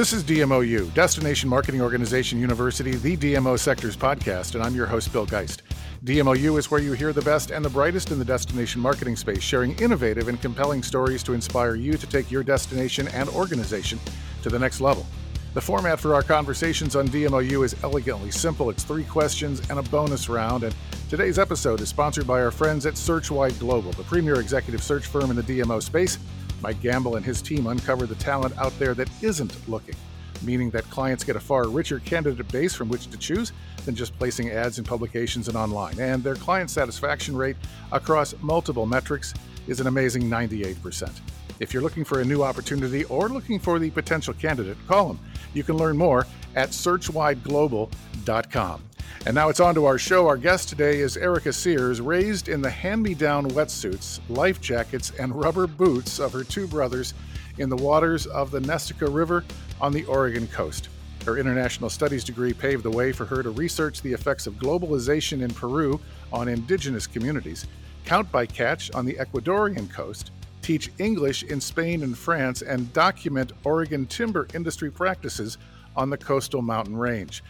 This 0.00 0.14
is 0.14 0.24
DMOU, 0.24 0.94
Destination 0.94 1.50
Marketing 1.50 1.82
Organization 1.82 2.40
University, 2.40 2.92
the 2.92 3.18
DMO 3.18 3.58
Sectors 3.58 3.98
podcast, 3.98 4.54
and 4.54 4.64
I'm 4.64 4.74
your 4.74 4.86
host, 4.86 5.12
Bill 5.12 5.26
Geist. 5.26 5.62
DMOU 6.04 6.58
is 6.58 6.70
where 6.70 6.80
you 6.80 6.94
hear 6.94 7.12
the 7.12 7.20
best 7.20 7.50
and 7.50 7.62
the 7.62 7.68
brightest 7.68 8.10
in 8.10 8.18
the 8.18 8.24
destination 8.24 8.80
marketing 8.80 9.14
space, 9.14 9.42
sharing 9.42 9.78
innovative 9.78 10.28
and 10.28 10.40
compelling 10.40 10.82
stories 10.82 11.22
to 11.24 11.34
inspire 11.34 11.74
you 11.74 11.98
to 11.98 12.06
take 12.06 12.30
your 12.30 12.42
destination 12.42 13.08
and 13.08 13.28
organization 13.28 14.00
to 14.42 14.48
the 14.48 14.58
next 14.58 14.80
level. 14.80 15.04
The 15.52 15.60
format 15.60 16.00
for 16.00 16.14
our 16.14 16.22
conversations 16.22 16.96
on 16.96 17.06
DMOU 17.08 17.62
is 17.62 17.76
elegantly 17.82 18.30
simple. 18.30 18.70
It's 18.70 18.84
three 18.84 19.04
questions 19.04 19.60
and 19.68 19.78
a 19.78 19.82
bonus 19.82 20.30
round. 20.30 20.62
And 20.62 20.74
today's 21.10 21.38
episode 21.38 21.82
is 21.82 21.90
sponsored 21.90 22.26
by 22.26 22.40
our 22.40 22.50
friends 22.50 22.86
at 22.86 22.94
Searchwide 22.94 23.58
Global, 23.58 23.92
the 23.92 24.04
premier 24.04 24.40
executive 24.40 24.82
search 24.82 25.04
firm 25.04 25.28
in 25.28 25.36
the 25.36 25.42
DMO 25.42 25.82
space. 25.82 26.16
Mike 26.60 26.80
Gamble 26.80 27.16
and 27.16 27.24
his 27.24 27.42
team 27.42 27.66
uncover 27.66 28.06
the 28.06 28.14
talent 28.16 28.56
out 28.58 28.76
there 28.78 28.94
that 28.94 29.08
isn't 29.22 29.68
looking, 29.68 29.96
meaning 30.42 30.70
that 30.70 30.88
clients 30.90 31.24
get 31.24 31.36
a 31.36 31.40
far 31.40 31.68
richer 31.68 32.00
candidate 32.00 32.50
base 32.52 32.74
from 32.74 32.88
which 32.88 33.08
to 33.10 33.16
choose 33.16 33.52
than 33.84 33.94
just 33.94 34.16
placing 34.18 34.50
ads 34.50 34.78
in 34.78 34.84
publications 34.84 35.48
and 35.48 35.56
online. 35.56 35.98
And 35.98 36.22
their 36.22 36.36
client 36.36 36.70
satisfaction 36.70 37.36
rate 37.36 37.56
across 37.92 38.34
multiple 38.40 38.86
metrics 38.86 39.34
is 39.66 39.80
an 39.80 39.86
amazing 39.86 40.24
98%. 40.24 41.10
If 41.60 41.72
you're 41.74 41.82
looking 41.82 42.04
for 42.04 42.20
a 42.20 42.24
new 42.24 42.42
opportunity 42.42 43.04
or 43.04 43.28
looking 43.28 43.58
for 43.58 43.78
the 43.78 43.90
potential 43.90 44.32
candidate, 44.34 44.76
call 44.86 45.08
them. 45.08 45.20
You 45.52 45.62
can 45.62 45.76
learn 45.76 45.98
more 45.98 46.26
at 46.56 46.70
searchwideglobal.com. 46.70 48.82
And 49.26 49.34
now 49.34 49.50
it's 49.50 49.60
on 49.60 49.74
to 49.74 49.84
our 49.84 49.98
show. 49.98 50.26
Our 50.26 50.36
guest 50.36 50.68
today 50.68 51.00
is 51.00 51.16
Erica 51.16 51.52
Sears, 51.52 52.00
raised 52.00 52.48
in 52.48 52.62
the 52.62 52.70
hand 52.70 53.02
me 53.02 53.14
down 53.14 53.50
wetsuits, 53.50 54.20
life 54.30 54.60
jackets, 54.60 55.10
and 55.18 55.34
rubber 55.34 55.66
boots 55.66 56.18
of 56.18 56.32
her 56.32 56.42
two 56.42 56.66
brothers 56.66 57.12
in 57.58 57.68
the 57.68 57.76
waters 57.76 58.26
of 58.26 58.50
the 58.50 58.60
Nestucca 58.60 59.12
River 59.12 59.44
on 59.80 59.92
the 59.92 60.04
Oregon 60.04 60.46
coast. 60.48 60.88
Her 61.26 61.36
international 61.36 61.90
studies 61.90 62.24
degree 62.24 62.54
paved 62.54 62.82
the 62.82 62.90
way 62.90 63.12
for 63.12 63.26
her 63.26 63.42
to 63.42 63.50
research 63.50 64.00
the 64.00 64.12
effects 64.12 64.46
of 64.46 64.54
globalization 64.54 65.42
in 65.42 65.52
Peru 65.52 66.00
on 66.32 66.48
indigenous 66.48 67.06
communities, 67.06 67.66
count 68.06 68.32
by 68.32 68.46
catch 68.46 68.90
on 68.92 69.04
the 69.04 69.14
Ecuadorian 69.14 69.90
coast, 69.92 70.30
teach 70.62 70.90
English 70.98 71.42
in 71.42 71.60
Spain 71.60 72.02
and 72.02 72.16
France, 72.16 72.62
and 72.62 72.90
document 72.94 73.52
Oregon 73.64 74.06
timber 74.06 74.48
industry 74.54 74.90
practices 74.90 75.58
on 75.94 76.08
the 76.08 76.16
coastal 76.16 76.62
mountain 76.62 76.96
range. 76.96 77.42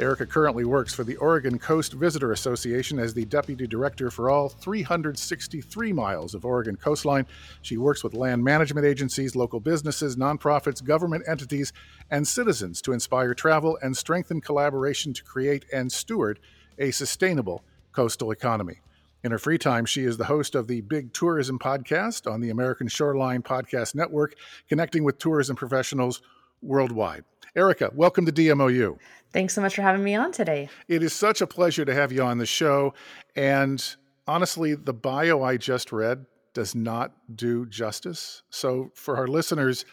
Erica 0.00 0.26
currently 0.26 0.64
works 0.64 0.94
for 0.94 1.02
the 1.02 1.16
Oregon 1.16 1.58
Coast 1.58 1.92
Visitor 1.92 2.30
Association 2.30 3.00
as 3.00 3.14
the 3.14 3.24
deputy 3.24 3.66
director 3.66 4.12
for 4.12 4.30
all 4.30 4.48
363 4.48 5.92
miles 5.92 6.36
of 6.36 6.44
Oregon 6.44 6.76
coastline. 6.76 7.26
She 7.62 7.78
works 7.78 8.04
with 8.04 8.14
land 8.14 8.44
management 8.44 8.86
agencies, 8.86 9.34
local 9.34 9.58
businesses, 9.58 10.14
nonprofits, 10.14 10.84
government 10.84 11.24
entities, 11.26 11.72
and 12.12 12.28
citizens 12.28 12.80
to 12.82 12.92
inspire 12.92 13.34
travel 13.34 13.76
and 13.82 13.96
strengthen 13.96 14.40
collaboration 14.40 15.12
to 15.14 15.24
create 15.24 15.64
and 15.72 15.90
steward 15.90 16.38
a 16.78 16.92
sustainable 16.92 17.64
coastal 17.90 18.30
economy. 18.30 18.78
In 19.24 19.32
her 19.32 19.38
free 19.38 19.58
time, 19.58 19.84
she 19.84 20.04
is 20.04 20.16
the 20.16 20.26
host 20.26 20.54
of 20.54 20.68
the 20.68 20.80
Big 20.82 21.12
Tourism 21.12 21.58
Podcast 21.58 22.30
on 22.30 22.40
the 22.40 22.50
American 22.50 22.86
Shoreline 22.86 23.42
Podcast 23.42 23.96
Network, 23.96 24.36
connecting 24.68 25.02
with 25.02 25.18
tourism 25.18 25.56
professionals 25.56 26.22
worldwide. 26.62 27.24
Erica, 27.56 27.90
welcome 27.94 28.26
to 28.26 28.32
DMOU. 28.32 28.98
Thanks 29.32 29.54
so 29.54 29.60
much 29.60 29.74
for 29.74 29.82
having 29.82 30.02
me 30.02 30.14
on 30.14 30.32
today. 30.32 30.68
It 30.88 31.02
is 31.02 31.12
such 31.12 31.40
a 31.40 31.46
pleasure 31.46 31.84
to 31.84 31.94
have 31.94 32.12
you 32.12 32.22
on 32.22 32.38
the 32.38 32.46
show. 32.46 32.94
And 33.36 33.84
honestly, 34.26 34.74
the 34.74 34.94
bio 34.94 35.42
I 35.42 35.56
just 35.56 35.92
read 35.92 36.26
does 36.54 36.74
not 36.74 37.12
do 37.34 37.66
justice. 37.66 38.42
So, 38.50 38.90
for 38.94 39.16
our 39.16 39.26
listeners, 39.26 39.84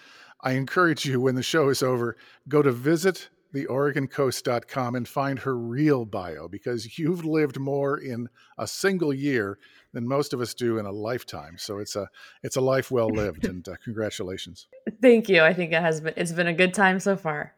I 0.41 0.51
encourage 0.53 1.05
you 1.05 1.19
when 1.19 1.35
the 1.35 1.43
show 1.43 1.69
is 1.69 1.83
over, 1.83 2.15
go 2.47 2.61
to 2.61 2.71
visit 2.71 3.29
theoregoncoast.com 3.53 4.95
and 4.95 5.07
find 5.07 5.39
her 5.39 5.57
real 5.57 6.05
bio 6.05 6.47
because 6.47 6.97
you've 6.97 7.25
lived 7.25 7.59
more 7.59 7.97
in 7.97 8.29
a 8.57 8.67
single 8.67 9.13
year 9.13 9.57
than 9.93 10.07
most 10.07 10.33
of 10.33 10.41
us 10.41 10.53
do 10.53 10.77
in 10.77 10.85
a 10.85 10.91
lifetime. 10.91 11.57
So 11.57 11.79
it's 11.79 11.95
a 11.95 12.09
it's 12.43 12.57
a 12.57 12.61
life 12.61 12.91
well 12.91 13.07
lived, 13.07 13.45
and 13.49 13.67
uh, 13.67 13.75
congratulations. 13.83 14.67
Thank 15.01 15.29
you. 15.29 15.41
I 15.41 15.53
think 15.53 15.71
it 15.71 15.81
has 15.81 16.01
been 16.01 16.13
it's 16.17 16.33
been 16.33 16.47
a 16.47 16.53
good 16.53 16.73
time 16.73 16.99
so 16.99 17.15
far. 17.15 17.53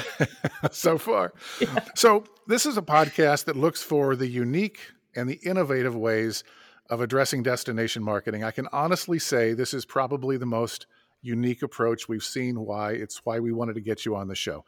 so 0.70 0.98
far. 0.98 1.32
Yeah. 1.60 1.84
So 1.94 2.24
this 2.46 2.64
is 2.64 2.78
a 2.78 2.82
podcast 2.82 3.44
that 3.44 3.56
looks 3.56 3.82
for 3.82 4.16
the 4.16 4.26
unique 4.26 4.78
and 5.14 5.28
the 5.28 5.38
innovative 5.44 5.94
ways 5.94 6.42
of 6.88 7.00
addressing 7.00 7.42
destination 7.42 8.02
marketing. 8.02 8.44
I 8.44 8.50
can 8.50 8.66
honestly 8.72 9.18
say 9.18 9.52
this 9.52 9.74
is 9.74 9.84
probably 9.84 10.36
the 10.38 10.46
most 10.46 10.86
unique 11.22 11.62
approach 11.62 12.08
we've 12.08 12.24
seen 12.24 12.60
why 12.60 12.92
it's 12.92 13.24
why 13.24 13.38
we 13.38 13.52
wanted 13.52 13.74
to 13.74 13.80
get 13.80 14.06
you 14.06 14.16
on 14.16 14.28
the 14.28 14.34
show 14.34 14.64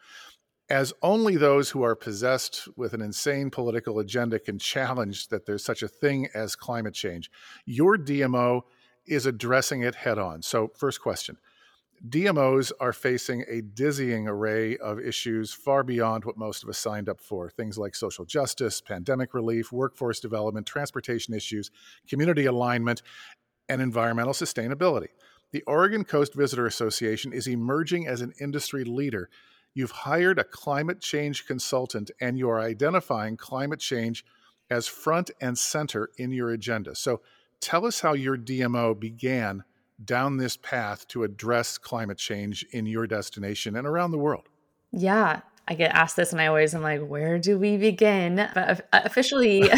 as 0.72 0.94
only 1.02 1.36
those 1.36 1.68
who 1.68 1.82
are 1.82 1.94
possessed 1.94 2.66
with 2.78 2.94
an 2.94 3.02
insane 3.02 3.50
political 3.50 3.98
agenda 3.98 4.38
can 4.38 4.58
challenge 4.58 5.28
that 5.28 5.44
there's 5.44 5.62
such 5.62 5.82
a 5.82 5.88
thing 5.88 6.26
as 6.32 6.56
climate 6.56 6.94
change. 6.94 7.30
Your 7.66 7.98
DMO 7.98 8.62
is 9.06 9.26
addressing 9.26 9.82
it 9.82 9.94
head 9.94 10.18
on. 10.18 10.40
So, 10.40 10.70
first 10.74 11.02
question 11.02 11.36
DMOs 12.08 12.72
are 12.80 12.94
facing 12.94 13.44
a 13.50 13.60
dizzying 13.60 14.26
array 14.26 14.78
of 14.78 14.98
issues 14.98 15.52
far 15.52 15.82
beyond 15.82 16.24
what 16.24 16.38
most 16.38 16.62
of 16.62 16.70
us 16.70 16.78
signed 16.78 17.10
up 17.10 17.20
for. 17.20 17.50
Things 17.50 17.76
like 17.76 17.94
social 17.94 18.24
justice, 18.24 18.80
pandemic 18.80 19.34
relief, 19.34 19.72
workforce 19.72 20.20
development, 20.20 20.66
transportation 20.66 21.34
issues, 21.34 21.70
community 22.08 22.46
alignment, 22.46 23.02
and 23.68 23.82
environmental 23.82 24.32
sustainability. 24.32 25.08
The 25.50 25.62
Oregon 25.66 26.02
Coast 26.02 26.32
Visitor 26.32 26.64
Association 26.64 27.34
is 27.34 27.46
emerging 27.46 28.06
as 28.06 28.22
an 28.22 28.32
industry 28.40 28.84
leader 28.84 29.28
You've 29.74 29.90
hired 29.90 30.38
a 30.38 30.44
climate 30.44 31.00
change 31.00 31.46
consultant 31.46 32.10
and 32.20 32.38
you 32.38 32.48
are 32.50 32.60
identifying 32.60 33.36
climate 33.36 33.80
change 33.80 34.24
as 34.70 34.86
front 34.86 35.30
and 35.40 35.56
center 35.56 36.10
in 36.18 36.30
your 36.30 36.50
agenda. 36.50 36.94
So 36.94 37.20
tell 37.60 37.86
us 37.86 38.00
how 38.00 38.12
your 38.12 38.36
DMO 38.36 38.98
began 38.98 39.64
down 40.04 40.36
this 40.36 40.56
path 40.56 41.06
to 41.08 41.24
address 41.24 41.78
climate 41.78 42.18
change 42.18 42.64
in 42.72 42.86
your 42.86 43.06
destination 43.06 43.76
and 43.76 43.86
around 43.86 44.10
the 44.10 44.18
world. 44.18 44.48
Yeah, 44.90 45.40
I 45.68 45.74
get 45.74 45.94
asked 45.94 46.16
this 46.16 46.32
and 46.32 46.40
I 46.40 46.48
always 46.48 46.74
am 46.74 46.82
like, 46.82 47.06
where 47.06 47.38
do 47.38 47.58
we 47.58 47.76
begin? 47.76 48.40
Uh, 48.40 48.50
but 48.54 48.88
uh, 48.92 49.00
officially, 49.04 49.60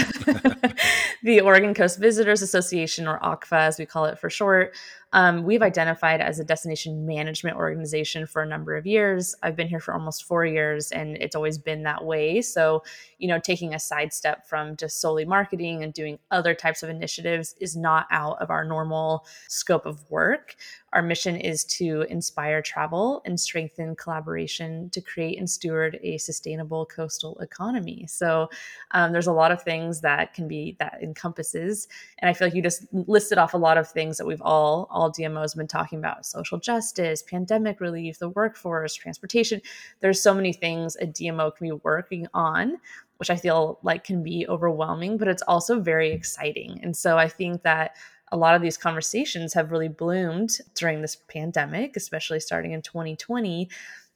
the 1.22 1.40
Oregon 1.40 1.74
Coast 1.74 1.98
Visitors 1.98 2.42
Association, 2.42 3.06
or 3.06 3.18
OCVA 3.20 3.58
as 3.58 3.78
we 3.78 3.86
call 3.86 4.06
it 4.06 4.18
for 4.18 4.30
short, 4.30 4.74
um, 5.14 5.44
we've 5.44 5.62
identified 5.62 6.20
as 6.20 6.40
a 6.40 6.44
destination 6.44 7.06
management 7.06 7.56
organization 7.56 8.26
for 8.26 8.42
a 8.42 8.46
number 8.46 8.74
of 8.76 8.84
years. 8.84 9.32
I've 9.44 9.54
been 9.54 9.68
here 9.68 9.78
for 9.78 9.94
almost 9.94 10.24
four 10.24 10.44
years 10.44 10.90
and 10.90 11.16
it's 11.18 11.36
always 11.36 11.56
been 11.56 11.84
that 11.84 12.04
way. 12.04 12.42
So, 12.42 12.82
you 13.18 13.28
know, 13.28 13.38
taking 13.38 13.74
a 13.74 13.78
sidestep 13.78 14.44
from 14.44 14.76
just 14.76 15.00
solely 15.00 15.24
marketing 15.24 15.84
and 15.84 15.94
doing 15.94 16.18
other 16.32 16.52
types 16.52 16.82
of 16.82 16.90
initiatives 16.90 17.54
is 17.60 17.76
not 17.76 18.08
out 18.10 18.42
of 18.42 18.50
our 18.50 18.64
normal 18.64 19.24
scope 19.48 19.86
of 19.86 20.04
work. 20.10 20.56
Our 20.92 21.02
mission 21.02 21.36
is 21.36 21.64
to 21.64 22.06
inspire 22.08 22.62
travel 22.62 23.22
and 23.24 23.38
strengthen 23.38 23.96
collaboration 23.96 24.90
to 24.90 25.00
create 25.00 25.38
and 25.38 25.50
steward 25.50 25.98
a 26.02 26.18
sustainable 26.18 26.86
coastal 26.86 27.36
economy. 27.40 28.06
So, 28.08 28.48
um, 28.92 29.12
there's 29.12 29.26
a 29.26 29.32
lot 29.32 29.50
of 29.50 29.62
things 29.62 30.00
that 30.02 30.34
can 30.34 30.46
be 30.46 30.76
that 30.78 30.98
encompasses, 31.02 31.88
and 32.18 32.28
I 32.28 32.32
feel 32.32 32.46
like 32.46 32.54
you 32.54 32.62
just 32.62 32.86
listed 32.92 33.38
off 33.38 33.54
a 33.54 33.58
lot 33.58 33.76
of 33.76 33.88
things 33.90 34.18
that 34.18 34.26
we've 34.26 34.40
all 34.42 34.86
all 34.90 35.03
DMOs 35.10 35.56
been 35.56 35.66
talking 35.66 35.98
about: 35.98 36.26
social 36.26 36.58
justice, 36.58 37.22
pandemic 37.22 37.80
relief, 37.80 38.18
the 38.18 38.30
workforce, 38.30 38.94
transportation. 38.94 39.60
There's 40.00 40.22
so 40.22 40.34
many 40.34 40.52
things 40.52 40.96
a 40.96 41.06
DMO 41.06 41.54
can 41.54 41.68
be 41.68 41.80
working 41.82 42.26
on 42.34 42.78
which 43.18 43.30
I 43.30 43.36
feel 43.36 43.78
like 43.82 44.04
can 44.04 44.22
be 44.22 44.46
overwhelming, 44.48 45.18
but 45.18 45.28
it's 45.28 45.42
also 45.42 45.80
very 45.80 46.12
exciting. 46.12 46.80
And 46.82 46.96
so 46.96 47.16
I 47.16 47.28
think 47.28 47.62
that 47.62 47.96
a 48.32 48.36
lot 48.36 48.54
of 48.54 48.62
these 48.62 48.76
conversations 48.76 49.54
have 49.54 49.70
really 49.70 49.88
bloomed 49.88 50.58
during 50.74 51.00
this 51.00 51.16
pandemic, 51.28 51.96
especially 51.96 52.40
starting 52.40 52.72
in 52.72 52.82
2020 52.82 53.68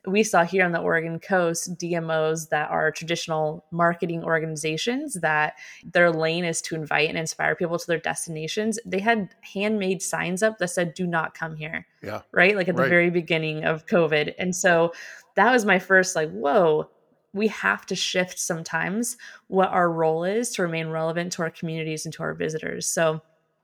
we 0.08 0.22
saw 0.22 0.44
here 0.44 0.64
on 0.64 0.72
the 0.72 0.80
Oregon 0.80 1.20
coast 1.20 1.76
DMOs 1.78 2.48
that 2.48 2.70
are 2.70 2.90
traditional 2.90 3.64
marketing 3.70 4.24
organizations 4.24 5.14
that 5.20 5.54
their 5.84 6.10
lane 6.10 6.44
is 6.44 6.60
to 6.62 6.74
invite 6.74 7.08
and 7.08 7.18
inspire 7.18 7.54
people 7.54 7.78
to 7.78 7.86
their 7.86 7.98
destinations. 7.98 8.78
They 8.84 9.00
had 9.00 9.34
handmade 9.42 10.02
signs 10.02 10.42
up 10.42 10.58
that 10.58 10.68
said, 10.68 10.94
do 10.94 11.06
not 11.06 11.34
come 11.34 11.56
here. 11.56 11.86
Yeah. 12.02 12.22
Right. 12.32 12.56
Like 12.56 12.68
at 12.68 12.76
right. 12.76 12.84
the 12.84 12.90
very 12.90 13.10
beginning 13.10 13.64
of 13.64 13.86
COVID. 13.86 14.34
And 14.38 14.54
so 14.54 14.92
that 15.36 15.52
was 15.52 15.64
my 15.64 15.78
first, 15.78 16.16
like, 16.16 16.30
whoa, 16.30 16.90
we 17.32 17.48
have 17.48 17.86
to 17.86 17.94
shift 17.94 18.38
sometimes 18.38 19.16
what 19.48 19.68
our 19.68 19.90
role 19.90 20.24
is 20.24 20.50
to 20.50 20.62
remain 20.62 20.88
relevant 20.88 21.32
to 21.32 21.42
our 21.42 21.50
communities 21.50 22.04
and 22.04 22.14
to 22.14 22.22
our 22.22 22.34
visitors. 22.34 22.86
So 22.86 23.20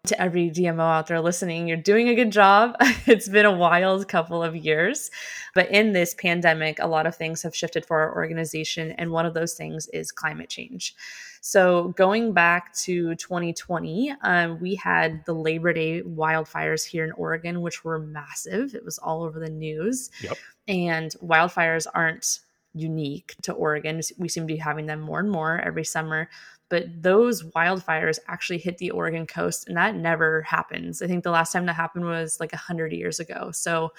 to 0.07 0.21
every 0.21 0.51
DMO 0.51 0.81
out 0.81 1.07
there 1.07 1.21
listening, 1.21 1.67
you're 1.67 1.77
doing 1.77 2.09
a 2.09 2.15
good 2.15 2.31
job. 2.31 2.77
it's 3.07 3.29
been 3.29 3.47
a 3.47 3.57
wild 3.57 4.07
couple 4.09 4.43
of 4.43 4.55
years. 4.55 5.11
But 5.55 5.71
in 5.71 5.93
this 5.93 6.15
pandemic, 6.15 6.79
a 6.79 6.87
lot 6.87 7.07
of 7.07 7.17
things 7.17 7.43
have 7.43 7.55
shifted 7.55 7.87
for 7.87 8.01
our 8.01 8.15
organization. 8.15 8.93
And 8.93 9.11
one 9.11 9.25
of 9.25 9.35
those 9.35 9.55
things 9.55 9.89
is 9.89 10.13
climate 10.13 10.49
change. 10.49 10.95
So, 11.41 11.89
going 11.89 12.33
back 12.33 12.73
to 12.85 13.15
2020, 13.17 14.15
um, 14.23 14.59
we 14.61 14.75
had 14.77 15.23
the 15.27 15.35
Labor 15.35 15.75
Day 15.75 16.01
wildfires 16.03 16.87
here 16.87 17.05
in 17.05 17.13
Oregon, 17.13 17.61
which 17.61 17.85
were 17.85 17.99
massive. 17.99 18.75
It 18.75 18.83
was 18.83 18.97
all 18.97 19.23
over 19.23 19.39
the 19.39 19.51
news. 19.51 20.11
Yep. 20.23 20.39
And 20.69 21.15
wildfires 21.23 21.87
aren't 21.95 22.41
unique 22.75 23.37
to 23.43 23.53
Oregon. 23.53 24.01
We 24.19 24.29
seem 24.29 24.47
to 24.47 24.53
be 24.53 24.59
having 24.59 24.87
them 24.87 25.01
more 25.01 25.21
and 25.21 25.31
more 25.31 25.59
every 25.61 25.85
summer. 25.85 26.29
But 26.69 27.03
those 27.03 27.43
wildfires 27.43 28.19
actually 28.27 28.59
hit 28.59 28.79
the 28.79 28.91
Oregon 28.91 29.27
coast, 29.27 29.69
and 29.69 29.77
that 29.77 29.95
never 29.95 30.43
happens. 30.43 31.03
I 31.03 31.07
think 31.07 31.23
the 31.23 31.31
last 31.31 31.53
time 31.53 31.67
that 31.67 31.75
happened 31.75 32.07
was 32.07 32.41
like 32.41 32.53
100 32.53 32.93
years 32.93 33.21
ago. 33.21 33.51
So, 33.53 33.93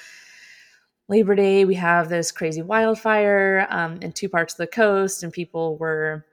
Labor 1.08 1.36
Day, 1.36 1.66
we 1.66 1.76
have 1.76 2.10
this 2.10 2.32
crazy 2.32 2.64
wildfire 2.64 3.68
um, 3.70 4.00
in 4.02 4.12
two 4.12 4.28
parts 4.28 4.56
of 4.56 4.58
the 4.58 4.68
coast, 4.68 5.24
and 5.24 5.32
people 5.32 5.78
were 5.78 6.26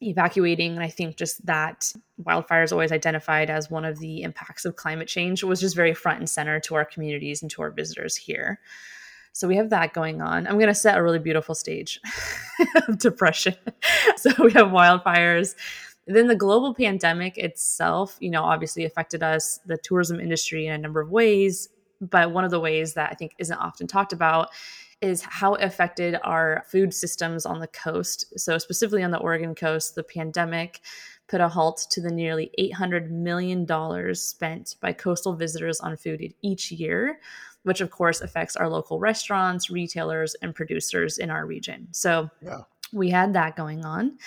evacuating. 0.00 0.72
And 0.72 0.82
I 0.82 0.88
think 0.88 1.16
just 1.16 1.44
that 1.46 1.92
wildfire 2.18 2.62
is 2.62 2.72
always 2.72 2.92
identified 2.92 3.50
as 3.50 3.70
one 3.70 3.84
of 3.84 3.98
the 3.98 4.22
impacts 4.22 4.64
of 4.64 4.76
climate 4.76 5.08
change 5.08 5.42
was 5.44 5.60
just 5.60 5.76
very 5.76 5.94
front 5.94 6.18
and 6.18 6.28
center 6.28 6.60
to 6.60 6.74
our 6.74 6.84
communities 6.84 7.42
and 7.42 7.50
to 7.52 7.62
our 7.62 7.70
visitors 7.70 8.16
here. 8.16 8.60
So 9.36 9.46
we 9.46 9.56
have 9.56 9.68
that 9.68 9.92
going 9.92 10.22
on. 10.22 10.46
I'm 10.46 10.54
going 10.54 10.68
to 10.68 10.74
set 10.74 10.96
a 10.96 11.02
really 11.02 11.18
beautiful 11.18 11.54
stage 11.54 12.00
of 12.88 12.98
depression. 12.98 13.54
so 14.16 14.30
we 14.42 14.50
have 14.52 14.68
wildfires. 14.68 15.54
then 16.06 16.26
the 16.26 16.34
global 16.34 16.72
pandemic 16.72 17.36
itself, 17.36 18.16
you 18.18 18.30
know, 18.30 18.42
obviously 18.42 18.86
affected 18.86 19.22
us, 19.22 19.60
the 19.66 19.76
tourism 19.76 20.20
industry 20.20 20.66
in 20.66 20.72
a 20.72 20.78
number 20.78 21.02
of 21.02 21.10
ways. 21.10 21.68
But 22.00 22.32
one 22.32 22.46
of 22.46 22.50
the 22.50 22.60
ways 22.60 22.94
that 22.94 23.10
I 23.12 23.14
think 23.14 23.34
isn't 23.38 23.58
often 23.58 23.86
talked 23.86 24.14
about 24.14 24.48
is 25.02 25.20
how 25.20 25.52
it 25.52 25.62
affected 25.62 26.16
our 26.24 26.64
food 26.70 26.94
systems 26.94 27.44
on 27.44 27.60
the 27.60 27.66
coast. 27.66 28.38
So, 28.38 28.56
specifically 28.56 29.02
on 29.02 29.10
the 29.10 29.18
Oregon 29.18 29.54
coast, 29.54 29.96
the 29.96 30.02
pandemic 30.02 30.80
put 31.28 31.42
a 31.42 31.48
halt 31.48 31.86
to 31.90 32.00
the 32.00 32.10
nearly 32.10 32.50
$800 32.58 33.10
million 33.10 33.66
spent 34.14 34.76
by 34.80 34.92
coastal 34.94 35.34
visitors 35.34 35.80
on 35.80 35.96
food 35.96 36.32
each 36.40 36.70
year, 36.70 37.18
which 37.66 37.80
of 37.80 37.90
course 37.90 38.20
affects 38.20 38.54
our 38.54 38.68
local 38.68 39.00
restaurants, 39.00 39.70
retailers, 39.70 40.34
and 40.40 40.54
producers 40.54 41.18
in 41.18 41.30
our 41.30 41.44
region. 41.44 41.88
So, 41.90 42.30
yeah 42.40 42.60
we 42.92 43.10
had 43.10 43.32
that 43.34 43.56
going 43.56 43.84
on. 43.84 44.18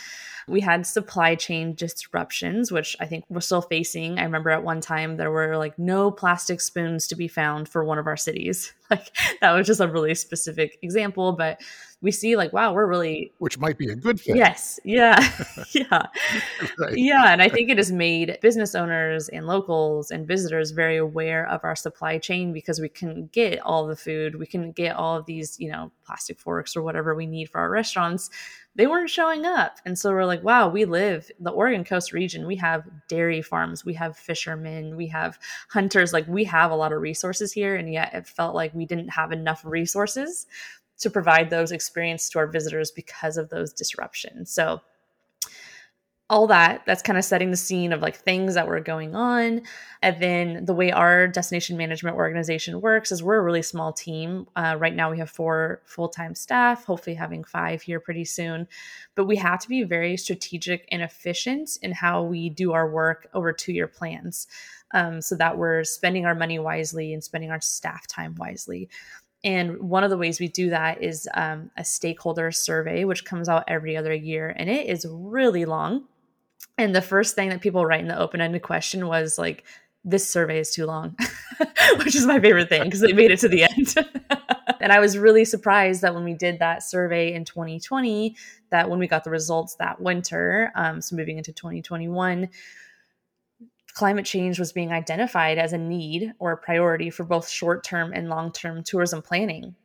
We 0.47 0.61
had 0.61 0.85
supply 0.85 1.35
chain 1.35 1.75
disruptions, 1.75 2.71
which 2.71 2.95
I 2.99 3.05
think 3.05 3.25
we're 3.29 3.39
still 3.41 3.61
facing. 3.61 4.19
I 4.19 4.23
remember 4.23 4.49
at 4.49 4.63
one 4.63 4.81
time 4.81 5.17
there 5.17 5.31
were 5.31 5.57
like 5.57 5.77
no 5.77 6.11
plastic 6.11 6.59
spoons 6.59 7.07
to 7.07 7.15
be 7.15 7.27
found 7.27 7.69
for 7.69 7.83
one 7.83 7.99
of 7.99 8.07
our 8.07 8.17
cities. 8.17 8.73
Like 8.89 9.15
that 9.41 9.51
was 9.51 9.67
just 9.67 9.81
a 9.81 9.87
really 9.87 10.15
specific 10.15 10.79
example, 10.81 11.33
but 11.33 11.61
we 12.01 12.11
see 12.11 12.35
like 12.35 12.53
wow 12.53 12.73
we're 12.73 12.85
really 12.87 13.31
which 13.39 13.57
might 13.57 13.77
be 13.77 13.89
a 13.89 13.95
good 13.95 14.19
thing. 14.19 14.35
Yes. 14.35 14.79
Yeah. 14.83 15.19
Yeah. 15.71 16.03
Right. 16.77 16.97
yeah 16.97 17.31
and 17.31 17.41
i 17.41 17.49
think 17.53 17.69
it 17.69 17.77
has 17.77 17.91
made 17.91 18.37
business 18.41 18.73
owners 18.73 19.29
and 19.29 19.45
locals 19.45 20.11
and 20.11 20.27
visitors 20.27 20.71
very 20.71 20.97
aware 20.97 21.47
of 21.47 21.63
our 21.63 21.75
supply 21.75 22.17
chain 22.17 22.53
because 22.53 22.79
we 22.79 22.89
can 22.89 23.27
get 23.31 23.59
all 23.59 23.85
the 23.87 23.95
food 23.95 24.39
we 24.39 24.45
can 24.45 24.71
get 24.71 24.95
all 24.95 25.17
of 25.17 25.25
these 25.25 25.59
you 25.59 25.69
know 25.71 25.91
plastic 26.05 26.39
forks 26.39 26.75
or 26.75 26.81
whatever 26.81 27.13
we 27.13 27.27
need 27.27 27.49
for 27.49 27.59
our 27.59 27.69
restaurants. 27.69 28.31
They 28.75 28.87
weren't 28.87 29.09
showing 29.09 29.45
up 29.45 29.77
and 29.85 29.97
so 29.97 30.11
we're 30.11 30.25
like 30.25 30.43
wow 30.43 30.69
we 30.69 30.85
live 30.85 31.29
the 31.39 31.51
oregon 31.51 31.83
coast 31.83 32.13
region. 32.13 32.47
We 32.47 32.55
have 32.57 32.83
dairy 33.07 33.41
farms 33.41 33.83
we 33.85 33.93
have 33.95 34.17
fishermen 34.17 34.95
we 34.95 35.07
have 35.07 35.37
hunters 35.69 36.13
like 36.13 36.27
we 36.27 36.45
have 36.45 36.71
a 36.71 36.75
lot 36.75 36.93
of 36.93 37.01
resources 37.01 37.51
here 37.51 37.75
and 37.75 37.91
yet 37.91 38.13
it 38.13 38.27
felt 38.27 38.55
like 38.55 38.73
we 38.73 38.85
didn't 38.85 39.09
have 39.09 39.31
enough 39.31 39.63
resources 39.65 40.47
to 40.99 41.09
provide 41.09 41.49
those 41.49 41.71
experiences 41.71 42.29
to 42.29 42.39
our 42.39 42.47
visitors 42.47 42.91
because 42.91 43.37
of 43.37 43.49
those 43.49 43.73
disruptions. 43.73 44.51
So 44.51 44.81
all 46.31 46.45
that 46.45 46.83
that's 46.85 47.01
kind 47.01 47.17
of 47.17 47.25
setting 47.25 47.49
the 47.49 47.57
scene 47.57 47.91
of 47.91 48.01
like 48.01 48.15
things 48.15 48.53
that 48.53 48.67
were 48.67 48.79
going 48.79 49.15
on. 49.15 49.61
And 50.03 50.21
then 50.21 50.65
the 50.65 50.75
way 50.75 50.91
our 50.91 51.27
destination 51.27 51.75
management 51.75 52.17
organization 52.17 52.81
works 52.81 53.11
is 53.11 53.23
we're 53.23 53.39
a 53.39 53.41
really 53.41 53.63
small 53.63 53.91
team. 53.91 54.45
Uh, 54.55 54.75
right 54.77 54.95
now 54.95 55.09
we 55.09 55.17
have 55.17 55.29
four 55.31 55.81
full-time 55.85 56.35
staff 56.35 56.85
hopefully 56.85 57.15
having 57.15 57.43
five 57.43 57.81
here 57.81 57.99
pretty 57.99 58.25
soon. 58.25 58.67
But 59.15 59.25
we 59.25 59.37
have 59.37 59.59
to 59.61 59.67
be 59.67 59.83
very 59.83 60.17
strategic 60.17 60.87
and 60.91 61.01
efficient 61.01 61.79
in 61.81 61.93
how 61.93 62.21
we 62.21 62.49
do 62.49 62.73
our 62.73 62.87
work 62.87 63.27
over 63.33 63.51
two-year 63.51 63.87
plans 63.87 64.45
um, 64.93 65.21
so 65.21 65.35
that 65.35 65.57
we're 65.57 65.83
spending 65.83 66.27
our 66.27 66.35
money 66.35 66.59
wisely 66.59 67.11
and 67.11 67.23
spending 67.23 67.49
our 67.49 67.61
staff 67.61 68.05
time 68.05 68.35
wisely 68.35 68.87
and 69.43 69.79
one 69.79 70.03
of 70.03 70.09
the 70.09 70.17
ways 70.17 70.39
we 70.39 70.49
do 70.49 70.69
that 70.71 71.01
is 71.01 71.27
um, 71.33 71.71
a 71.77 71.85
stakeholder 71.85 72.51
survey, 72.51 73.05
which 73.05 73.23
comes 73.23 73.47
out 73.47 73.63
every 73.67 73.95
other 73.95 74.13
year. 74.13 74.53
And 74.57 74.69
it 74.69 74.87
is 74.87 75.05
really 75.09 75.65
long. 75.65 76.05
And 76.77 76.93
the 76.93 77.01
first 77.01 77.35
thing 77.35 77.49
that 77.49 77.61
people 77.61 77.85
write 77.85 78.01
in 78.01 78.07
the 78.07 78.19
open 78.19 78.41
ended 78.41 78.63
question 78.63 79.07
was 79.07 79.37
like, 79.37 79.63
this 80.03 80.29
survey 80.29 80.59
is 80.59 80.71
too 80.71 80.85
long, 80.85 81.15
which 81.97 82.15
is 82.15 82.25
my 82.25 82.39
favorite 82.39 82.69
thing 82.69 82.83
because 82.83 83.01
they 83.01 83.13
made 83.13 83.31
it 83.31 83.39
to 83.39 83.49
the 83.49 83.63
end. 83.63 83.95
and 84.79 84.91
I 84.91 84.99
was 84.99 85.17
really 85.17 85.43
surprised 85.43 86.01
that 86.01 86.15
when 86.15 86.23
we 86.23 86.33
did 86.33 86.59
that 86.59 86.83
survey 86.83 87.33
in 87.33 87.43
2020, 87.43 88.35
that 88.69 88.89
when 88.89 88.99
we 88.99 89.07
got 89.07 89.23
the 89.23 89.29
results 89.29 89.75
that 89.75 90.01
winter, 90.01 90.71
um, 90.75 91.01
so 91.01 91.15
moving 91.15 91.37
into 91.37 91.51
2021, 91.51 92.49
climate 93.93 94.25
change 94.25 94.59
was 94.59 94.71
being 94.71 94.91
identified 94.91 95.57
as 95.57 95.73
a 95.73 95.77
need 95.77 96.33
or 96.39 96.51
a 96.51 96.57
priority 96.57 97.09
for 97.09 97.23
both 97.23 97.49
short 97.49 97.83
term 97.83 98.13
and 98.13 98.29
long 98.29 98.51
term 98.51 98.83
tourism 98.83 99.21
planning. 99.21 99.75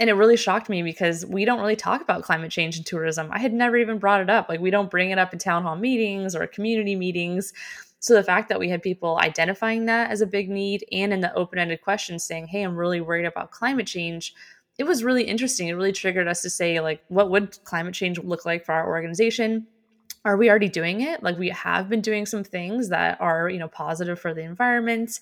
And 0.00 0.08
it 0.08 0.14
really 0.14 0.36
shocked 0.36 0.68
me 0.68 0.82
because 0.82 1.26
we 1.26 1.44
don't 1.44 1.60
really 1.60 1.74
talk 1.74 2.00
about 2.00 2.22
climate 2.22 2.52
change 2.52 2.78
in 2.78 2.84
tourism. 2.84 3.28
I 3.32 3.40
had 3.40 3.52
never 3.52 3.76
even 3.76 3.98
brought 3.98 4.20
it 4.20 4.30
up. 4.30 4.48
Like, 4.48 4.60
we 4.60 4.70
don't 4.70 4.90
bring 4.90 5.10
it 5.10 5.18
up 5.18 5.32
in 5.32 5.40
town 5.40 5.64
hall 5.64 5.74
meetings 5.74 6.36
or 6.36 6.46
community 6.46 6.94
meetings. 6.94 7.52
So, 7.98 8.14
the 8.14 8.22
fact 8.22 8.48
that 8.48 8.60
we 8.60 8.68
had 8.68 8.80
people 8.80 9.18
identifying 9.18 9.86
that 9.86 10.12
as 10.12 10.20
a 10.20 10.26
big 10.26 10.48
need 10.48 10.84
and 10.92 11.12
in 11.12 11.20
the 11.20 11.34
open 11.34 11.58
ended 11.58 11.82
questions 11.82 12.22
saying, 12.22 12.46
Hey, 12.46 12.62
I'm 12.62 12.76
really 12.76 13.00
worried 13.00 13.26
about 13.26 13.50
climate 13.50 13.88
change, 13.88 14.34
it 14.78 14.84
was 14.84 15.02
really 15.02 15.24
interesting. 15.24 15.66
It 15.66 15.72
really 15.72 15.92
triggered 15.92 16.28
us 16.28 16.42
to 16.42 16.50
say, 16.50 16.78
like, 16.78 17.02
what 17.08 17.30
would 17.30 17.58
climate 17.64 17.94
change 17.94 18.20
look 18.20 18.46
like 18.46 18.64
for 18.64 18.72
our 18.72 18.86
organization? 18.86 19.66
Are 20.24 20.36
we 20.36 20.50
already 20.50 20.68
doing 20.68 21.00
it? 21.00 21.22
Like 21.22 21.38
we 21.38 21.50
have 21.50 21.88
been 21.88 22.00
doing 22.00 22.26
some 22.26 22.44
things 22.44 22.88
that 22.88 23.20
are 23.20 23.48
you 23.48 23.58
know 23.58 23.68
positive 23.68 24.18
for 24.20 24.34
the 24.34 24.42
environment. 24.42 25.20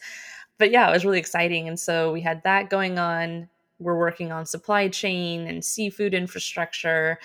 But 0.59 0.71
yeah 0.71 0.89
it 0.89 0.93
was 0.93 1.05
really 1.05 1.19
exciting. 1.19 1.69
And 1.69 1.79
so 1.79 2.13
we 2.13 2.21
had 2.21 2.43
that 2.45 2.71
going 2.71 2.99
on. 2.99 3.49
We're 3.79 3.99
working 3.99 4.33
on 4.33 4.47
supply 4.47 4.89
chain 4.89 5.47
and 5.47 5.65
seafood 5.65 6.15
infrastructure. 6.15 7.19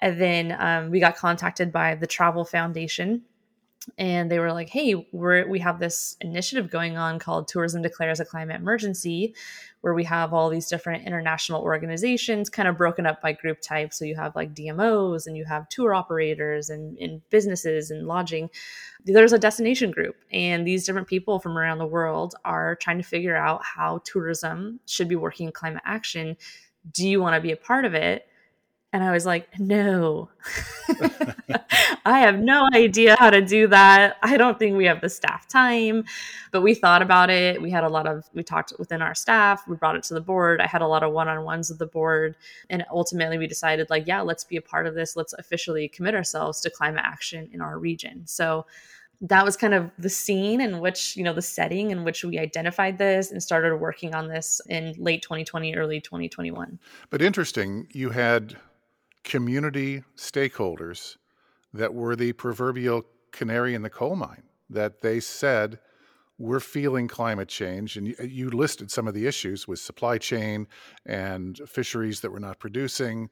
And 0.00 0.20
then 0.20 0.56
um, 0.58 0.90
we 0.90 1.00
got 1.00 1.16
contacted 1.16 1.72
by 1.72 1.94
the 1.94 2.06
travel 2.06 2.44
foundation 2.44 3.22
and 3.98 4.30
they 4.30 4.38
were 4.38 4.52
like 4.52 4.68
hey 4.68 5.08
we're 5.12 5.46
we 5.48 5.58
have 5.58 5.78
this 5.78 6.16
initiative 6.20 6.70
going 6.70 6.96
on 6.96 7.18
called 7.18 7.48
tourism 7.48 7.82
declares 7.82 8.20
a 8.20 8.24
climate 8.24 8.56
emergency 8.56 9.34
where 9.82 9.94
we 9.94 10.04
have 10.04 10.32
all 10.32 10.48
these 10.48 10.68
different 10.68 11.06
international 11.06 11.60
organizations 11.62 12.48
kind 12.48 12.68
of 12.68 12.78
broken 12.78 13.04
up 13.04 13.20
by 13.20 13.32
group 13.32 13.60
type 13.60 13.92
so 13.92 14.04
you 14.04 14.14
have 14.14 14.34
like 14.34 14.54
dmos 14.54 15.26
and 15.26 15.36
you 15.36 15.44
have 15.44 15.68
tour 15.68 15.94
operators 15.94 16.70
and, 16.70 16.98
and 16.98 17.20
businesses 17.30 17.90
and 17.90 18.06
lodging. 18.06 18.50
There's 19.04 19.32
a 19.32 19.38
destination 19.38 19.90
group 19.90 20.16
and 20.32 20.66
these 20.66 20.86
different 20.86 21.08
people 21.08 21.38
from 21.38 21.58
around 21.58 21.78
the 21.78 21.86
world 21.86 22.34
are 22.44 22.76
trying 22.76 22.98
to 22.98 23.04
figure 23.04 23.36
out 23.36 23.62
how 23.64 24.00
tourism 24.04 24.80
should 24.86 25.08
be 25.08 25.16
working 25.16 25.46
in 25.46 25.52
climate 25.52 25.82
action. 25.84 26.36
Do 26.92 27.08
you 27.08 27.20
want 27.20 27.34
to 27.34 27.40
be 27.40 27.52
a 27.52 27.56
part 27.56 27.84
of 27.84 27.94
it 27.94 28.26
and 28.94 29.02
I 29.02 29.10
was 29.10 29.26
like, 29.26 29.48
no, 29.58 30.28
I 32.04 32.20
have 32.20 32.38
no 32.38 32.68
idea 32.72 33.16
how 33.18 33.28
to 33.28 33.40
do 33.40 33.66
that. 33.66 34.18
I 34.22 34.36
don't 34.36 34.56
think 34.56 34.76
we 34.76 34.84
have 34.84 35.00
the 35.00 35.08
staff 35.08 35.48
time. 35.48 36.04
But 36.52 36.60
we 36.60 36.74
thought 36.74 37.02
about 37.02 37.28
it. 37.28 37.60
We 37.60 37.72
had 37.72 37.82
a 37.82 37.88
lot 37.88 38.06
of, 38.06 38.24
we 38.34 38.44
talked 38.44 38.72
within 38.78 39.02
our 39.02 39.16
staff. 39.16 39.66
We 39.66 39.74
brought 39.74 39.96
it 39.96 40.04
to 40.04 40.14
the 40.14 40.20
board. 40.20 40.60
I 40.60 40.68
had 40.68 40.80
a 40.80 40.86
lot 40.86 41.02
of 41.02 41.12
one 41.12 41.26
on 41.26 41.42
ones 41.42 41.70
with 41.70 41.80
the 41.80 41.88
board. 41.88 42.36
And 42.70 42.84
ultimately, 42.88 43.36
we 43.36 43.48
decided, 43.48 43.90
like, 43.90 44.06
yeah, 44.06 44.20
let's 44.20 44.44
be 44.44 44.56
a 44.58 44.62
part 44.62 44.86
of 44.86 44.94
this. 44.94 45.16
Let's 45.16 45.32
officially 45.32 45.88
commit 45.88 46.14
ourselves 46.14 46.60
to 46.60 46.70
climate 46.70 47.02
action 47.04 47.50
in 47.52 47.60
our 47.60 47.80
region. 47.80 48.22
So, 48.28 48.64
that 49.20 49.44
was 49.44 49.56
kind 49.56 49.74
of 49.74 49.90
the 49.98 50.10
scene 50.10 50.60
in 50.60 50.80
which, 50.80 51.16
you 51.16 51.22
know, 51.22 51.32
the 51.32 51.42
setting 51.42 51.90
in 51.90 52.04
which 52.04 52.24
we 52.24 52.38
identified 52.38 52.98
this 52.98 53.30
and 53.30 53.42
started 53.42 53.76
working 53.76 54.14
on 54.14 54.28
this 54.28 54.60
in 54.68 54.94
late 54.98 55.22
2020, 55.22 55.74
early 55.74 56.00
2021. 56.00 56.78
But 57.10 57.22
interesting, 57.22 57.86
you 57.92 58.10
had 58.10 58.56
community 59.24 60.04
stakeholders 60.16 61.16
that 61.72 61.92
were 61.92 62.14
the 62.14 62.32
proverbial 62.32 63.04
canary 63.32 63.74
in 63.74 63.82
the 63.82 63.90
coal 63.90 64.14
mine, 64.14 64.44
that 64.70 65.00
they 65.00 65.18
said, 65.18 65.78
we're 66.38 66.60
feeling 66.60 67.08
climate 67.08 67.48
change. 67.48 67.96
And 67.96 68.08
you, 68.08 68.16
you, 68.22 68.50
listed 68.50 68.90
some 68.90 69.06
of 69.08 69.14
the 69.14 69.26
issues 69.26 69.68
with 69.68 69.78
supply 69.78 70.18
chain 70.18 70.66
and 71.06 71.58
fisheries 71.66 72.20
that 72.20 72.30
were 72.30 72.40
not 72.40 72.58
producing. 72.58 73.30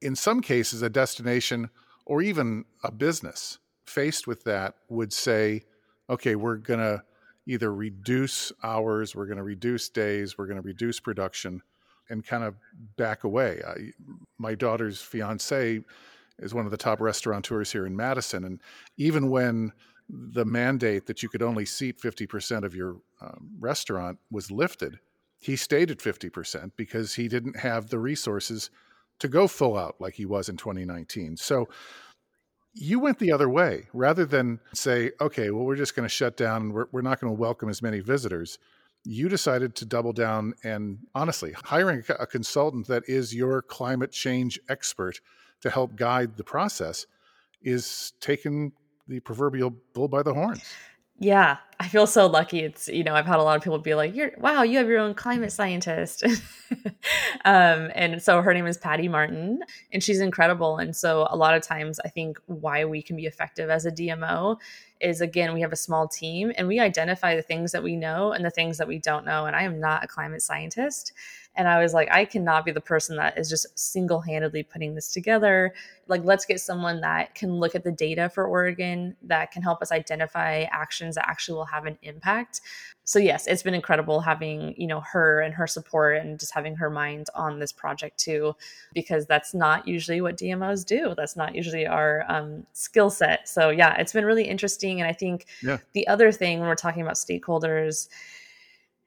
In 0.00 0.14
some 0.14 0.40
cases, 0.40 0.82
a 0.82 0.90
destination 0.90 1.70
or 2.04 2.22
even 2.22 2.64
a 2.84 2.92
business 2.92 3.58
faced 3.84 4.26
with 4.26 4.44
that 4.44 4.74
would 4.88 5.12
say, 5.12 5.62
okay, 6.10 6.36
we're 6.36 6.56
going 6.56 6.80
to 6.80 7.02
either 7.46 7.72
reduce 7.72 8.52
hours, 8.62 9.14
we're 9.14 9.26
going 9.26 9.38
to 9.38 9.42
reduce 9.42 9.88
days, 9.88 10.36
we're 10.36 10.46
going 10.46 10.60
to 10.60 10.66
reduce 10.66 11.00
production, 11.00 11.62
and 12.08 12.24
kind 12.24 12.44
of 12.44 12.56
back 12.96 13.24
away. 13.24 13.60
I, 13.66 13.92
my 14.38 14.54
daughter's 14.54 15.00
fiance 15.00 15.80
is 16.38 16.54
one 16.54 16.64
of 16.64 16.70
the 16.70 16.76
top 16.76 17.00
restaurateurs 17.00 17.72
here 17.72 17.86
in 17.86 17.96
Madison, 17.96 18.44
and 18.44 18.60
even 18.96 19.30
when 19.30 19.72
the 20.08 20.44
mandate 20.44 21.06
that 21.06 21.22
you 21.22 21.28
could 21.28 21.42
only 21.42 21.64
seat 21.64 22.00
50% 22.00 22.64
of 22.64 22.74
your 22.74 22.96
um, 23.20 23.50
restaurant 23.58 24.18
was 24.30 24.50
lifted, 24.50 24.98
he 25.38 25.56
stayed 25.56 25.90
at 25.90 25.98
50% 25.98 26.72
because 26.76 27.14
he 27.14 27.28
didn't 27.28 27.56
have 27.56 27.88
the 27.88 27.98
resources 27.98 28.70
to 29.18 29.28
go 29.28 29.48
full 29.48 29.76
out 29.76 29.96
like 29.98 30.14
he 30.14 30.26
was 30.26 30.48
in 30.48 30.56
2019. 30.56 31.36
So 31.36 31.68
you 32.74 33.00
went 33.00 33.18
the 33.18 33.32
other 33.32 33.48
way 33.48 33.88
rather 33.92 34.26
than 34.26 34.60
say, 34.74 35.10
okay, 35.20 35.50
well, 35.50 35.64
we're 35.64 35.76
just 35.76 35.96
going 35.96 36.04
to 36.04 36.14
shut 36.14 36.36
down 36.36 36.62
and 36.62 36.74
we're, 36.74 36.86
we're 36.92 37.02
not 37.02 37.20
going 37.20 37.34
to 37.34 37.40
welcome 37.40 37.68
as 37.68 37.82
many 37.82 38.00
visitors. 38.00 38.58
You 39.08 39.28
decided 39.28 39.76
to 39.76 39.84
double 39.84 40.12
down 40.12 40.54
and 40.64 40.98
honestly, 41.14 41.54
hiring 41.64 42.02
a 42.18 42.26
consultant 42.26 42.88
that 42.88 43.04
is 43.08 43.32
your 43.32 43.62
climate 43.62 44.10
change 44.10 44.58
expert 44.68 45.20
to 45.60 45.70
help 45.70 45.94
guide 45.94 46.36
the 46.36 46.42
process 46.42 47.06
is 47.62 48.14
taking 48.20 48.72
the 49.06 49.20
proverbial 49.20 49.76
bull 49.94 50.08
by 50.08 50.24
the 50.24 50.34
horns. 50.34 50.64
Yeah, 51.18 51.56
I 51.80 51.88
feel 51.88 52.06
so 52.06 52.26
lucky. 52.26 52.60
It's 52.60 52.88
you 52.88 53.02
know 53.02 53.14
I've 53.14 53.24
had 53.24 53.38
a 53.38 53.42
lot 53.42 53.56
of 53.56 53.62
people 53.62 53.78
be 53.78 53.94
like, 53.94 54.14
"You're 54.14 54.32
wow, 54.38 54.62
you 54.62 54.76
have 54.76 54.86
your 54.86 54.98
own 54.98 55.14
climate 55.14 55.50
scientist," 55.50 56.22
um, 57.46 57.90
and 57.94 58.22
so 58.22 58.42
her 58.42 58.52
name 58.52 58.66
is 58.66 58.76
Patty 58.76 59.08
Martin, 59.08 59.60
and 59.92 60.02
she's 60.02 60.20
incredible. 60.20 60.76
And 60.76 60.94
so 60.94 61.26
a 61.30 61.36
lot 61.36 61.54
of 61.54 61.62
times, 61.62 61.98
I 62.04 62.08
think 62.08 62.38
why 62.46 62.84
we 62.84 63.00
can 63.00 63.16
be 63.16 63.24
effective 63.24 63.70
as 63.70 63.86
a 63.86 63.90
DMO 63.90 64.58
is 65.00 65.20
again 65.22 65.52
we 65.54 65.60
have 65.62 65.72
a 65.72 65.76
small 65.76 66.08
team 66.08 66.52
and 66.56 66.66
we 66.66 66.80
identify 66.80 67.36
the 67.36 67.42
things 67.42 67.72
that 67.72 67.82
we 67.82 67.96
know 67.96 68.32
and 68.32 68.44
the 68.44 68.50
things 68.50 68.78
that 68.78 68.88
we 68.88 68.98
don't 68.98 69.24
know. 69.26 69.46
And 69.46 69.56
I 69.56 69.62
am 69.62 69.80
not 69.80 70.04
a 70.04 70.06
climate 70.06 70.42
scientist, 70.42 71.12
and 71.56 71.66
I 71.66 71.82
was 71.82 71.94
like, 71.94 72.10
I 72.10 72.24
cannot 72.24 72.64
be 72.64 72.72
the 72.72 72.80
person 72.80 73.16
that 73.16 73.38
is 73.38 73.48
just 73.48 73.66
single 73.78 74.20
handedly 74.20 74.62
putting 74.62 74.94
this 74.94 75.10
together. 75.12 75.74
Like, 76.06 76.22
let's 76.24 76.44
get 76.44 76.60
someone 76.60 77.00
that 77.00 77.34
can 77.34 77.54
look 77.54 77.74
at 77.74 77.82
the 77.82 77.90
data 77.90 78.28
for 78.28 78.46
Oregon, 78.46 79.16
that 79.22 79.50
can 79.50 79.62
help 79.62 79.82
us 79.82 79.90
identify 79.90 80.62
actions 80.70 81.14
that 81.14 81.28
actually 81.28 81.56
will 81.56 81.64
have 81.64 81.86
an 81.86 81.98
impact. 82.02 82.60
So, 83.04 83.18
yes, 83.18 83.46
it's 83.46 83.62
been 83.62 83.74
incredible 83.74 84.20
having, 84.20 84.74
you 84.76 84.86
know, 84.86 85.00
her 85.00 85.40
and 85.40 85.54
her 85.54 85.66
support 85.66 86.18
and 86.18 86.38
just 86.38 86.52
having 86.52 86.76
her 86.76 86.90
mind 86.90 87.28
on 87.34 87.58
this 87.58 87.72
project 87.72 88.18
too, 88.18 88.54
because 88.94 89.26
that's 89.26 89.54
not 89.54 89.88
usually 89.88 90.20
what 90.20 90.36
DMOs 90.36 90.84
do. 90.84 91.14
That's 91.16 91.36
not 91.36 91.54
usually 91.54 91.86
our 91.86 92.24
um, 92.28 92.66
skill 92.72 93.10
set. 93.10 93.48
So, 93.48 93.70
yeah, 93.70 93.94
it's 93.94 94.12
been 94.12 94.24
really 94.24 94.44
interesting. 94.44 95.00
And 95.00 95.08
I 95.08 95.12
think 95.12 95.46
yeah. 95.62 95.78
the 95.94 96.06
other 96.08 96.32
thing 96.32 96.58
when 96.58 96.68
we're 96.68 96.74
talking 96.74 97.02
about 97.02 97.14
stakeholders, 97.14 98.08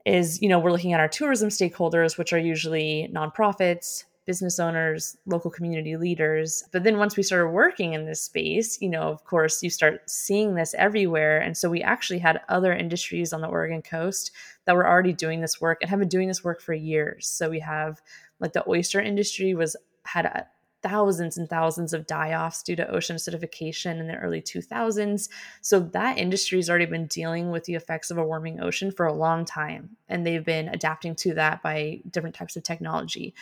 is 0.09 0.41
you 0.41 0.49
know 0.49 0.59
we're 0.59 0.71
looking 0.71 0.93
at 0.93 0.99
our 0.99 1.07
tourism 1.07 1.49
stakeholders 1.49 2.17
which 2.17 2.33
are 2.33 2.39
usually 2.39 3.09
nonprofits 3.13 4.05
business 4.25 4.59
owners 4.59 5.17
local 5.25 5.49
community 5.49 5.97
leaders. 5.97 6.63
But 6.71 6.83
then 6.83 6.99
once 6.99 7.17
we 7.17 7.23
started 7.23 7.49
working 7.49 7.93
in 7.93 8.05
this 8.05 8.21
space 8.21 8.81
you 8.81 8.89
know 8.89 9.03
of 9.03 9.23
course 9.23 9.61
you 9.63 9.69
start 9.69 10.09
seeing 10.09 10.55
this 10.55 10.73
everywhere. 10.77 11.39
And 11.39 11.55
so 11.55 11.69
we 11.69 11.81
actually 11.81 12.19
had 12.19 12.41
other 12.49 12.73
industries 12.73 13.33
on 13.33 13.41
the 13.41 13.47
oregon 13.47 13.81
coast 13.81 14.31
that 14.65 14.75
were 14.75 14.87
already 14.87 15.13
doing 15.13 15.41
this 15.41 15.61
work 15.61 15.79
and 15.81 15.89
have 15.89 15.99
been 15.99 16.09
doing 16.09 16.27
this 16.27 16.43
work 16.43 16.61
for 16.61 16.73
years. 16.73 17.27
So 17.27 17.49
we 17.49 17.59
have 17.59 18.01
like 18.39 18.53
the 18.53 18.67
oyster 18.67 19.01
industry 19.01 19.53
was 19.53 19.75
had 20.03 20.25
a 20.25 20.47
thousands 20.81 21.37
and 21.37 21.49
thousands 21.49 21.93
of 21.93 22.07
die 22.07 22.33
offs 22.33 22.63
due 22.63 22.75
to 22.75 22.89
ocean 22.89 23.15
acidification 23.15 23.99
in 23.99 24.07
the 24.07 24.15
early 24.15 24.41
2000s. 24.41 25.29
So 25.61 25.79
that 25.79 26.17
industry 26.17 26.57
has 26.57 26.69
already 26.69 26.85
been 26.85 27.07
dealing 27.07 27.51
with 27.51 27.65
the 27.65 27.75
effects 27.75 28.11
of 28.11 28.17
a 28.17 28.23
warming 28.23 28.61
ocean 28.61 28.91
for 28.91 29.05
a 29.05 29.13
long 29.13 29.45
time. 29.45 29.97
And 30.07 30.25
they've 30.25 30.45
been 30.45 30.69
adapting 30.69 31.15
to 31.15 31.33
that 31.35 31.61
by 31.61 32.01
different 32.09 32.35
types 32.35 32.55
of 32.55 32.63
technology. 32.63 33.33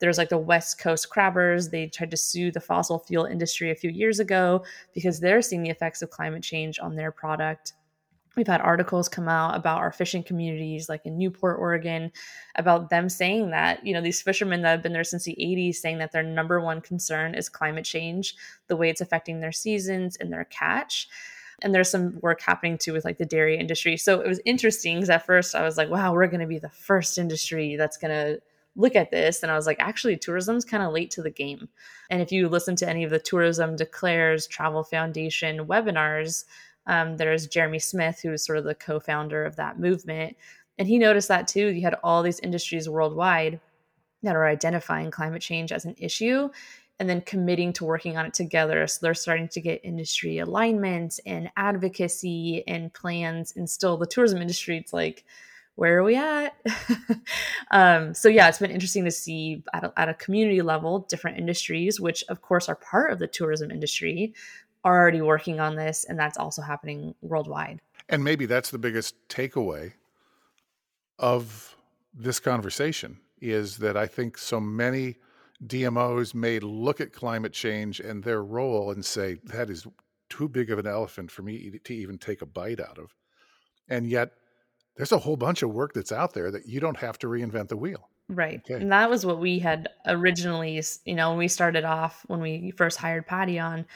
There's 0.00 0.18
like 0.18 0.30
the 0.30 0.38
West 0.38 0.78
Coast 0.78 1.08
crabbers. 1.10 1.70
They 1.70 1.86
tried 1.86 2.10
to 2.10 2.16
sue 2.16 2.50
the 2.50 2.60
fossil 2.60 2.98
fuel 2.98 3.24
industry 3.24 3.70
a 3.70 3.76
few 3.76 3.90
years 3.90 4.18
ago 4.18 4.64
because 4.94 5.20
they're 5.20 5.42
seeing 5.42 5.62
the 5.62 5.70
effects 5.70 6.02
of 6.02 6.10
climate 6.10 6.42
change 6.42 6.78
on 6.78 6.96
their 6.96 7.12
product 7.12 7.74
We've 8.36 8.46
had 8.46 8.60
articles 8.62 9.08
come 9.08 9.28
out 9.28 9.56
about 9.56 9.78
our 9.78 9.92
fishing 9.92 10.22
communities, 10.22 10.88
like 10.88 11.04
in 11.04 11.18
Newport, 11.18 11.58
Oregon, 11.58 12.10
about 12.54 12.88
them 12.88 13.08
saying 13.08 13.50
that, 13.50 13.84
you 13.86 13.92
know, 13.92 14.00
these 14.00 14.22
fishermen 14.22 14.62
that 14.62 14.70
have 14.70 14.82
been 14.82 14.94
there 14.94 15.04
since 15.04 15.24
the 15.24 15.36
80s 15.38 15.76
saying 15.76 15.98
that 15.98 16.12
their 16.12 16.22
number 16.22 16.60
one 16.60 16.80
concern 16.80 17.34
is 17.34 17.48
climate 17.48 17.84
change, 17.84 18.34
the 18.68 18.76
way 18.76 18.88
it's 18.88 19.02
affecting 19.02 19.40
their 19.40 19.52
seasons 19.52 20.16
and 20.16 20.32
their 20.32 20.44
catch. 20.44 21.08
And 21.62 21.74
there's 21.74 21.90
some 21.90 22.18
work 22.22 22.40
happening 22.40 22.78
too 22.78 22.92
with 22.92 23.04
like 23.04 23.18
the 23.18 23.26
dairy 23.26 23.58
industry. 23.58 23.96
So 23.96 24.20
it 24.20 24.28
was 24.28 24.40
interesting 24.44 24.96
because 24.96 25.10
at 25.10 25.26
first 25.26 25.54
I 25.54 25.62
was 25.62 25.76
like, 25.76 25.90
wow, 25.90 26.12
we're 26.12 26.26
going 26.26 26.40
to 26.40 26.46
be 26.46 26.58
the 26.58 26.70
first 26.70 27.18
industry 27.18 27.76
that's 27.76 27.98
going 27.98 28.12
to 28.12 28.40
look 28.74 28.96
at 28.96 29.10
this. 29.10 29.42
And 29.42 29.52
I 29.52 29.56
was 29.56 29.66
like, 29.66 29.78
actually, 29.80 30.16
tourism's 30.16 30.64
kind 30.64 30.82
of 30.82 30.92
late 30.92 31.10
to 31.12 31.22
the 31.22 31.30
game. 31.30 31.68
And 32.10 32.22
if 32.22 32.32
you 32.32 32.48
listen 32.48 32.76
to 32.76 32.88
any 32.88 33.04
of 33.04 33.10
the 33.10 33.18
Tourism 33.18 33.76
Declares 33.76 34.46
Travel 34.46 34.82
Foundation 34.82 35.66
webinars, 35.66 36.44
um, 36.86 37.16
there's 37.16 37.46
Jeremy 37.46 37.78
Smith, 37.78 38.20
who's 38.22 38.44
sort 38.44 38.58
of 38.58 38.64
the 38.64 38.74
co 38.74 39.00
founder 39.00 39.44
of 39.44 39.56
that 39.56 39.78
movement. 39.78 40.36
And 40.78 40.88
he 40.88 40.98
noticed 40.98 41.28
that 41.28 41.48
too. 41.48 41.68
You 41.68 41.82
had 41.82 41.96
all 42.02 42.22
these 42.22 42.40
industries 42.40 42.88
worldwide 42.88 43.60
that 44.22 44.36
are 44.36 44.46
identifying 44.46 45.10
climate 45.10 45.42
change 45.42 45.72
as 45.72 45.84
an 45.84 45.94
issue 45.98 46.48
and 46.98 47.08
then 47.08 47.20
committing 47.22 47.72
to 47.72 47.84
working 47.84 48.16
on 48.16 48.26
it 48.26 48.34
together. 48.34 48.86
So 48.86 49.00
they're 49.02 49.14
starting 49.14 49.48
to 49.48 49.60
get 49.60 49.80
industry 49.82 50.38
alignment 50.38 51.18
and 51.26 51.50
advocacy 51.56 52.62
and 52.66 52.92
plans. 52.92 53.54
And 53.56 53.68
still, 53.68 53.96
the 53.96 54.06
tourism 54.06 54.40
industry, 54.40 54.76
it's 54.76 54.92
like, 54.92 55.24
where 55.74 55.98
are 55.98 56.04
we 56.04 56.16
at? 56.16 56.54
um, 57.70 58.14
so 58.14 58.28
yeah, 58.28 58.48
it's 58.48 58.58
been 58.58 58.70
interesting 58.70 59.04
to 59.04 59.10
see 59.10 59.64
at 59.72 59.84
a, 59.84 59.92
at 59.96 60.08
a 60.08 60.14
community 60.14 60.62
level 60.62 61.00
different 61.00 61.38
industries, 61.38 61.98
which 61.98 62.22
of 62.28 62.42
course 62.42 62.68
are 62.68 62.76
part 62.76 63.10
of 63.10 63.18
the 63.18 63.26
tourism 63.26 63.70
industry, 63.70 64.34
are 64.84 65.00
already 65.00 65.20
working 65.20 65.60
on 65.60 65.76
this, 65.76 66.04
and 66.04 66.18
that's 66.18 66.38
also 66.38 66.62
happening 66.62 67.14
worldwide. 67.20 67.80
And 68.08 68.24
maybe 68.24 68.46
that's 68.46 68.70
the 68.70 68.78
biggest 68.78 69.14
takeaway 69.28 69.92
of 71.18 71.76
this 72.14 72.40
conversation 72.40 73.18
is 73.40 73.78
that 73.78 73.96
I 73.96 74.06
think 74.06 74.38
so 74.38 74.60
many 74.60 75.16
DMOs 75.66 76.34
may 76.34 76.58
look 76.58 77.00
at 77.00 77.12
climate 77.12 77.52
change 77.52 78.00
and 78.00 78.22
their 78.22 78.42
role 78.42 78.90
and 78.90 79.04
say, 79.04 79.38
that 79.44 79.70
is 79.70 79.86
too 80.28 80.48
big 80.48 80.70
of 80.70 80.78
an 80.78 80.86
elephant 80.86 81.30
for 81.30 81.42
me 81.42 81.78
to 81.84 81.94
even 81.94 82.18
take 82.18 82.42
a 82.42 82.46
bite 82.46 82.80
out 82.80 82.98
of. 82.98 83.14
And 83.88 84.06
yet, 84.06 84.32
there's 84.96 85.12
a 85.12 85.18
whole 85.18 85.36
bunch 85.36 85.62
of 85.62 85.70
work 85.70 85.92
that's 85.94 86.12
out 86.12 86.34
there 86.34 86.50
that 86.50 86.66
you 86.66 86.80
don't 86.80 86.98
have 86.98 87.18
to 87.20 87.26
reinvent 87.26 87.68
the 87.68 87.76
wheel. 87.76 88.08
Right. 88.28 88.60
Okay. 88.64 88.80
And 88.80 88.92
that 88.92 89.10
was 89.10 89.26
what 89.26 89.38
we 89.38 89.58
had 89.58 89.88
originally, 90.06 90.80
you 91.04 91.14
know, 91.14 91.30
when 91.30 91.38
we 91.38 91.48
started 91.48 91.84
off, 91.84 92.24
when 92.28 92.40
we 92.40 92.72
first 92.72 92.98
hired 92.98 93.26
Patty 93.26 93.58
on, 93.58 93.86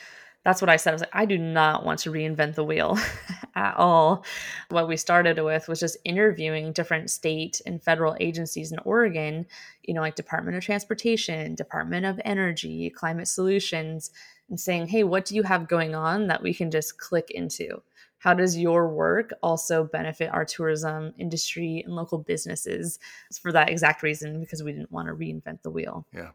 that's 0.46 0.62
what 0.62 0.70
I 0.70 0.76
said. 0.76 0.90
I 0.90 0.92
was 0.92 1.00
like, 1.00 1.10
I 1.12 1.24
do 1.24 1.38
not 1.38 1.84
want 1.84 1.98
to 2.00 2.12
reinvent 2.12 2.54
the 2.54 2.62
wheel 2.62 2.96
at 3.56 3.74
all. 3.76 4.24
What 4.68 4.86
we 4.86 4.96
started 4.96 5.42
with 5.42 5.66
was 5.66 5.80
just 5.80 5.96
interviewing 6.04 6.70
different 6.70 7.10
state 7.10 7.60
and 7.66 7.82
federal 7.82 8.16
agencies 8.20 8.70
in 8.70 8.78
Oregon, 8.84 9.46
you 9.82 9.92
know, 9.92 10.02
like 10.02 10.14
Department 10.14 10.56
of 10.56 10.62
Transportation, 10.62 11.56
Department 11.56 12.06
of 12.06 12.20
Energy, 12.24 12.90
Climate 12.90 13.26
Solutions, 13.26 14.12
and 14.48 14.60
saying, 14.60 14.86
hey, 14.86 15.02
what 15.02 15.24
do 15.24 15.34
you 15.34 15.42
have 15.42 15.66
going 15.66 15.96
on 15.96 16.28
that 16.28 16.44
we 16.44 16.54
can 16.54 16.70
just 16.70 16.96
click 16.96 17.32
into? 17.32 17.82
How 18.18 18.32
does 18.32 18.56
your 18.56 18.88
work 18.88 19.32
also 19.42 19.82
benefit 19.82 20.30
our 20.32 20.44
tourism 20.44 21.12
industry 21.18 21.82
and 21.84 21.96
local 21.96 22.18
businesses? 22.18 23.00
For 23.42 23.50
that 23.50 23.68
exact 23.68 24.04
reason, 24.04 24.38
because 24.38 24.62
we 24.62 24.70
didn't 24.70 24.92
want 24.92 25.08
to 25.08 25.14
reinvent 25.14 25.62
the 25.62 25.70
wheel. 25.70 26.06
Yeah. 26.14 26.30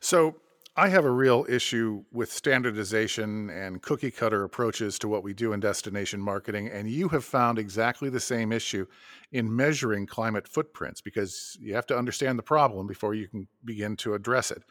So 0.00 0.36
I 0.78 0.90
have 0.90 1.04
a 1.04 1.10
real 1.10 1.44
issue 1.48 2.04
with 2.12 2.30
standardization 2.30 3.50
and 3.50 3.82
cookie 3.82 4.12
cutter 4.12 4.44
approaches 4.44 4.96
to 5.00 5.08
what 5.08 5.24
we 5.24 5.34
do 5.34 5.52
in 5.52 5.58
destination 5.58 6.20
marketing. 6.20 6.68
And 6.68 6.88
you 6.88 7.08
have 7.08 7.24
found 7.24 7.58
exactly 7.58 8.10
the 8.10 8.20
same 8.20 8.52
issue 8.52 8.86
in 9.32 9.56
measuring 9.56 10.06
climate 10.06 10.46
footprints 10.46 11.00
because 11.00 11.58
you 11.60 11.74
have 11.74 11.86
to 11.86 11.98
understand 11.98 12.38
the 12.38 12.44
problem 12.44 12.86
before 12.86 13.12
you 13.12 13.26
can 13.26 13.48
begin 13.64 13.96
to 13.96 14.14
address 14.14 14.52
it. 14.52 14.62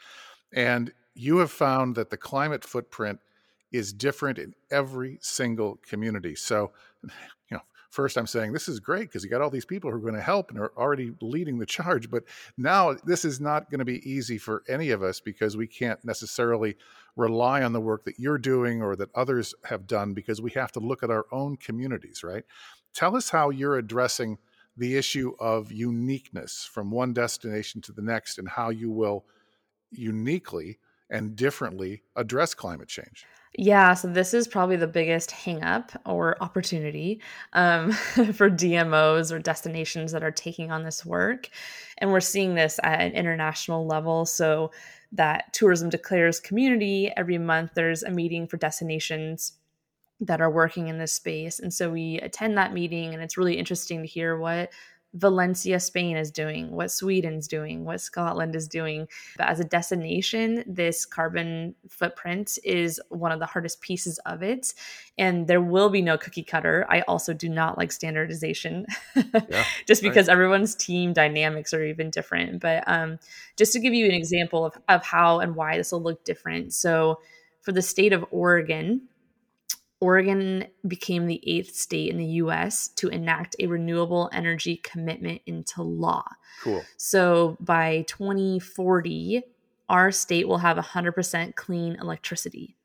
And 0.54 0.94
you 1.14 1.40
have 1.40 1.52
found 1.52 1.96
that 1.96 2.10
the 2.10 2.16
climate 2.16 2.64
footprint 2.64 3.20
is 3.74 3.92
different 3.92 4.40
in 4.40 4.54
every 4.72 5.18
single 5.20 5.78
community. 5.86 6.36
So, 6.36 6.72
first 7.90 8.18
I'm 8.18 8.28
saying 8.28 8.54
this 8.54 8.68
is 8.68 8.80
great 8.80 9.04
because 9.04 9.24
you 9.24 9.30
got 9.30 9.42
all 9.42 9.50
these 9.50 9.66
people 9.66 9.90
who 9.90 9.98
are 9.98 10.02
going 10.02 10.14
to 10.14 10.22
help 10.22 10.50
and 10.50 10.60
are 10.60 10.74
already 10.78 11.14
leading 11.22 11.58
the 11.60 11.66
charge. 11.66 12.10
But 12.10 12.24
now 12.58 12.96
this 13.06 13.26
is 13.26 13.40
not 13.40 13.70
going 13.70 13.80
to 13.80 13.86
be 13.86 14.10
easy 14.10 14.38
for 14.38 14.64
any 14.68 14.92
of 14.92 15.04
us 15.04 15.20
because 15.20 15.58
we 15.58 15.68
can't 15.68 16.04
necessarily 16.04 16.76
rely 17.16 17.64
on 17.64 17.74
the 17.74 17.82
work 17.82 18.06
that 18.06 18.20
you're 18.20 18.38
doing 18.38 18.82
or 18.82 18.96
that 18.96 19.10
others 19.16 19.56
have 19.66 19.88
done 19.88 20.14
because 20.14 20.42
we 20.42 20.52
have 20.52 20.72
to 20.74 20.80
look 20.80 21.04
at 21.04 21.10
our 21.10 21.26
own 21.32 21.58
communities, 21.58 22.24
right? 22.24 22.46
Tell 22.94 23.16
us 23.16 23.30
how 23.30 23.50
you're 23.50 23.78
addressing 23.78 24.38
the 24.76 24.96
issue 24.96 25.34
of 25.40 25.72
uniqueness 25.72 26.70
from 26.72 26.92
one 26.92 27.14
destination 27.14 27.82
to 27.82 27.92
the 27.92 28.02
next 28.02 28.38
and 28.38 28.48
how 28.48 28.70
you 28.70 28.92
will 28.92 29.26
uniquely 29.92 30.78
and 31.10 31.36
differently 31.36 32.04
address 32.16 32.54
climate 32.54 32.88
change? 32.88 33.26
Yeah, 33.56 33.94
so 33.94 34.08
this 34.08 34.34
is 34.34 34.48
probably 34.48 34.76
the 34.76 34.88
biggest 34.88 35.32
hangup 35.32 35.96
or 36.06 36.42
opportunity 36.42 37.22
um, 37.54 37.92
for 38.34 38.50
DMOs 38.50 39.32
or 39.32 39.40
destinations 39.40 40.12
that 40.12 40.24
are 40.24 40.32
taking 40.32 40.72
on 40.72 40.84
this 40.84 41.06
work. 41.06 41.50
And 41.98 42.12
we're 42.12 42.20
seeing 42.20 42.56
this 42.56 42.80
at 42.84 43.02
an 43.02 43.14
international 43.14 43.88
level. 43.88 44.26
So 44.26 44.72
that 45.14 45.54
tourism 45.54 45.90
declares 45.90 46.40
community 46.40 47.12
every 47.18 47.38
month, 47.38 47.72
there's 47.74 48.04
a 48.04 48.12
meeting 48.12 48.48
for 48.48 48.58
destinations 48.58 49.54
that 50.20 50.42
are 50.42 50.52
working 50.52 50.88
in 50.88 50.98
this 50.98 51.14
space. 51.14 51.60
And 51.60 51.74
so 51.74 51.92
we 51.92 52.20
attend 52.20 52.58
that 52.58 52.74
meeting, 52.74 53.14
and 53.14 53.24
it's 53.24 53.38
really 53.38 53.58
interesting 53.58 54.02
to 54.02 54.08
hear 54.08 54.38
what 54.38 54.72
Valencia, 55.14 55.80
Spain 55.80 56.18
is 56.18 56.32
doing, 56.32 56.72
what 56.72 56.92
Sweden's 56.92 57.48
doing, 57.48 57.86
what 57.86 58.02
Scotland 58.02 58.56
is 58.56 58.68
doing. 58.68 59.08
But 59.38 59.48
as 59.48 59.60
a 59.60 59.64
destination, 59.64 60.64
this 60.68 61.06
carbon 61.06 61.76
footprint 61.90 62.60
is 62.64 63.02
one 63.10 63.32
of 63.32 63.40
the 63.40 63.46
hardest 63.46 63.82
pieces 63.82 64.20
of 64.26 64.44
it. 64.44 64.74
And 65.18 65.48
there 65.48 65.62
will 65.62 65.90
be 65.90 66.02
no 66.02 66.18
cookie 66.18 66.44
cutter. 66.44 66.86
I 66.90 67.02
also 67.02 67.34
do 67.34 67.50
not 67.50 67.78
like 67.78 67.92
standardization 67.92 68.86
yeah, 69.16 69.66
just 69.88 70.02
because 70.02 70.28
right. 70.28 70.34
everyone's 70.34 70.76
team 70.76 71.14
dynamics 71.14 71.74
are 71.74 71.84
even 71.84 72.10
different. 72.10 72.60
But 72.60 72.84
um, 72.86 73.18
just 73.56 73.74
to 73.74 73.80
give 73.80 73.94
you 73.94 74.06
an 74.06 74.14
example 74.14 74.66
of, 74.66 74.78
of 74.90 75.04
how 75.04 75.40
and 75.40 75.56
why 75.56 75.78
this 75.78 75.92
will 75.92 76.04
look 76.04 76.24
different. 76.26 76.74
So 76.74 77.22
for 77.62 77.72
the 77.72 77.82
state 77.82 78.14
of 78.14 78.26
Oregon, 78.32 79.02
Oregon 80.00 80.68
became 80.88 81.26
the 81.26 81.42
eighth 81.44 81.76
state 81.76 82.12
in 82.12 82.18
the 82.18 82.26
US 82.26 82.90
to 82.90 83.08
enact 83.08 83.56
a 83.60 83.68
renewable 83.68 84.30
energy 84.32 84.78
commitment 84.78 85.42
into 85.46 85.82
law. 85.82 86.24
Cool. 86.62 86.84
So 86.98 87.58
by 87.60 88.04
2040, 88.08 89.44
our 89.90 90.12
state 90.12 90.48
will 90.48 90.60
have 90.60 90.78
100% 90.78 91.56
clean 91.56 91.98
electricity. 92.00 92.76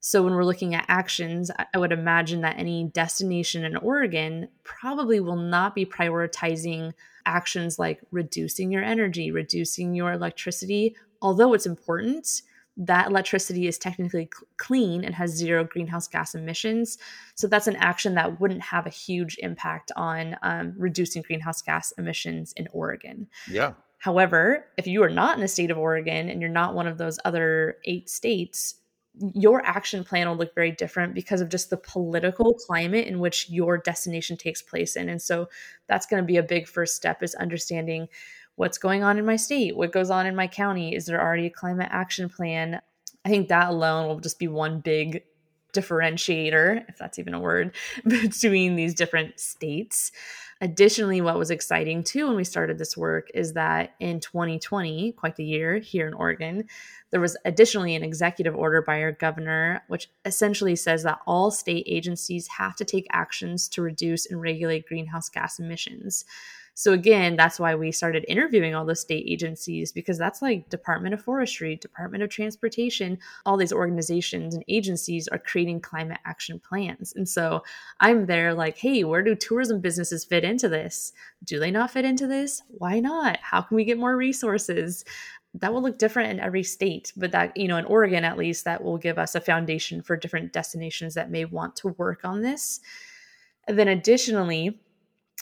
So 0.00 0.22
when 0.22 0.34
we're 0.34 0.44
looking 0.44 0.74
at 0.74 0.84
actions, 0.88 1.50
I 1.72 1.78
would 1.78 1.92
imagine 1.92 2.42
that 2.42 2.58
any 2.58 2.84
destination 2.84 3.64
in 3.64 3.76
Oregon 3.76 4.48
probably 4.62 5.20
will 5.20 5.36
not 5.36 5.74
be 5.74 5.86
prioritizing 5.86 6.92
actions 7.24 7.78
like 7.78 8.00
reducing 8.10 8.70
your 8.70 8.82
energy, 8.82 9.30
reducing 9.30 9.94
your 9.94 10.12
electricity, 10.12 10.94
although 11.22 11.54
it's 11.54 11.64
important 11.64 12.42
that 12.76 13.08
electricity 13.08 13.66
is 13.68 13.78
technically 13.78 14.28
clean 14.56 15.04
and 15.04 15.14
has 15.14 15.30
zero 15.30 15.64
greenhouse 15.64 16.08
gas 16.08 16.34
emissions. 16.34 16.98
So 17.36 17.46
that's 17.46 17.68
an 17.68 17.76
action 17.76 18.14
that 18.14 18.40
wouldn't 18.40 18.62
have 18.62 18.86
a 18.86 18.90
huge 18.90 19.36
impact 19.38 19.92
on 19.96 20.36
um, 20.42 20.74
reducing 20.76 21.22
greenhouse 21.22 21.62
gas 21.62 21.92
emissions 21.98 22.52
in 22.56 22.68
Oregon. 22.72 23.28
Yeah. 23.48 23.74
However, 23.98 24.66
if 24.76 24.86
you 24.86 25.02
are 25.02 25.10
not 25.10 25.36
in 25.36 25.40
the 25.40 25.48
state 25.48 25.70
of 25.70 25.78
Oregon 25.78 26.28
and 26.28 26.40
you're 26.40 26.50
not 26.50 26.74
one 26.74 26.86
of 26.86 26.98
those 26.98 27.18
other 27.24 27.78
eight 27.84 28.10
states, 28.10 28.74
your 29.34 29.64
action 29.64 30.02
plan 30.02 30.28
will 30.28 30.36
look 30.36 30.54
very 30.54 30.72
different 30.72 31.14
because 31.14 31.40
of 31.40 31.48
just 31.48 31.70
the 31.70 31.76
political 31.76 32.54
climate 32.54 33.06
in 33.06 33.20
which 33.20 33.48
your 33.48 33.78
destination 33.78 34.36
takes 34.36 34.60
place 34.60 34.96
in. 34.96 35.08
And 35.08 35.22
so 35.22 35.48
that's 35.86 36.06
going 36.06 36.22
to 36.22 36.26
be 36.26 36.36
a 36.36 36.42
big 36.42 36.66
first 36.66 36.96
step 36.96 37.22
is 37.22 37.34
understanding 37.36 38.08
what's 38.56 38.78
going 38.78 39.02
on 39.02 39.18
in 39.18 39.26
my 39.26 39.36
state, 39.36 39.76
what 39.76 39.92
goes 39.92 40.10
on 40.10 40.26
in 40.26 40.36
my 40.36 40.46
county. 40.46 40.94
Is 40.94 41.06
there 41.06 41.20
already 41.20 41.46
a 41.46 41.50
climate 41.50 41.88
action 41.90 42.28
plan? 42.28 42.80
I 43.24 43.28
think 43.28 43.48
that 43.48 43.70
alone 43.70 44.08
will 44.08 44.20
just 44.20 44.38
be 44.38 44.48
one 44.48 44.80
big 44.80 45.22
differentiator, 45.74 46.88
if 46.88 46.96
that's 46.96 47.18
even 47.18 47.34
a 47.34 47.40
word, 47.40 47.74
between 48.06 48.76
these 48.76 48.94
different 48.94 49.38
states. 49.40 50.12
Additionally, 50.60 51.20
what 51.20 51.36
was 51.36 51.50
exciting 51.50 52.04
too 52.04 52.28
when 52.28 52.36
we 52.36 52.44
started 52.44 52.78
this 52.78 52.96
work 52.96 53.28
is 53.34 53.54
that 53.54 53.94
in 53.98 54.20
2020, 54.20 55.12
quite 55.12 55.36
the 55.36 55.44
year 55.44 55.78
here 55.78 56.06
in 56.06 56.14
Oregon, 56.14 56.64
there 57.10 57.20
was 57.20 57.36
additionally 57.44 57.94
an 57.94 58.04
executive 58.04 58.54
order 58.54 58.80
by 58.80 59.02
our 59.02 59.12
governor, 59.12 59.82
which 59.88 60.08
essentially 60.24 60.76
says 60.76 61.02
that 61.02 61.18
all 61.26 61.50
state 61.50 61.84
agencies 61.88 62.46
have 62.48 62.76
to 62.76 62.84
take 62.84 63.06
actions 63.12 63.68
to 63.70 63.82
reduce 63.82 64.26
and 64.26 64.40
regulate 64.40 64.86
greenhouse 64.86 65.28
gas 65.28 65.58
emissions. 65.58 66.24
So 66.74 66.92
again, 66.92 67.36
that's 67.36 67.60
why 67.60 67.76
we 67.76 67.92
started 67.92 68.24
interviewing 68.26 68.74
all 68.74 68.84
the 68.84 68.96
state 68.96 69.24
agencies 69.28 69.92
because 69.92 70.18
that's 70.18 70.42
like 70.42 70.68
Department 70.68 71.14
of 71.14 71.22
Forestry, 71.22 71.76
Department 71.76 72.24
of 72.24 72.30
Transportation, 72.30 73.18
all 73.46 73.56
these 73.56 73.72
organizations 73.72 74.54
and 74.54 74.64
agencies 74.66 75.28
are 75.28 75.38
creating 75.38 75.80
climate 75.80 76.18
action 76.24 76.58
plans. 76.58 77.12
And 77.14 77.28
so 77.28 77.62
I'm 78.00 78.26
there 78.26 78.54
like, 78.54 78.76
hey, 78.76 79.04
where 79.04 79.22
do 79.22 79.36
tourism 79.36 79.80
businesses 79.80 80.24
fit 80.24 80.42
into 80.42 80.68
this? 80.68 81.12
Do 81.44 81.60
they 81.60 81.70
not 81.70 81.92
fit 81.92 82.04
into 82.04 82.26
this? 82.26 82.62
Why 82.68 82.98
not? 82.98 83.38
How 83.40 83.62
can 83.62 83.76
we 83.76 83.84
get 83.84 83.98
more 83.98 84.16
resources? 84.16 85.04
that 85.56 85.72
will 85.72 85.82
look 85.82 85.98
different 85.98 86.30
in 86.30 86.40
every 86.40 86.64
state 86.64 87.12
but 87.16 87.30
that 87.30 87.56
you 87.56 87.68
know 87.68 87.76
in 87.76 87.84
oregon 87.84 88.24
at 88.24 88.36
least 88.36 88.64
that 88.64 88.82
will 88.82 88.98
give 88.98 89.18
us 89.18 89.36
a 89.36 89.40
foundation 89.40 90.02
for 90.02 90.16
different 90.16 90.52
destinations 90.52 91.14
that 91.14 91.30
may 91.30 91.44
want 91.44 91.76
to 91.76 91.88
work 91.90 92.24
on 92.24 92.42
this 92.42 92.80
and 93.68 93.78
then 93.78 93.86
additionally 93.86 94.80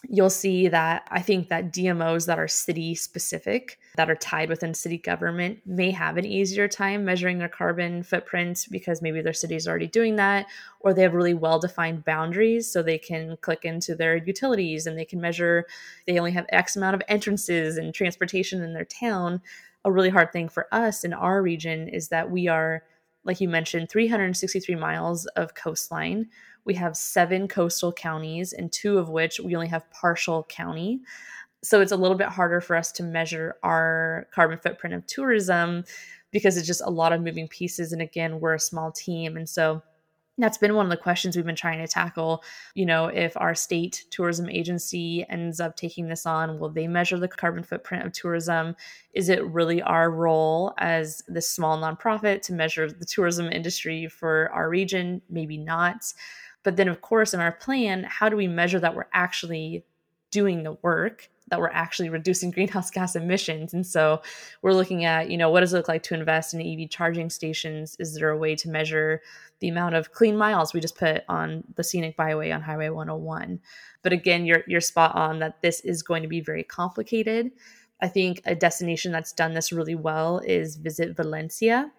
you'll 0.09 0.31
see 0.31 0.69
that 0.69 1.07
I 1.11 1.23
think 1.23 1.49
that 1.49 1.73
DMOs 1.73 2.27
that 2.27 2.38
are 2.38 2.49
city 2.49 2.95
specific, 2.95 3.79
that 3.97 4.11
are 4.11 4.17
tied 4.17 4.49
within 4.49 4.75
city 4.75 4.99
government, 4.99 5.61
may 5.65 5.91
have 5.93 6.17
an 6.17 6.25
easier 6.25 6.67
time 6.67 7.05
measuring 7.05 7.38
their 7.38 7.49
carbon 7.49 8.03
footprint 8.03 8.67
because 8.71 9.01
maybe 9.01 9.23
their 9.23 9.33
city 9.33 9.55
is 9.55 9.69
already 9.69 9.87
doing 9.87 10.17
that, 10.17 10.47
or 10.81 10.93
they 10.93 11.03
have 11.03 11.15
really 11.15 11.35
well 11.35 11.61
defined 11.61 12.05
boundaries 12.05 12.71
so 12.71 12.83
they 12.83 12.99
can 12.99 13.37
click 13.38 13.65
into 13.65 13.95
their 13.95 14.17
utilities 14.17 14.87
and 14.87 14.99
they 14.99 15.05
can 15.05 15.21
measure 15.21 15.67
they 16.07 16.19
only 16.19 16.33
have 16.33 16.47
X 16.49 16.75
amount 16.75 16.95
of 16.95 17.03
entrances 17.09 17.77
and 17.77 17.95
transportation 17.95 18.62
in 18.62 18.73
their 18.73 18.85
town. 18.85 19.41
A 19.85 19.93
really 19.93 20.11
hard 20.11 20.33
thing 20.33 20.49
for 20.49 20.67
us 20.73 21.05
in 21.05 21.12
our 21.12 21.43
region 21.43 21.88
is 21.88 22.09
that 22.09 22.31
we 22.31 22.49
are, 22.49 22.83
like 23.25 23.41
you 23.41 23.49
mentioned, 23.49 23.88
363 23.88 24.75
miles 24.75 25.27
of 25.27 25.55
coastline 25.55 26.29
we 26.64 26.75
have 26.75 26.96
seven 26.96 27.48
coastal 27.48 27.92
counties, 27.92 28.53
and 28.53 28.70
two 28.70 28.98
of 28.98 29.09
which 29.09 29.40
we 29.40 29.55
only 29.55 29.68
have 29.68 29.90
partial 29.90 30.44
county. 30.44 31.01
So 31.62 31.81
it's 31.81 31.92
a 31.92 31.96
little 31.96 32.16
bit 32.16 32.29
harder 32.29 32.61
for 32.61 32.77
us 32.77 32.90
to 32.92 33.03
measure 33.03 33.57
our 33.62 34.27
carbon 34.35 34.59
footprint 34.59 34.94
of 34.94 35.07
tourism 35.07 35.85
because 36.33 36.57
it's 36.57 36.66
just 36.66 36.83
a 36.85 36.90
lot 36.90 37.12
of 37.12 37.22
moving 37.22 37.46
pieces. 37.46 37.92
And 37.92 38.03
again, 38.03 38.40
we're 38.40 38.55
a 38.55 38.61
small 38.61 38.90
team. 38.90 39.37
And 39.37 39.48
so 39.48 39.83
that's 40.38 40.59
been 40.59 40.75
one 40.75 40.87
of 40.87 40.90
the 40.90 40.96
questions 40.96 41.37
we've 41.37 41.44
been 41.44 41.55
trying 41.55 41.79
to 41.79 41.87
tackle. 41.87 42.42
You 42.75 42.87
know, 42.87 43.07
if 43.07 43.37
our 43.37 43.55
state 43.55 44.07
tourism 44.11 44.48
agency 44.48 45.27
ends 45.29 45.61
up 45.61 45.77
taking 45.77 46.09
this 46.09 46.25
on, 46.25 46.59
will 46.59 46.70
they 46.70 46.88
measure 46.88 47.18
the 47.18 47.29
carbon 47.29 47.62
footprint 47.62 48.07
of 48.07 48.12
tourism? 48.12 48.75
Is 49.12 49.29
it 49.29 49.44
really 49.44 49.83
our 49.83 50.11
role 50.11 50.72
as 50.79 51.22
this 51.29 51.48
small 51.48 51.79
nonprofit 51.79 52.40
to 52.42 52.55
measure 52.55 52.90
the 52.90 53.05
tourism 53.05 53.53
industry 53.53 54.09
for 54.09 54.51
our 54.53 54.70
region? 54.70 55.20
Maybe 55.29 55.59
not. 55.59 56.03
But 56.62 56.77
then, 56.77 56.88
of 56.88 57.01
course, 57.01 57.35
in 57.35 57.40
our 57.40 57.53
plan, 57.53 58.05
how 58.05 58.29
do 58.29 58.37
we 58.37 58.46
measure 58.46 58.81
that 58.81 58.94
we're 58.94 59.09
actually 59.12 59.85
doing 60.31 60.62
the 60.62 60.77
work? 60.83 61.29
that 61.53 61.61
we're 61.61 61.68
actually 61.68 62.09
reducing 62.09 62.51
greenhouse 62.53 62.90
gas 62.90 63.14
emissions. 63.14 63.75
And 63.75 63.87
so 63.87 64.22
we're 64.62 64.72
looking 64.72 65.05
at, 65.05 65.31
you 65.31 65.37
know, 65.37 65.51
what 65.51 65.61
does 65.61 65.72
it 65.72 65.77
look 65.77 65.88
like 65.88 66.03
to 66.05 66.14
invest 66.14 66.55
in 66.55 66.62
EV 66.62 66.88
charging 66.88 67.29
stations? 67.29 67.94
Is 67.98 68.14
there 68.14 68.31
a 68.31 68.38
way 68.38 68.57
to 68.57 68.70
measure 68.70 69.20
the 69.61 69.68
amount 69.68 69.94
of 69.94 70.12
clean 70.12 70.37
miles 70.37 70.72
we 70.72 70.81
just 70.81 70.96
put 70.96 71.25
on 71.29 71.62
the 71.77 71.85
scenic 71.85 72.16
byway 72.16 72.51
on 72.51 72.62
Highway 72.62 72.88
101? 72.88 73.61
But 74.03 74.12
again, 74.12 74.46
you're 74.46 74.64
you're 74.66 74.81
spot 74.81 75.14
on 75.14 75.38
that 75.40 75.61
this 75.61 75.81
is 75.81 76.03
going 76.03 76.22
to 76.22 76.29
be 76.29 76.40
very 76.40 76.64
complicated. 76.64 77.53
I 78.01 78.09
think 78.09 78.40
a 78.46 78.55
destination 78.55 79.12
that's 79.12 79.33
done 79.33 79.53
this 79.53 79.72
really 79.72 79.94
well 79.94 80.38
is 80.38 80.77
Visit 80.77 81.14
Valencia. 81.14 81.92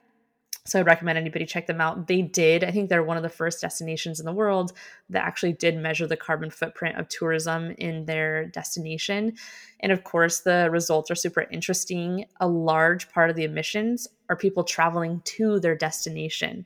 So 0.65 0.79
I'd 0.79 0.85
recommend 0.85 1.17
anybody 1.17 1.45
check 1.45 1.67
them 1.67 1.81
out. 1.81 2.07
They 2.07 2.21
did, 2.21 2.63
I 2.63 2.71
think 2.71 2.89
they're 2.89 3.03
one 3.03 3.17
of 3.17 3.23
the 3.23 3.29
first 3.29 3.59
destinations 3.59 4.21
in 4.21 4.25
the 4.25 4.31
world 4.31 4.71
that 5.09 5.25
actually 5.25 5.53
did 5.53 5.75
measure 5.75 6.07
the 6.07 6.15
carbon 6.15 6.49
footprint 6.49 6.97
of 6.97 7.09
tourism 7.09 7.71
in 7.77 8.05
their 8.05 8.45
destination. 8.45 9.33
And 9.81 9.91
of 9.91 10.05
course, 10.05 10.39
the 10.39 10.69
results 10.71 11.11
are 11.11 11.15
super 11.15 11.45
interesting. 11.51 12.25
A 12.39 12.47
large 12.47 13.11
part 13.11 13.29
of 13.29 13.35
the 13.35 13.43
emissions 13.43 14.07
are 14.29 14.37
people 14.37 14.63
traveling 14.63 15.21
to 15.25 15.59
their 15.59 15.75
destination. 15.75 16.65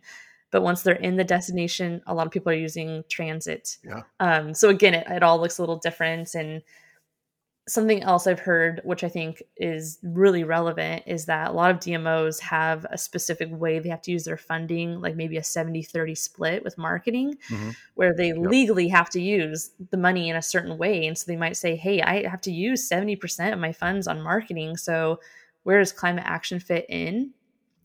But 0.52 0.62
once 0.62 0.84
they're 0.84 0.94
in 0.94 1.18
the 1.18 1.24
destination, 1.24 2.04
a 2.06 2.14
lot 2.14 2.28
of 2.28 2.32
people 2.32 2.52
are 2.52 2.56
using 2.56 3.04
transit. 3.10 3.78
Yeah. 3.84 4.04
Um, 4.20 4.54
so 4.54 4.70
again, 4.70 4.94
it, 4.94 5.08
it 5.10 5.24
all 5.24 5.42
looks 5.42 5.58
a 5.58 5.64
little 5.64 5.78
different 5.78 6.36
and 6.36 6.62
something 7.68 8.02
else 8.02 8.28
I've 8.28 8.40
heard, 8.40 8.80
which 8.86 9.04
I 9.04 9.10
think 9.10 9.44
is 9.58 10.00
really 10.02 10.44
relevant, 10.46 11.04
is 11.06 11.26
that 11.26 11.50
a 11.50 11.54
lot 11.54 11.70
of 11.70 11.78
DMOs 11.78 12.40
have 12.40 12.86
a 12.90 12.98
specific 12.98 13.50
way 13.52 13.80
they 13.80 13.90
have 13.90 14.02
to 14.04 14.12
use 14.12 14.24
their 14.24 14.38
funding, 14.38 15.02
like 15.02 15.16
maybe 15.16 15.38
a 15.38 15.44
70 15.44 15.84
30 15.84 16.16
split 16.16 16.64
with 16.64 16.78
marketing, 16.78 17.36
mm-hmm. 17.50 17.72
where 17.96 18.14
they 18.14 18.30
yep. 18.30 18.38
legally 18.40 18.88
have 18.88 19.10
to 19.10 19.22
use 19.22 19.72
the 19.92 19.98
money 19.98 20.30
in 20.30 20.38
a 20.38 20.42
certain 20.42 20.78
way. 20.78 21.08
And 21.08 21.18
so 21.18 21.26
they 21.28 21.36
might 21.36 21.58
say, 21.58 21.76
hey, 21.76 22.02
I 22.02 22.28
have 22.28 22.42
to 22.42 22.52
use 22.52 22.88
70% 22.88 23.52
of 23.52 23.60
my 23.60 23.74
funds 23.74 24.08
on 24.08 24.22
marketing. 24.22 24.78
So 24.78 25.20
where 25.64 25.80
does 25.80 25.92
climate 25.92 26.24
action 26.26 26.62
fit 26.62 26.86
in? 26.88 27.32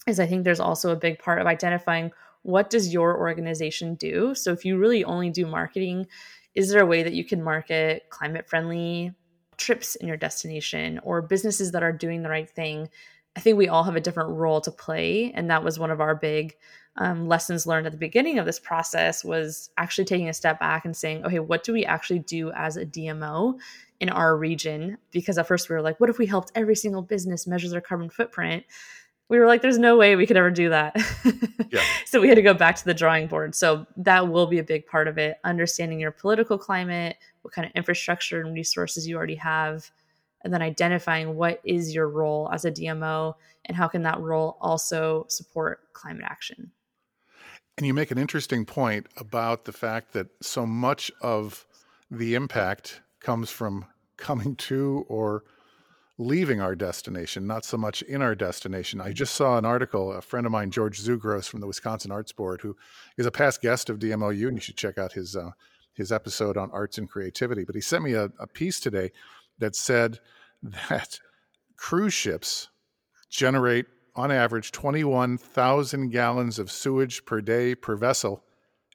Is 0.07 0.21
I 0.21 0.27
think 0.27 0.45
there's 0.45 0.61
also 0.61 0.91
a 0.91 0.97
big 0.97 1.19
part 1.19 1.41
of 1.41 1.47
identifying 1.47 2.13
what 2.43 2.71
does 2.71 2.93
your 2.93 3.19
organization 3.19 3.95
do? 3.97 4.35
So 4.35 4.53
if 4.53 4.65
you 4.65 4.79
really 4.79 5.05
only 5.05 5.31
do 5.31 5.47
marketing, 5.47 6.07
is 6.55 6.71
there 6.71 6.83
a 6.83 6.87
way 6.87 7.03
that 7.03 7.15
you 7.15 7.25
can 7.25 7.43
market 7.43 8.07
climate 8.11 8.49
friendly 8.49 9.15
trips 9.63 9.95
in 9.95 10.09
your 10.09 10.17
destination 10.17 11.01
or 11.03 11.23
businesses 11.23 11.73
that 11.73 11.83
are 11.83 11.93
doing 11.93 12.23
the 12.23 12.29
right 12.29 12.51
thing 12.51 12.89
I 13.37 13.41
think 13.41 13.57
we 13.57 13.69
all 13.69 13.85
have 13.85 13.97
a 13.97 14.01
different 14.01 14.31
role 14.31 14.61
to 14.61 14.71
play. 14.71 15.33
And 15.35 15.51
that 15.51 15.65
was 15.65 15.79
one 15.79 15.91
of 15.91 16.01
our 16.01 16.15
big 16.15 16.55
um, 16.97 17.27
lessons 17.27 17.67
learned 17.67 17.87
at 17.87 17.93
the 17.93 17.99
beginning 17.99 18.39
of 18.39 18.45
this 18.45 18.61
process 18.61 19.25
was 19.25 19.71
actually 19.79 20.05
taking 20.05 20.29
a 20.29 20.35
step 20.35 20.61
back 20.61 20.85
and 20.85 20.95
saying, 20.95 21.25
okay, 21.25 21.39
what 21.39 21.65
do 21.65 21.73
we 21.73 21.87
actually 21.87 22.19
do 22.19 22.53
as 22.53 22.77
a 22.77 22.85
DMO 22.85 23.59
in 24.01 24.11
our 24.11 24.37
region? 24.37 24.99
Because 25.11 25.39
at 25.39 25.47
first 25.47 25.71
we 25.71 25.75
were 25.75 25.81
like, 25.81 25.99
what 25.99 26.11
if 26.11 26.19
we 26.19 26.27
helped 26.27 26.53
every 26.55 26.77
single 26.77 27.01
business 27.01 27.47
measure 27.47 27.69
their 27.71 27.81
carbon 27.81 28.11
footprint? 28.11 28.65
We 29.33 29.39
were 29.39 29.47
like, 29.47 29.63
there's 29.63 29.79
no 29.79 29.97
way 29.97 30.15
we 30.15 30.27
could 30.27 30.37
ever 30.37 30.51
do 30.51 30.69
that. 30.69 30.95
yeah. 31.71 31.81
So 32.05 32.21
we 32.21 32.29
had 32.29 32.35
to 32.35 32.43
go 32.43 32.53
back 32.53 32.77
to 32.77 32.85
the 32.85 32.93
drawing 32.93 33.29
board. 33.29 33.55
So 33.55 33.87
that 33.97 34.29
will 34.29 34.47
be 34.47 34.59
a 34.59 34.63
big 34.63 34.87
part 34.87 35.09
of 35.09 35.17
it. 35.17 35.39
Understanding 35.43 35.99
your 35.99 36.11
political 36.11 36.59
climate, 36.59 37.17
what 37.41 37.55
kind 37.55 37.65
of 37.65 37.73
infrastructure 37.75 38.43
and 38.43 38.53
resources 38.53 39.09
you 39.09 39.17
already 39.17 39.37
have, 39.37 39.91
and 40.45 40.53
then 40.53 40.61
identifying 40.61 41.35
what 41.35 41.63
is 41.65 41.95
your 41.95 42.11
role 42.11 42.51
as 42.53 42.67
a 42.67 42.71
DMO 42.71 43.33
and 43.65 43.75
how 43.75 43.89
can 43.89 44.03
that 44.03 44.21
role 44.21 44.59
also 44.61 45.25
support 45.31 45.81
climate 45.95 46.27
action. 46.27 46.71
And 47.79 47.87
you 47.87 47.95
make 47.95 48.11
an 48.11 48.19
interesting 48.19 48.67
point 48.67 49.07
about 49.17 49.65
the 49.65 49.73
fact 49.73 50.13
that 50.13 50.27
so 50.43 50.67
much 50.67 51.11
of 51.23 51.65
the 52.11 52.35
impact 52.35 53.01
comes 53.21 53.49
from 53.49 53.87
coming 54.19 54.57
to 54.57 55.07
or 55.09 55.45
leaving 56.19 56.61
our 56.61 56.75
destination, 56.75 57.47
not 57.47 57.65
so 57.65 57.77
much 57.77 58.03
in 58.03 58.23
our 58.23 58.35
destination. 58.35 59.01
I 59.01 59.13
just 59.13 59.35
saw 59.35 59.57
an 59.57 59.65
article, 59.65 60.13
a 60.13 60.21
friend 60.21 60.47
of 60.47 60.53
mine, 60.53 60.71
George 60.71 61.01
Tzougros 61.01 61.49
from 61.49 61.61
the 61.61 61.67
Wisconsin 61.67 62.11
Arts 62.11 62.33
Board, 62.33 62.61
who 62.61 62.77
is 63.17 63.27
a 63.27 63.31
past 63.31 63.63
guest 63.63 63.89
of 63.89 63.99
DMOU, 63.99 64.49
and 64.49 64.57
you 64.57 64.61
should 64.61 64.77
check 64.77 64.99
out 64.99 65.13
his 65.13 65.35
uh, 65.37 65.51
his 65.95 66.13
episode 66.13 66.57
on 66.57 66.71
arts 66.71 66.99
and 66.99 67.09
creativity. 67.09 67.65
But 67.65 67.75
he 67.75 67.81
sent 67.81 68.05
me 68.05 68.15
a, 68.15 68.25
a 68.39 68.47
piece 68.47 68.81
today 68.81 69.13
that 69.59 69.77
said 69.77 70.21
that 70.63 71.19
cruise 71.77 72.15
ships 72.15 72.69
generate 73.29 73.87
on 74.15 74.31
average 74.31 74.73
21,000 74.73 76.11
gallons 76.11 76.59
of 76.59 76.71
sewage 76.71 77.25
per 77.25 77.41
day 77.41 77.75
per 77.75 77.97
vessel, 77.97 78.45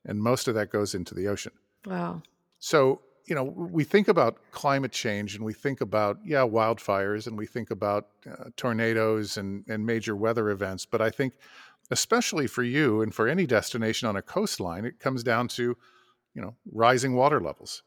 and 0.05 0.21
most 0.21 0.47
of 0.47 0.55
that 0.55 0.71
goes 0.71 0.93
into 0.93 1.15
the 1.15 1.27
ocean. 1.27 1.51
Wow. 1.85 2.21
So, 2.59 3.01
you 3.27 3.35
know, 3.35 3.43
we 3.43 3.83
think 3.83 4.07
about 4.07 4.37
climate 4.51 4.93
change 4.93 5.35
and 5.35 5.43
we 5.43 5.53
think 5.53 5.81
about, 5.81 6.17
yeah, 6.25 6.39
wildfires 6.39 7.27
and 7.27 7.37
we 7.37 7.45
think 7.45 7.71
about 7.71 8.07
uh, 8.25 8.45
tornadoes 8.55 9.37
and, 9.37 9.65
and 9.67 9.85
major 9.85 10.15
weather 10.15 10.49
events. 10.49 10.85
But 10.85 11.01
I 11.01 11.09
think, 11.09 11.33
especially 11.91 12.47
for 12.47 12.63
you 12.63 13.01
and 13.01 13.13
for 13.13 13.27
any 13.27 13.45
destination 13.45 14.07
on 14.07 14.15
a 14.15 14.21
coastline, 14.21 14.85
it 14.85 14.99
comes 14.99 15.23
down 15.23 15.49
to, 15.49 15.75
you 16.33 16.41
know, 16.41 16.55
rising 16.71 17.15
water 17.15 17.41
levels. 17.41 17.83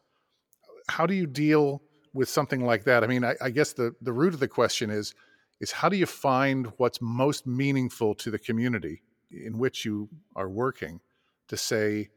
How 0.88 1.07
do 1.07 1.14
you 1.14 1.26
deal 1.26 1.83
with 2.12 2.29
something 2.29 2.64
like 2.64 2.85
that? 2.85 3.03
I 3.03 3.07
mean, 3.07 3.24
I, 3.24 3.35
I 3.40 3.48
guess 3.48 3.72
the, 3.72 3.94
the 4.03 4.12
root 4.12 4.35
of 4.35 4.40
the 4.40 4.48
question 4.48 4.90
is, 4.90 5.14
is 5.59 5.72
how 5.72 5.88
do 5.88 5.96
you 5.96 6.07
find 6.07 6.70
what's 6.76 7.00
most 7.00 7.46
meaningful 7.46 8.14
to 8.16 8.31
the 8.31 8.38
community 8.38 9.03
in 9.31 9.57
which 9.59 9.87
you 9.87 10.09
are 10.37 10.48
working 10.48 11.00
to 11.48 11.57
say 11.57 12.11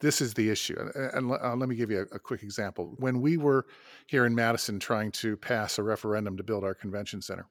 this 0.00 0.20
is 0.20 0.34
the 0.34 0.50
issue 0.50 0.76
and, 1.14 1.32
uh, 1.32 1.54
let 1.56 1.68
me 1.68 1.74
give 1.74 1.90
you 1.90 2.00
a, 2.00 2.16
a, 2.16 2.18
quick 2.18 2.42
example. 2.42 2.94
When 2.98 3.20
we 3.20 3.36
were 3.36 3.66
here 4.06 4.26
in 4.26 4.34
madison 4.34 4.78
trying 4.78 5.12
to 5.12 5.36
pass 5.36 5.78
a 5.78 5.82
referendum 5.82 6.36
to 6.36 6.42
build 6.42 6.64
our 6.64 6.74
convention 6.74 7.22
center 7.22 7.46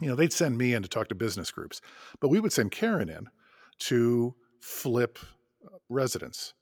you 0.00 0.08
know 0.08 0.14
they'd 0.14 0.32
send 0.32 0.58
me 0.58 0.74
in 0.74 0.82
to 0.82 0.88
talk 0.88 1.08
to 1.08 1.14
business 1.14 1.50
groups 1.50 1.80
but 2.20 2.28
we 2.28 2.40
would 2.40 2.52
send 2.52 2.70
karen 2.70 3.08
in 3.08 3.28
to 3.78 4.34
flip 4.60 5.18
uh, 5.64 5.76
residents. 5.88 6.54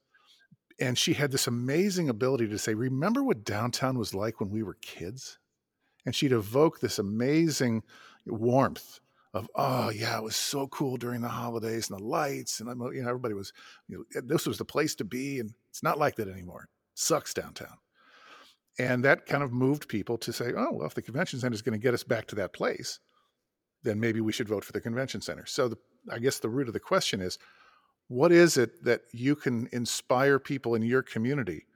And 0.80 0.98
she 0.98 1.14
had 1.14 1.30
this 1.30 1.46
amazing 1.46 2.08
ability 2.08 2.48
to 2.48 2.58
say 2.58 2.74
remember 2.74 3.22
what 3.22 3.44
downtown 3.44 3.98
was 3.98 4.14
like 4.14 4.40
when 4.40 4.50
we 4.50 4.62
were 4.62 4.76
kids? 4.80 5.38
And 6.04 6.14
she'd 6.14 6.32
evoke 6.32 6.80
this 6.80 6.98
amazing 6.98 7.84
warmth 8.26 8.98
of 9.34 9.48
oh 9.54 9.90
yeah 9.90 10.18
it 10.18 10.22
was 10.22 10.36
so 10.36 10.66
cool 10.68 10.96
during 10.96 11.20
the 11.20 11.28
holidays 11.28 11.88
and 11.88 11.98
the 11.98 12.04
lights 12.04 12.60
and 12.60 12.68
uh, 12.68 12.90
you 12.90 13.02
know 13.02 13.08
everybody 13.08 13.34
was 13.34 13.52
you 13.88 13.96
know 13.96 14.22
this 14.22 14.46
was 14.46 14.58
the 14.58 14.64
place 14.64 14.94
to 14.94 15.04
be 15.04 15.40
and 15.40 15.52
it's 15.70 15.82
not 15.82 15.98
like 15.98 16.16
that 16.16 16.28
anymore. 16.28 16.64
It 16.64 16.68
sucks 16.94 17.32
downtown. 17.32 17.78
And 18.78 19.04
that 19.04 19.26
kind 19.26 19.42
of 19.42 19.52
moved 19.52 19.88
people 19.88 20.18
to 20.18 20.32
say 20.32 20.52
oh 20.56 20.72
well 20.72 20.86
if 20.86 20.94
the 20.94 21.02
convention 21.02 21.40
center 21.40 21.54
is 21.54 21.62
going 21.62 21.78
to 21.78 21.82
get 21.82 21.94
us 21.94 22.04
back 22.04 22.26
to 22.28 22.34
that 22.36 22.52
place 22.52 22.98
then 23.82 23.98
maybe 23.98 24.20
we 24.20 24.32
should 24.32 24.48
vote 24.48 24.64
for 24.64 24.72
the 24.72 24.80
convention 24.80 25.20
center. 25.20 25.46
So 25.46 25.68
the, 25.68 25.78
i 26.10 26.18
guess 26.18 26.38
the 26.38 26.48
root 26.48 26.68
of 26.68 26.74
the 26.74 26.80
question 26.80 27.20
is 27.20 27.38
what 28.08 28.32
is 28.32 28.56
it 28.58 28.84
that 28.84 29.02
you 29.12 29.34
can 29.34 29.68
inspire 29.72 30.38
people 30.38 30.74
in 30.74 30.82
your 30.82 31.02
community 31.02 31.66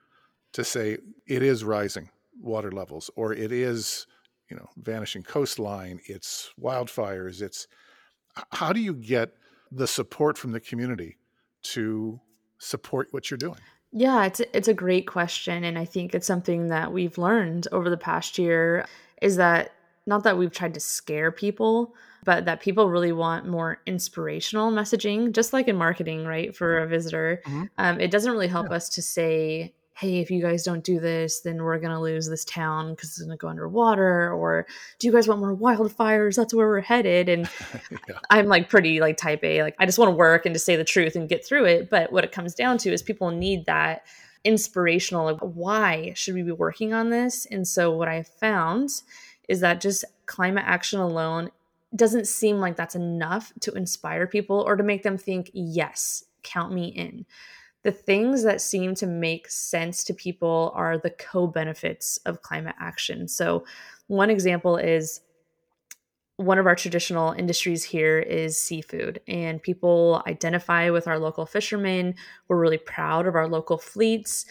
to 0.52 0.64
say 0.64 0.98
it 1.26 1.42
is 1.42 1.64
rising 1.64 2.10
water 2.40 2.70
levels 2.70 3.10
or 3.16 3.32
it 3.32 3.52
is 3.52 4.06
you 4.50 4.56
know 4.56 4.68
vanishing 4.76 5.22
coastline 5.22 6.00
it's 6.06 6.52
wildfires 6.60 7.42
it's 7.42 7.66
how 8.52 8.72
do 8.72 8.80
you 8.80 8.94
get 8.94 9.32
the 9.72 9.86
support 9.86 10.38
from 10.38 10.52
the 10.52 10.60
community 10.60 11.16
to 11.62 12.20
support 12.58 13.08
what 13.10 13.30
you're 13.30 13.38
doing 13.38 13.58
yeah 13.92 14.24
it's 14.24 14.40
a, 14.40 14.56
it's 14.56 14.68
a 14.68 14.74
great 14.74 15.06
question 15.06 15.64
and 15.64 15.78
i 15.78 15.84
think 15.84 16.14
it's 16.14 16.26
something 16.26 16.68
that 16.68 16.92
we've 16.92 17.18
learned 17.18 17.66
over 17.72 17.90
the 17.90 17.96
past 17.96 18.38
year 18.38 18.86
is 19.20 19.36
that 19.36 19.72
not 20.06 20.22
that 20.22 20.38
we've 20.38 20.52
tried 20.52 20.74
to 20.74 20.80
scare 20.80 21.32
people 21.32 21.94
but 22.24 22.44
that 22.44 22.60
people 22.60 22.88
really 22.88 23.12
want 23.12 23.46
more 23.46 23.80
inspirational 23.86 24.70
messaging 24.72 25.32
just 25.32 25.52
like 25.52 25.68
in 25.68 25.76
marketing 25.76 26.24
right 26.24 26.56
for 26.56 26.78
a 26.78 26.86
visitor 26.86 27.42
mm-hmm. 27.46 27.64
um, 27.78 28.00
it 28.00 28.10
doesn't 28.10 28.32
really 28.32 28.48
help 28.48 28.68
yeah. 28.70 28.76
us 28.76 28.88
to 28.88 29.02
say 29.02 29.74
hey, 29.96 30.18
if 30.18 30.30
you 30.30 30.42
guys 30.42 30.62
don't 30.62 30.84
do 30.84 31.00
this, 31.00 31.40
then 31.40 31.62
we're 31.62 31.78
going 31.78 31.90
to 31.90 31.98
lose 31.98 32.28
this 32.28 32.44
town 32.44 32.90
because 32.90 33.08
it's 33.08 33.18
going 33.20 33.30
to 33.30 33.36
go 33.36 33.48
underwater. 33.48 34.30
Or 34.30 34.66
do 34.98 35.06
you 35.06 35.12
guys 35.12 35.26
want 35.26 35.40
more 35.40 35.56
wildfires? 35.56 36.36
That's 36.36 36.52
where 36.52 36.68
we're 36.68 36.82
headed. 36.82 37.30
And 37.30 37.48
yeah. 37.90 38.18
I'm 38.28 38.44
like 38.44 38.68
pretty 38.68 39.00
like 39.00 39.16
type 39.16 39.42
A. 39.42 39.62
Like 39.62 39.74
I 39.78 39.86
just 39.86 39.98
want 39.98 40.10
to 40.10 40.14
work 40.16 40.44
and 40.44 40.54
to 40.54 40.58
say 40.58 40.76
the 40.76 40.84
truth 40.84 41.16
and 41.16 41.30
get 41.30 41.46
through 41.46 41.64
it. 41.64 41.88
But 41.88 42.12
what 42.12 42.24
it 42.24 42.32
comes 42.32 42.54
down 42.54 42.76
to 42.78 42.92
is 42.92 43.02
people 43.02 43.30
need 43.30 43.64
that 43.64 44.04
inspirational, 44.44 45.24
like, 45.24 45.40
why 45.40 46.12
should 46.14 46.34
we 46.34 46.42
be 46.42 46.52
working 46.52 46.92
on 46.92 47.08
this? 47.08 47.46
And 47.46 47.66
so 47.66 47.90
what 47.90 48.06
I 48.06 48.22
found 48.22 48.90
is 49.48 49.60
that 49.60 49.80
just 49.80 50.04
climate 50.26 50.64
action 50.66 51.00
alone 51.00 51.50
doesn't 51.94 52.26
seem 52.26 52.58
like 52.58 52.76
that's 52.76 52.94
enough 52.94 53.50
to 53.60 53.72
inspire 53.72 54.26
people 54.26 54.60
or 54.60 54.76
to 54.76 54.82
make 54.82 55.04
them 55.04 55.16
think, 55.16 55.50
yes, 55.54 56.24
count 56.42 56.70
me 56.70 56.88
in 56.88 57.24
the 57.86 57.92
things 57.92 58.42
that 58.42 58.60
seem 58.60 58.96
to 58.96 59.06
make 59.06 59.48
sense 59.48 60.02
to 60.02 60.12
people 60.12 60.72
are 60.74 60.98
the 60.98 61.10
co 61.10 61.46
benefits 61.46 62.16
of 62.26 62.42
climate 62.42 62.74
action. 62.80 63.28
So, 63.28 63.64
one 64.08 64.28
example 64.28 64.76
is 64.76 65.20
one 66.36 66.58
of 66.58 66.66
our 66.66 66.74
traditional 66.74 67.30
industries 67.30 67.84
here 67.84 68.18
is 68.18 68.58
seafood, 68.58 69.20
and 69.28 69.62
people 69.62 70.20
identify 70.26 70.90
with 70.90 71.06
our 71.06 71.20
local 71.20 71.46
fishermen. 71.46 72.16
We're 72.48 72.58
really 72.58 72.76
proud 72.76 73.28
of 73.28 73.36
our 73.36 73.46
local 73.46 73.78
fleets 73.78 74.46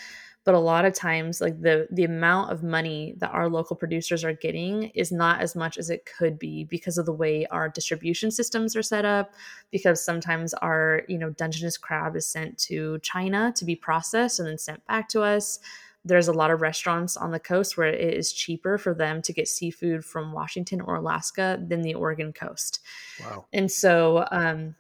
but 0.45 0.53
a 0.53 0.60
lot 0.60 0.86
of 0.86 0.93
times 0.93 1.41
like 1.41 1.60
the 1.62 1.88
the 1.91 2.05
amount 2.05 2.51
of 2.51 2.63
money 2.63 3.15
that 3.17 3.31
our 3.31 3.49
local 3.49 3.75
producers 3.75 4.23
are 4.23 4.34
getting 4.34 4.86
is 4.89 5.12
not 5.12 5.41
as 5.41 5.55
much 5.55 5.77
as 5.77 5.89
it 5.89 6.05
could 6.05 6.39
be 6.39 6.63
because 6.63 6.97
of 6.97 7.05
the 7.05 7.12
way 7.12 7.45
our 7.47 7.67
distribution 7.67 8.31
systems 8.31 8.75
are 8.75 8.84
set 8.84 9.03
up 9.03 9.34
because 9.71 10.03
sometimes 10.03 10.53
our 10.53 11.01
you 11.10 11.17
know 11.17 11.31
dungeness 11.31 11.77
crab 11.77 12.15
is 12.15 12.25
sent 12.25 12.58
to 12.58 12.97
china 12.99 13.51
to 13.55 13.65
be 13.65 13.75
processed 13.75 14.39
and 14.39 14.47
then 14.47 14.58
sent 14.58 14.86
back 14.86 15.10
to 15.10 15.21
us. 15.21 15.60
There's 16.08 16.27
a 16.27 16.34
lot 16.34 16.51
of 16.51 16.62
restaurants 16.62 17.17
on 17.17 17.31
the 17.31 17.39
coast 17.39 17.77
where 17.77 17.88
it 17.88 18.13
is 18.13 18.31
cheaper 18.31 18.77
for 18.77 18.93
them 18.93 19.23
to 19.23 19.34
get 19.34 19.47
seafood 19.47 20.05
from 20.05 20.31
washington 20.31 20.79
or 20.79 20.95
alaska 20.95 21.60
than 21.67 21.81
the 21.81 21.95
oregon 21.95 22.31
coast. 22.31 22.81
Wow. 23.19 23.45
And 23.51 23.71
so 23.71 24.27
um, 24.29 24.75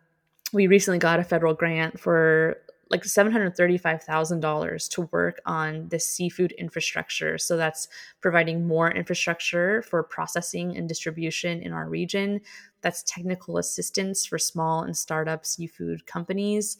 we 0.53 0.67
recently 0.67 0.99
got 0.99 1.19
a 1.19 1.23
federal 1.23 1.55
grant 1.55 1.99
for 1.99 2.61
like 2.95 3.03
$735,000 3.03 4.89
to 4.91 5.01
work 5.11 5.41
on 5.45 5.89
the 5.89 5.99
seafood 5.99 6.53
infrastructure. 6.53 7.37
So 7.37 7.57
that's 7.57 7.89
providing 8.21 8.65
more 8.65 8.89
infrastructure 8.89 9.81
for 9.81 10.01
processing 10.01 10.77
and 10.77 10.87
distribution 10.87 11.61
in 11.61 11.73
our 11.73 11.89
region. 11.89 12.39
That's 12.81 13.03
technical 13.03 13.57
assistance 13.57 14.25
for 14.25 14.37
small 14.37 14.83
and 14.83 14.95
startup 14.95 15.45
seafood 15.45 16.05
companies. 16.05 16.77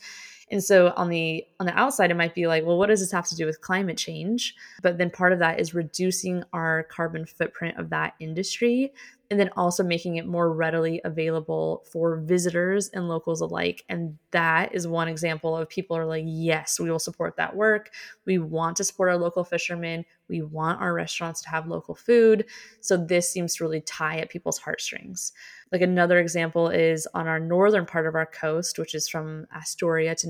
And 0.51 0.63
so 0.63 0.93
on 0.95 1.10
the 1.10 1.45
on 1.60 1.65
the 1.65 1.77
outside 1.77 2.12
it 2.12 2.15
might 2.15 2.36
be 2.36 2.47
like, 2.47 2.65
well 2.65 2.77
what 2.77 2.88
does 2.88 2.99
this 2.99 3.12
have 3.12 3.27
to 3.27 3.36
do 3.36 3.45
with 3.45 3.62
climate 3.62 3.97
change? 3.97 4.55
But 4.81 4.97
then 4.97 5.10
part 5.10 5.34
of 5.34 5.39
that 5.39 5.60
is 5.60 5.73
reducing 5.73 6.43
our 6.53 6.84
carbon 6.84 7.25
footprint 7.25 7.77
of 7.77 7.89
that 7.89 8.13
industry 8.19 8.93
and 9.31 9.39
then 9.39 9.49
also 9.55 9.84
making 9.84 10.17
it 10.17 10.27
more 10.27 10.53
readily 10.53 11.01
available 11.03 11.84
for 11.91 12.17
visitors 12.17 12.89
and 12.89 13.10
locals 13.10 13.41
alike. 13.41 13.84
And 13.89 14.17
that 14.31 14.73
is 14.73 14.88
one 14.88 15.08
example 15.08 15.58
of 15.58 15.67
people 15.67 15.97
are 15.97 16.05
like, 16.05 16.25
yes, 16.27 16.79
we 16.79 16.91
will 16.91 16.99
support 16.99 17.36
that 17.38 17.55
work. 17.55 17.91
We 18.25 18.38
want 18.38 18.77
to 18.77 18.84
support 18.84 19.10
our 19.10 19.17
local 19.17 19.43
fishermen. 19.43 20.05
We 20.27 20.41
want 20.41 20.81
our 20.81 20.93
restaurants 20.93 21.41
to 21.41 21.49
have 21.49 21.67
local 21.67 21.95
food. 21.95 22.45
So 22.81 22.97
this 22.97 23.29
seems 23.29 23.55
to 23.55 23.63
really 23.63 23.81
tie 23.81 24.17
at 24.19 24.29
people's 24.29 24.60
heartstrings. 24.60 25.34
Like 25.71 25.81
another 25.81 26.19
example 26.19 26.69
is 26.69 27.08
on 27.13 27.27
our 27.27 27.39
northern 27.39 27.86
part 27.86 28.08
of 28.08 28.15
our 28.15 28.25
coast, 28.25 28.77
which 28.77 28.93
is 28.93 29.08
from 29.08 29.47
Astoria 29.55 30.15
to 30.15 30.29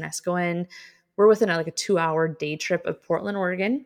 We're 1.17 1.27
within 1.27 1.49
a, 1.49 1.57
like 1.57 1.67
a 1.67 1.71
two 1.71 1.97
hour 1.97 2.27
day 2.27 2.57
trip 2.57 2.85
of 2.85 3.01
Portland, 3.03 3.37
Oregon 3.37 3.85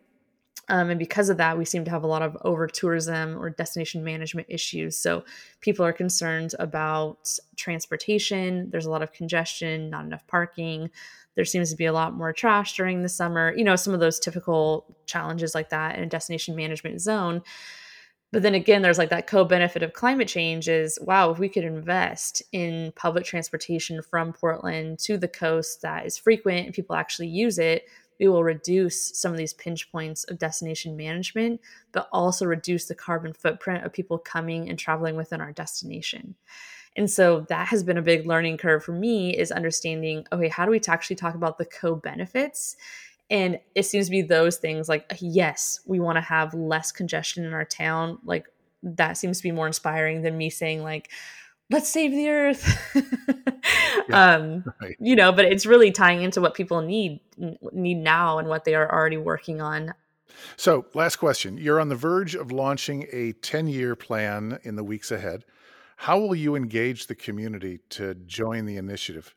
Um, 0.69 0.91
and 0.91 0.99
because 0.99 1.29
of 1.29 1.37
that, 1.37 1.57
we 1.57 1.65
seem 1.65 1.83
to 1.85 1.91
have 1.91 2.03
a 2.03 2.07
lot 2.07 2.21
of 2.21 2.37
over 2.43 2.67
tourism 2.67 3.37
or 3.37 3.49
destination 3.49 4.03
management 4.03 4.47
issues. 4.49 4.95
So 4.95 5.23
people 5.61 5.83
are 5.83 5.93
concerned 5.93 6.53
about 6.59 7.27
transportation. 7.55 8.69
There's 8.69 8.85
a 8.85 8.91
lot 8.91 9.01
of 9.01 9.11
congestion, 9.11 9.89
not 9.89 10.05
enough 10.05 10.25
parking. 10.27 10.91
There 11.35 11.45
seems 11.45 11.71
to 11.71 11.75
be 11.75 11.85
a 11.85 11.93
lot 11.93 12.13
more 12.13 12.33
trash 12.33 12.75
during 12.75 13.01
the 13.01 13.09
summer. 13.09 13.53
You 13.55 13.63
know, 13.63 13.75
some 13.75 13.93
of 13.93 13.99
those 13.99 14.19
typical 14.19 14.95
challenges 15.05 15.55
like 15.55 15.69
that 15.69 15.97
in 15.97 16.03
a 16.03 16.07
destination 16.07 16.55
management 16.55 17.01
zone. 17.01 17.41
But 18.31 18.43
then 18.43 18.53
again, 18.53 18.83
there's 18.83 18.99
like 18.99 19.09
that 19.09 19.27
co 19.27 19.43
benefit 19.43 19.81
of 19.81 19.93
climate 19.93 20.27
change 20.27 20.69
is 20.69 20.99
wow, 21.01 21.31
if 21.31 21.39
we 21.39 21.49
could 21.49 21.63
invest 21.63 22.43
in 22.51 22.93
public 22.95 23.25
transportation 23.25 24.01
from 24.01 24.33
Portland 24.33 24.99
to 24.99 25.17
the 25.17 25.27
coast 25.27 25.81
that 25.81 26.05
is 26.05 26.17
frequent 26.17 26.65
and 26.65 26.75
people 26.75 26.95
actually 26.95 27.27
use 27.27 27.57
it, 27.57 27.85
we 28.19 28.27
will 28.27 28.43
reduce 28.43 29.17
some 29.19 29.31
of 29.31 29.37
these 29.37 29.53
pinch 29.53 29.91
points 29.91 30.25
of 30.25 30.37
destination 30.37 30.95
management, 30.95 31.59
but 31.91 32.07
also 32.11 32.45
reduce 32.45 32.85
the 32.85 32.95
carbon 32.95 33.33
footprint 33.33 33.83
of 33.83 33.93
people 33.93 34.17
coming 34.17 34.69
and 34.69 34.77
traveling 34.77 35.15
within 35.15 35.41
our 35.41 35.53
destination. 35.53 36.35
And 36.95 37.09
so 37.09 37.45
that 37.49 37.67
has 37.69 37.83
been 37.83 37.97
a 37.97 38.01
big 38.01 38.27
learning 38.27 38.57
curve 38.57 38.83
for 38.83 38.91
me 38.91 39.35
is 39.35 39.51
understanding 39.51 40.25
okay, 40.31 40.49
how 40.49 40.65
do 40.65 40.71
we 40.71 40.81
actually 40.87 41.15
talk 41.15 41.33
about 41.33 41.57
the 41.57 41.65
co 41.65 41.95
benefits? 41.95 42.75
And 43.29 43.59
it 43.75 43.83
seems 43.83 44.07
to 44.07 44.11
be 44.11 44.21
those 44.21 44.57
things 44.57 44.89
like, 44.89 45.11
yes, 45.19 45.81
we 45.85 45.99
want 45.99 46.17
to 46.17 46.21
have 46.21 46.53
less 46.53 46.91
congestion 46.91 47.45
in 47.45 47.53
our 47.53 47.65
town. 47.65 48.17
Like, 48.23 48.47
that 48.81 49.17
seems 49.17 49.37
to 49.37 49.43
be 49.43 49.51
more 49.51 49.67
inspiring 49.67 50.21
than 50.23 50.37
me 50.37 50.49
saying, 50.49 50.81
like, 50.83 51.09
let's 51.69 51.89
save 51.89 52.11
the 52.11 52.29
earth. 52.29 52.95
yeah, 54.09 54.35
um, 54.35 54.63
right. 54.81 54.95
You 54.99 55.15
know, 55.15 55.31
but 55.31 55.45
it's 55.45 55.65
really 55.65 55.91
tying 55.91 56.23
into 56.23 56.41
what 56.41 56.53
people 56.53 56.81
need 56.81 57.19
need 57.71 57.97
now 57.97 58.37
and 58.37 58.47
what 58.47 58.65
they 58.65 58.75
are 58.75 58.91
already 58.91 59.17
working 59.17 59.61
on. 59.61 59.93
So, 60.57 60.85
last 60.93 61.17
question. 61.17 61.57
You're 61.57 61.79
on 61.79 61.89
the 61.89 61.95
verge 61.95 62.35
of 62.35 62.51
launching 62.51 63.07
a 63.11 63.33
10 63.33 63.67
year 63.67 63.95
plan 63.95 64.59
in 64.63 64.75
the 64.75 64.83
weeks 64.83 65.11
ahead. 65.11 65.45
How 65.97 66.17
will 66.17 66.35
you 66.35 66.55
engage 66.55 67.07
the 67.07 67.15
community 67.15 67.79
to 67.89 68.15
join 68.15 68.65
the 68.65 68.77
initiative? 68.77 69.35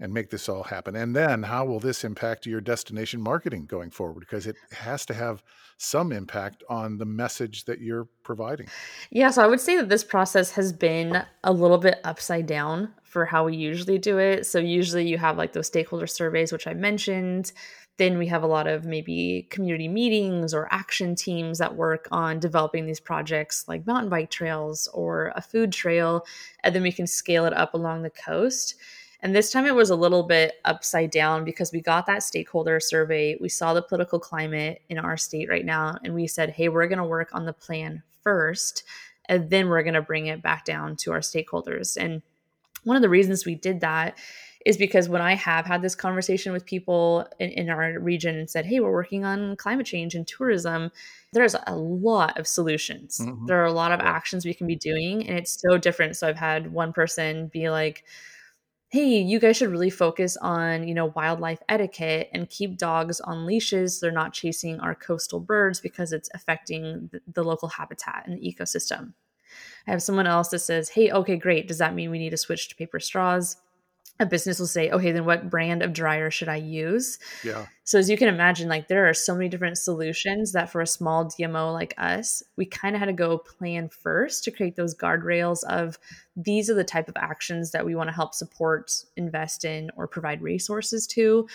And 0.00 0.12
make 0.12 0.30
this 0.30 0.48
all 0.48 0.64
happen? 0.64 0.96
And 0.96 1.14
then 1.14 1.42
how 1.44 1.64
will 1.64 1.80
this 1.80 2.04
impact 2.04 2.46
your 2.46 2.60
destination 2.60 3.20
marketing 3.20 3.66
going 3.66 3.90
forward? 3.90 4.20
Because 4.20 4.46
it 4.46 4.56
has 4.72 5.04
to 5.06 5.14
have 5.14 5.42
some 5.76 6.12
impact 6.12 6.62
on 6.68 6.98
the 6.98 7.04
message 7.04 7.64
that 7.64 7.80
you're 7.80 8.08
providing. 8.22 8.66
Yeah, 9.10 9.30
so 9.30 9.42
I 9.42 9.46
would 9.46 9.60
say 9.60 9.76
that 9.76 9.88
this 9.88 10.04
process 10.04 10.50
has 10.52 10.72
been 10.72 11.22
a 11.44 11.52
little 11.52 11.78
bit 11.78 12.00
upside 12.04 12.46
down 12.46 12.92
for 13.02 13.24
how 13.24 13.44
we 13.44 13.56
usually 13.56 13.98
do 13.98 14.18
it. 14.18 14.46
So 14.46 14.58
usually 14.58 15.08
you 15.08 15.18
have 15.18 15.36
like 15.36 15.52
those 15.52 15.66
stakeholder 15.66 16.06
surveys, 16.06 16.52
which 16.52 16.66
I 16.66 16.74
mentioned. 16.74 17.52
Then 17.96 18.18
we 18.18 18.28
have 18.28 18.42
a 18.42 18.46
lot 18.46 18.66
of 18.66 18.84
maybe 18.84 19.46
community 19.50 19.88
meetings 19.88 20.54
or 20.54 20.68
action 20.70 21.14
teams 21.14 21.58
that 21.58 21.76
work 21.76 22.08
on 22.10 22.40
developing 22.40 22.86
these 22.86 23.00
projects 23.00 23.64
like 23.66 23.86
mountain 23.86 24.08
bike 24.08 24.30
trails 24.30 24.88
or 24.94 25.32
a 25.34 25.42
food 25.42 25.72
trail. 25.72 26.24
And 26.62 26.74
then 26.74 26.82
we 26.82 26.92
can 26.92 27.06
scale 27.06 27.44
it 27.44 27.52
up 27.52 27.74
along 27.74 28.02
the 28.02 28.10
coast. 28.10 28.76
And 29.22 29.34
this 29.34 29.50
time 29.50 29.66
it 29.66 29.74
was 29.74 29.90
a 29.90 29.96
little 29.96 30.22
bit 30.22 30.54
upside 30.64 31.10
down 31.10 31.44
because 31.44 31.72
we 31.72 31.80
got 31.80 32.06
that 32.06 32.22
stakeholder 32.22 32.80
survey. 32.80 33.36
We 33.40 33.48
saw 33.48 33.74
the 33.74 33.82
political 33.82 34.18
climate 34.18 34.82
in 34.88 34.98
our 34.98 35.16
state 35.16 35.48
right 35.48 35.64
now, 35.64 35.98
and 36.04 36.14
we 36.14 36.26
said, 36.26 36.50
hey, 36.50 36.68
we're 36.68 36.88
going 36.88 36.98
to 36.98 37.04
work 37.04 37.28
on 37.32 37.44
the 37.44 37.52
plan 37.52 38.02
first, 38.22 38.84
and 39.28 39.50
then 39.50 39.68
we're 39.68 39.82
going 39.82 39.94
to 39.94 40.02
bring 40.02 40.26
it 40.26 40.42
back 40.42 40.64
down 40.64 40.96
to 40.96 41.12
our 41.12 41.20
stakeholders. 41.20 41.96
And 41.96 42.22
one 42.84 42.96
of 42.96 43.02
the 43.02 43.08
reasons 43.08 43.44
we 43.44 43.54
did 43.54 43.80
that 43.80 44.18
is 44.66 44.76
because 44.76 45.08
when 45.08 45.22
I 45.22 45.34
have 45.34 45.64
had 45.64 45.80
this 45.80 45.94
conversation 45.94 46.52
with 46.52 46.66
people 46.66 47.26
in, 47.38 47.50
in, 47.50 47.70
our 47.70 47.98
region 47.98 48.36
and 48.36 48.48
said, 48.48 48.66
hey, 48.66 48.80
we're 48.80 48.92
working 48.92 49.24
on 49.24 49.56
climate 49.56 49.86
change 49.86 50.14
and 50.14 50.26
tourism, 50.26 50.90
there's 51.32 51.56
a 51.66 51.74
lot 51.74 52.38
of 52.38 52.46
solutions. 52.46 53.20
Mm-hmm. 53.22 53.46
There 53.46 53.62
are 53.62 53.66
a 53.66 53.72
lot 53.72 53.92
of 53.92 54.00
actions 54.00 54.44
we 54.44 54.52
can 54.52 54.66
be 54.66 54.76
doing, 54.76 55.26
and 55.26 55.38
it's 55.38 55.58
so 55.60 55.78
different. 55.78 56.16
So 56.16 56.28
I've 56.28 56.36
had 56.36 56.72
one 56.72 56.92
person 56.92 57.46
be 57.46 57.70
like, 57.70 58.04
hey, 58.90 59.20
you 59.20 59.38
guys 59.38 59.56
should 59.56 59.70
really 59.70 59.90
focus 59.90 60.36
on, 60.38 60.86
you 60.86 60.94
know, 60.94 61.12
wildlife 61.14 61.62
etiquette 61.68 62.28
and 62.32 62.50
keep 62.50 62.76
dogs 62.76 63.20
on 63.20 63.46
leashes. 63.46 63.98
So 63.98 64.06
they're 64.06 64.12
not 64.12 64.32
chasing 64.32 64.80
our 64.80 64.96
coastal 64.96 65.38
birds 65.38 65.80
because 65.80 66.12
it's 66.12 66.28
affecting 66.34 67.08
the, 67.32 67.44
local 67.44 67.68
habitat 67.68 68.24
and 68.26 68.36
the 68.36 68.42
ecosystem. 68.42 69.12
I 69.86 69.92
have 69.92 70.02
someone 70.02 70.26
else 70.26 70.48
that 70.48 70.58
says, 70.58 70.88
hey, 70.88 71.12
okay, 71.12 71.36
great. 71.36 71.68
Does 71.68 71.78
that 71.78 71.94
mean 71.94 72.10
we 72.10 72.18
need 72.18 72.30
to 72.30 72.36
switch 72.36 72.68
to 72.68 72.76
paper 72.76 72.98
straws? 72.98 73.56
A 74.20 74.26
business 74.26 74.58
will 74.60 74.66
say, 74.66 74.90
okay, 74.90 75.12
then 75.12 75.24
what 75.24 75.48
brand 75.48 75.82
of 75.82 75.94
dryer 75.94 76.30
should 76.30 76.48
I 76.48 76.56
use? 76.56 77.18
Yeah. 77.42 77.66
So 77.84 77.98
as 77.98 78.10
you 78.10 78.18
can 78.18 78.28
imagine, 78.28 78.68
like 78.68 78.86
there 78.86 79.08
are 79.08 79.14
so 79.14 79.34
many 79.34 79.48
different 79.48 79.78
solutions 79.78 80.52
that 80.52 80.70
for 80.70 80.82
a 80.82 80.86
small 80.86 81.24
DMO 81.24 81.72
like 81.72 81.94
us, 81.96 82.42
we 82.56 82.66
kind 82.66 82.94
of 82.94 83.00
had 83.00 83.06
to 83.06 83.14
go 83.14 83.38
plan 83.38 83.88
first 83.88 84.44
to 84.44 84.50
create 84.50 84.76
those 84.76 84.94
guardrails 84.94 85.64
of 85.64 85.98
these 86.36 86.68
are 86.68 86.74
the 86.74 86.84
type 86.84 87.08
of 87.08 87.16
actions 87.16 87.70
that 87.70 87.86
we 87.86 87.94
want 87.94 88.08
to 88.08 88.14
help 88.14 88.34
support, 88.34 88.92
invest 89.16 89.64
in, 89.64 89.90
or 89.96 90.06
provide 90.06 90.42
resources 90.42 91.06
to 91.08 91.48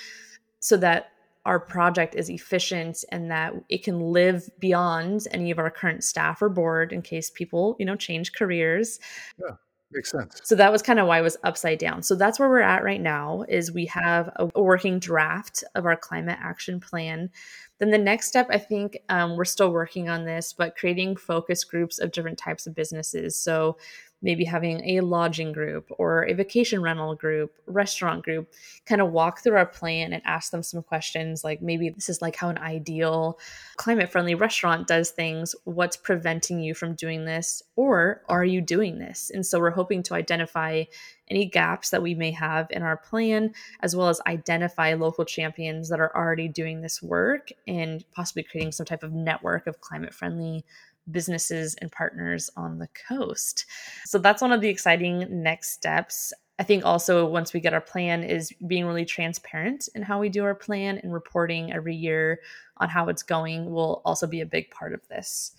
so 0.60 0.76
that 0.76 1.12
our 1.46 1.60
project 1.60 2.16
is 2.16 2.32
efficient 2.32 3.06
and 3.12 3.30
that 3.30 3.54
it 3.70 3.84
can 3.84 4.00
live 4.00 4.50
beyond 4.58 5.28
any 5.30 5.52
of 5.52 5.60
our 5.60 5.70
current 5.70 6.04
staff 6.04 6.42
or 6.42 6.50
board 6.50 6.92
in 6.92 7.04
case 7.04 7.30
people, 7.30 7.76
you 7.78 7.86
know, 7.86 7.96
change 7.96 8.34
careers. 8.34 9.00
Yeah 9.40 9.58
Makes 9.92 10.12
sense. 10.12 10.42
So 10.44 10.56
that 10.56 10.72
was 10.72 10.82
kind 10.82 11.00
of 11.00 11.08
why 11.08 11.20
it 11.20 11.24
was 11.24 11.38
upside 11.44 11.78
down. 11.78 12.02
So 12.04 12.16
that's 12.16 12.40
where 12.40 12.50
we're 12.50 12.60
at 12.60 12.84
right 12.84 13.00
now 13.00 13.46
is 13.48 13.72
we 13.72 13.86
have 13.86 14.30
a, 14.36 14.62
working 14.62 15.00
draft 15.00 15.64
of 15.76 15.86
our 15.86 15.96
climate 15.96 16.38
action 16.42 16.80
plan. 16.80 17.30
Then 17.80 17.92
the 17.92 17.98
next 17.98 18.28
step, 18.28 18.48
I 18.50 18.58
think 18.58 18.98
um, 19.10 19.38
we're 19.38 19.46
still 19.46 19.72
working 19.72 20.10
on 20.10 20.26
this, 20.26 20.54
but 20.54 20.76
creating 20.76 21.18
focus 21.18 21.64
groups 21.64 22.00
of 22.00 22.12
different 22.12 22.38
types 22.38 22.66
of 22.66 22.74
businesses. 22.74 23.40
So 23.40 23.78
maybe 24.22 24.46
having 24.46 24.98
a 24.98 25.02
lodging 25.02 25.52
group 25.52 25.92
or 25.98 26.24
a 26.24 26.34
vacation 26.34 26.82
rental 26.82 27.16
group, 27.16 27.54
restaurant 27.68 28.24
group, 28.24 28.52
kind 28.86 29.02
of 29.02 29.12
walk 29.12 29.42
through 29.42 29.56
our 29.56 29.66
plan 29.66 30.14
and 30.14 30.22
ask 30.26 30.52
them 30.52 30.64
some 30.64 30.82
questions 30.82 31.44
like 31.44 31.62
maybe 31.62 31.90
this 31.90 32.10
is 32.10 32.22
like 32.22 32.36
how 32.36 32.50
an 32.50 32.58
ideal 32.58 33.38
climate 33.76 34.12
friendly 34.12 34.36
restaurant 34.36 34.88
does 34.88 35.12
things. 35.12 35.56
What's 35.66 35.98
preventing 35.98 36.60
you 36.60 36.74
from 36.74 36.96
doing 36.96 37.26
this? 37.26 37.62
Or 37.76 38.22
are 38.28 38.46
you 38.46 38.62
doing 38.62 39.00
this? 39.00 39.32
And 39.34 39.46
so 39.46 39.60
we're 39.60 39.72
hoping 39.72 40.02
to 40.04 40.16
identify 40.16 40.86
any 41.28 41.46
gaps 41.46 41.90
that 41.90 42.04
we 42.04 42.14
may 42.14 42.32
have 42.32 42.68
in 42.70 42.84
our 42.84 42.98
plan, 42.98 43.54
as 43.82 43.96
well 43.96 44.10
as 44.10 44.22
identify 44.28 44.94
local 44.94 45.26
champions 45.26 45.90
that 45.90 46.00
are 46.00 46.16
already 46.16 46.48
doing 46.48 46.82
this 46.82 47.02
work 47.02 47.50
and 47.68 48.04
possibly 48.12 48.44
creating 48.44 48.72
some 48.72 48.86
type 48.86 49.04
of 49.04 49.12
network 49.12 49.68
of 49.68 49.82
climate 49.82 50.14
friendly 50.14 50.64
businesses 51.12 51.76
and 51.76 51.92
partners 51.92 52.50
on 52.56 52.80
the 52.80 52.90
coast. 53.08 53.66
So 54.06 54.18
that's 54.18 54.42
one 54.42 54.52
of 54.52 54.62
the 54.62 54.70
exciting 54.70 55.28
next 55.44 55.72
steps. 55.72 56.34
I 56.58 56.64
think 56.64 56.86
also 56.86 57.26
once 57.26 57.54
we 57.54 57.60
get 57.60 57.74
our 57.74 57.82
plan 57.82 58.24
is 58.24 58.52
being 58.66 58.86
really 58.86 59.06
transparent 59.06 59.90
in 59.94 60.02
how 60.02 60.20
we 60.20 60.30
do 60.30 60.44
our 60.44 60.56
plan 60.56 61.00
and 61.00 61.14
reporting 61.14 61.74
every 61.74 61.96
year 61.96 62.40
on 62.78 62.90
how 62.90 63.10
it's 63.10 63.24
going 63.24 63.72
will 63.72 64.02
also 64.06 64.26
be 64.26 64.42
a 64.42 64.46
big 64.46 64.72
part 64.72 64.94
of 64.94 65.08
this. 65.10 65.52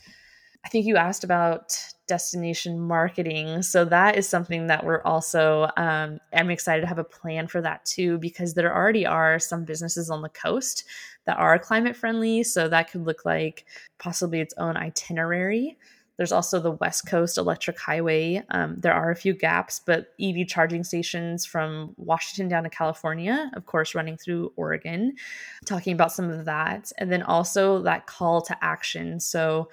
I 0.65 0.69
think 0.69 0.85
you 0.85 0.97
asked 0.97 1.23
about 1.23 1.79
destination 2.09 2.81
marketing. 2.81 3.63
So 3.63 3.85
that 3.85 4.17
is 4.17 4.29
something 4.29 4.67
that 4.67 4.85
we're 4.85 5.03
also, 5.03 5.71
um, 5.77 6.19
I'm 6.33 6.51
excited 6.51 6.81
to 6.81 6.89
have 6.89 6.99
a 6.99 7.05
plan 7.05 7.47
for 7.47 7.61
that 7.61 7.85
too, 7.85 8.19
because 8.19 8.55
there 8.55 8.75
already 8.75 9.07
are 9.07 9.39
some 9.39 9.65
businesses 9.65 10.11
on 10.11 10.23
the 10.23 10.29
coast 10.31 10.85
that 11.27 11.39
are 11.39 11.59
climate 11.59 11.97
friendly. 11.97 12.43
So 12.43 12.69
that 12.69 12.91
could 12.91 13.05
look 13.05 13.25
like 13.25 13.67
possibly 13.99 14.41
its 14.41 14.55
own 14.57 14.77
itinerary. 14.77 15.77
There's 16.17 16.33
also 16.33 16.61
the 16.61 16.73
West 16.73 17.07
Coast 17.07 17.37
Electric 17.37 17.79
Highway. 17.79 18.43
Um, 18.51 18.77
there 18.79 18.95
are 18.95 19.11
a 19.11 19.17
few 19.17 19.35
gaps, 19.35 19.83
but 19.85 20.15
EV 20.21 20.47
charging 20.47 20.83
stations 20.83 21.45
from 21.45 21.93
Washington 21.99 22.49
down 22.49 22.63
to 22.63 22.71
California, 22.71 23.51
of 23.55 23.67
course, 23.67 23.95
running 23.95 24.17
through 24.17 24.53
Oregon, 24.57 25.15
talking 25.67 25.93
about 25.93 26.13
some 26.13 26.31
of 26.31 26.47
that. 26.47 26.91
And 26.97 27.13
then 27.13 27.23
also 27.23 27.83
that 27.83 28.07
call 28.07 28.41
to 28.43 28.65
action. 28.65 29.21
So, 29.21 29.69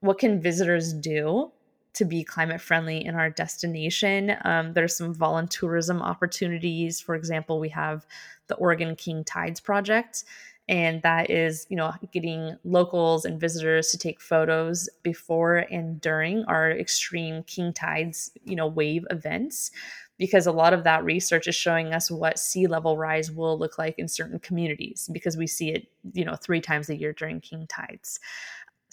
what 0.00 0.18
can 0.18 0.40
visitors 0.40 0.92
do 0.92 1.50
to 1.94 2.04
be 2.04 2.24
climate 2.24 2.60
friendly 2.60 3.04
in 3.04 3.14
our 3.14 3.30
destination? 3.30 4.36
Um, 4.44 4.72
there's 4.72 4.96
some 4.96 5.14
voluntourism 5.14 6.02
opportunities. 6.02 7.00
For 7.00 7.14
example, 7.14 7.60
we 7.60 7.68
have 7.70 8.04
the 8.48 8.56
Oregon 8.56 8.96
King 8.96 9.24
Tides 9.24 9.60
Project 9.60 10.24
and 10.68 11.02
that 11.02 11.30
is 11.30 11.66
you 11.68 11.76
know 11.76 11.92
getting 12.12 12.56
locals 12.64 13.24
and 13.24 13.40
visitors 13.40 13.90
to 13.90 13.98
take 13.98 14.20
photos 14.20 14.88
before 15.02 15.58
and 15.70 16.00
during 16.00 16.44
our 16.44 16.70
extreme 16.70 17.42
king 17.44 17.72
tides 17.72 18.30
you 18.44 18.56
know 18.56 18.66
wave 18.66 19.04
events 19.10 19.70
because 20.16 20.46
a 20.46 20.52
lot 20.52 20.72
of 20.72 20.84
that 20.84 21.04
research 21.04 21.48
is 21.48 21.56
showing 21.56 21.92
us 21.92 22.10
what 22.10 22.38
sea 22.38 22.66
level 22.66 22.96
rise 22.96 23.30
will 23.30 23.58
look 23.58 23.78
like 23.78 23.98
in 23.98 24.08
certain 24.08 24.38
communities 24.38 25.08
because 25.12 25.36
we 25.36 25.46
see 25.46 25.70
it 25.70 25.88
you 26.12 26.24
know 26.24 26.36
three 26.36 26.60
times 26.60 26.88
a 26.88 26.96
year 26.96 27.12
during 27.12 27.40
king 27.40 27.66
tides 27.66 28.20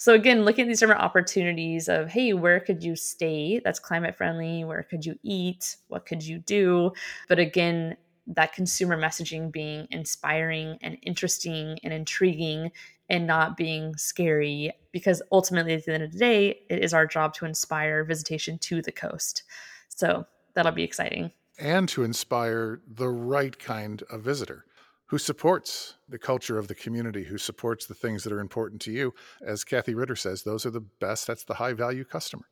so 0.02 0.14
again, 0.14 0.44
looking 0.44 0.62
at 0.62 0.66
these 0.66 0.80
different 0.80 1.00
opportunities 1.00 1.88
of, 1.88 2.08
hey, 2.08 2.32
where 2.32 2.58
could 2.58 2.82
you 2.82 2.96
stay 2.96 3.60
that's 3.62 3.78
climate 3.78 4.16
friendly? 4.16 4.64
Where 4.64 4.82
could 4.82 5.06
you 5.06 5.16
eat? 5.22 5.76
What 5.86 6.06
could 6.06 6.24
you 6.24 6.40
do? 6.40 6.90
But 7.28 7.38
again, 7.38 7.96
that 8.26 8.52
consumer 8.52 8.96
messaging 8.96 9.50
being 9.50 9.86
inspiring 9.90 10.78
and 10.82 10.96
interesting 11.02 11.78
and 11.82 11.92
intriguing 11.92 12.70
and 13.08 13.26
not 13.26 13.56
being 13.56 13.96
scary 13.96 14.72
because 14.92 15.22
ultimately 15.32 15.74
at 15.74 15.84
the 15.84 15.92
end 15.92 16.02
of 16.02 16.12
the 16.12 16.18
day 16.18 16.60
it 16.70 16.82
is 16.82 16.94
our 16.94 17.06
job 17.06 17.34
to 17.34 17.44
inspire 17.44 18.04
visitation 18.04 18.58
to 18.58 18.80
the 18.80 18.92
coast. 18.92 19.42
So 19.88 20.24
that'll 20.54 20.72
be 20.72 20.84
exciting. 20.84 21.32
And 21.58 21.88
to 21.90 22.04
inspire 22.04 22.80
the 22.86 23.08
right 23.08 23.58
kind 23.58 24.02
of 24.10 24.22
visitor 24.22 24.64
who 25.06 25.18
supports 25.18 25.96
the 26.08 26.18
culture 26.18 26.58
of 26.58 26.68
the 26.68 26.74
community 26.74 27.24
who 27.24 27.36
supports 27.36 27.84
the 27.86 27.94
things 27.94 28.24
that 28.24 28.32
are 28.32 28.40
important 28.40 28.80
to 28.80 28.90
you. 28.90 29.12
As 29.46 29.62
Cathy 29.62 29.94
Ritter 29.94 30.16
says 30.16 30.42
those 30.42 30.64
are 30.64 30.70
the 30.70 30.80
best 30.80 31.26
that's 31.26 31.44
the 31.44 31.54
high 31.54 31.74
value 31.74 32.04
customer 32.04 32.46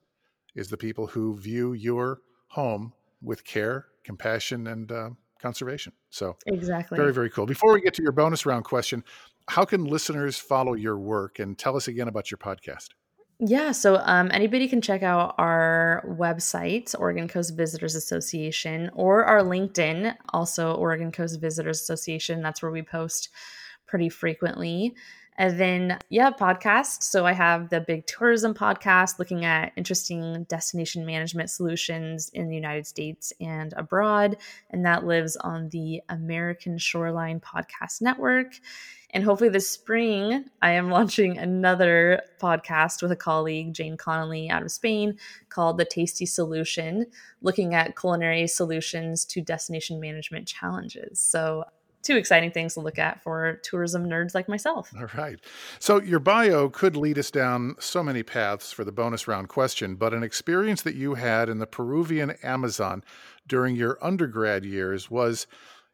is 0.55 0.69
the 0.69 0.77
people 0.77 1.07
who 1.07 1.39
view 1.39 1.73
your 1.73 2.21
home 2.49 2.93
with 3.23 3.45
care 3.45 3.87
compassion 4.05 4.67
and 4.67 4.93
uh, 4.93 5.11
conservation. 5.41 5.93
So 6.11 6.37
exactly, 6.47 6.97
very 6.97 7.13
very 7.13 7.31
cool. 7.31 7.47
Before 7.47 7.73
we 7.73 7.81
get 7.81 7.95
to 7.95 8.03
your 8.03 8.13
bonus 8.13 8.47
round 8.47 8.65
question, 8.65 9.05
how 9.49 9.65
can 9.65 9.85
listeners 9.85 10.39
follow 10.39 10.75
your 10.75 10.99
work 10.99 11.39
and 11.39 11.59
tell 11.59 11.77
us 11.77 11.89
again 11.89 12.09
about 12.09 12.31
your 12.31 12.39
podcast? 12.39 12.89
Yeah, 13.43 13.73
so 13.73 13.97
um, 14.05 14.31
anybody 14.33 14.69
can 14.69 14.83
check 14.83 15.03
out 15.03 15.35
our 15.39 16.05
website, 16.07 16.95
Oregon 16.99 17.27
Coast 17.27 17.57
Visitors 17.57 17.95
Association, 17.95 18.91
or 18.93 19.25
our 19.25 19.41
LinkedIn, 19.41 20.15
also 20.29 20.75
Oregon 20.75 21.11
Coast 21.11 21.41
Visitors 21.41 21.81
Association. 21.81 22.43
That's 22.43 22.61
where 22.61 22.71
we 22.71 22.83
post 22.83 23.31
pretty 23.87 24.11
frequently. 24.11 24.95
And 25.39 25.59
then, 25.59 25.99
yeah, 26.11 26.31
podcast. 26.31 27.03
So 27.03 27.25
I 27.25 27.33
have 27.33 27.71
the 27.71 27.81
Big 27.81 28.07
Tourism 28.07 28.53
podcast 28.53 29.19
looking 29.19 29.45
at 29.45 29.73
interesting 29.77 30.45
destination 30.45 31.07
management 31.07 31.49
solutions 31.49 32.29
in 32.35 32.49
the 32.49 32.55
United 32.55 32.87
States 32.87 33.33
and 33.41 33.73
abroad. 33.75 34.37
And 34.71 34.85
that 34.85 35.07
lives 35.07 35.37
on 35.37 35.71
the 35.71 36.03
American 36.11 36.77
Shoreline 36.77 37.41
Podcast 37.41 38.03
Network. 38.03 38.53
And 39.13 39.25
hopefully 39.25 39.51
this 39.51 39.71
spring, 39.71 40.45
I 40.63 40.73
am 40.73 40.91
launching 40.91 41.39
another 41.39 42.23
podcast 42.41 43.03
with 43.03 43.13
a 43.13 43.17
colleague, 43.17 43.73
Jane 43.73 43.97
Connolly, 43.97 44.51
out 44.51 44.63
of 44.63 44.71
Spain, 44.71 45.19
called 45.49 45.79
The 45.79 45.85
Tasty 45.85 46.27
Solution, 46.27 47.07
looking 47.41 47.75
at 47.75 47.97
culinary 47.97 48.47
solutions 48.47 49.25
to 49.27 49.41
destination 49.41 50.01
management 50.01 50.47
challenges. 50.47 51.21
So 51.21 51.65
two 52.03 52.17
exciting 52.17 52.51
things 52.51 52.75
to 52.75 52.81
look 52.81 52.99
at 52.99 53.23
for 53.23 53.61
tourism 53.63 54.07
nerds 54.07 54.35
like 54.35 54.49
myself. 54.49 54.91
All 54.99 55.09
right. 55.17 55.39
So 55.79 56.01
your 56.01 56.21
bio 56.21 56.69
could 56.69 56.97
lead 56.97 57.19
us 57.19 57.31
down 57.31 57.77
so 57.79 58.03
many 58.03 58.23
paths 58.23 58.73
for 58.73 58.85
the 58.85 58.93
bonus 58.93 59.29
round 59.29 59.49
question, 59.49 59.97
but 59.97 60.15
an 60.15 60.23
experience 60.23 60.83
that 60.83 60.95
you 60.95 61.15
had 61.15 61.49
in 61.49 61.59
the 61.59 61.67
Peruvian 61.67 62.33
Amazon 62.43 63.05
during 63.47 63.77
your 63.77 63.99
undergrad 64.03 64.65
years 64.65 65.11
was 65.11 65.47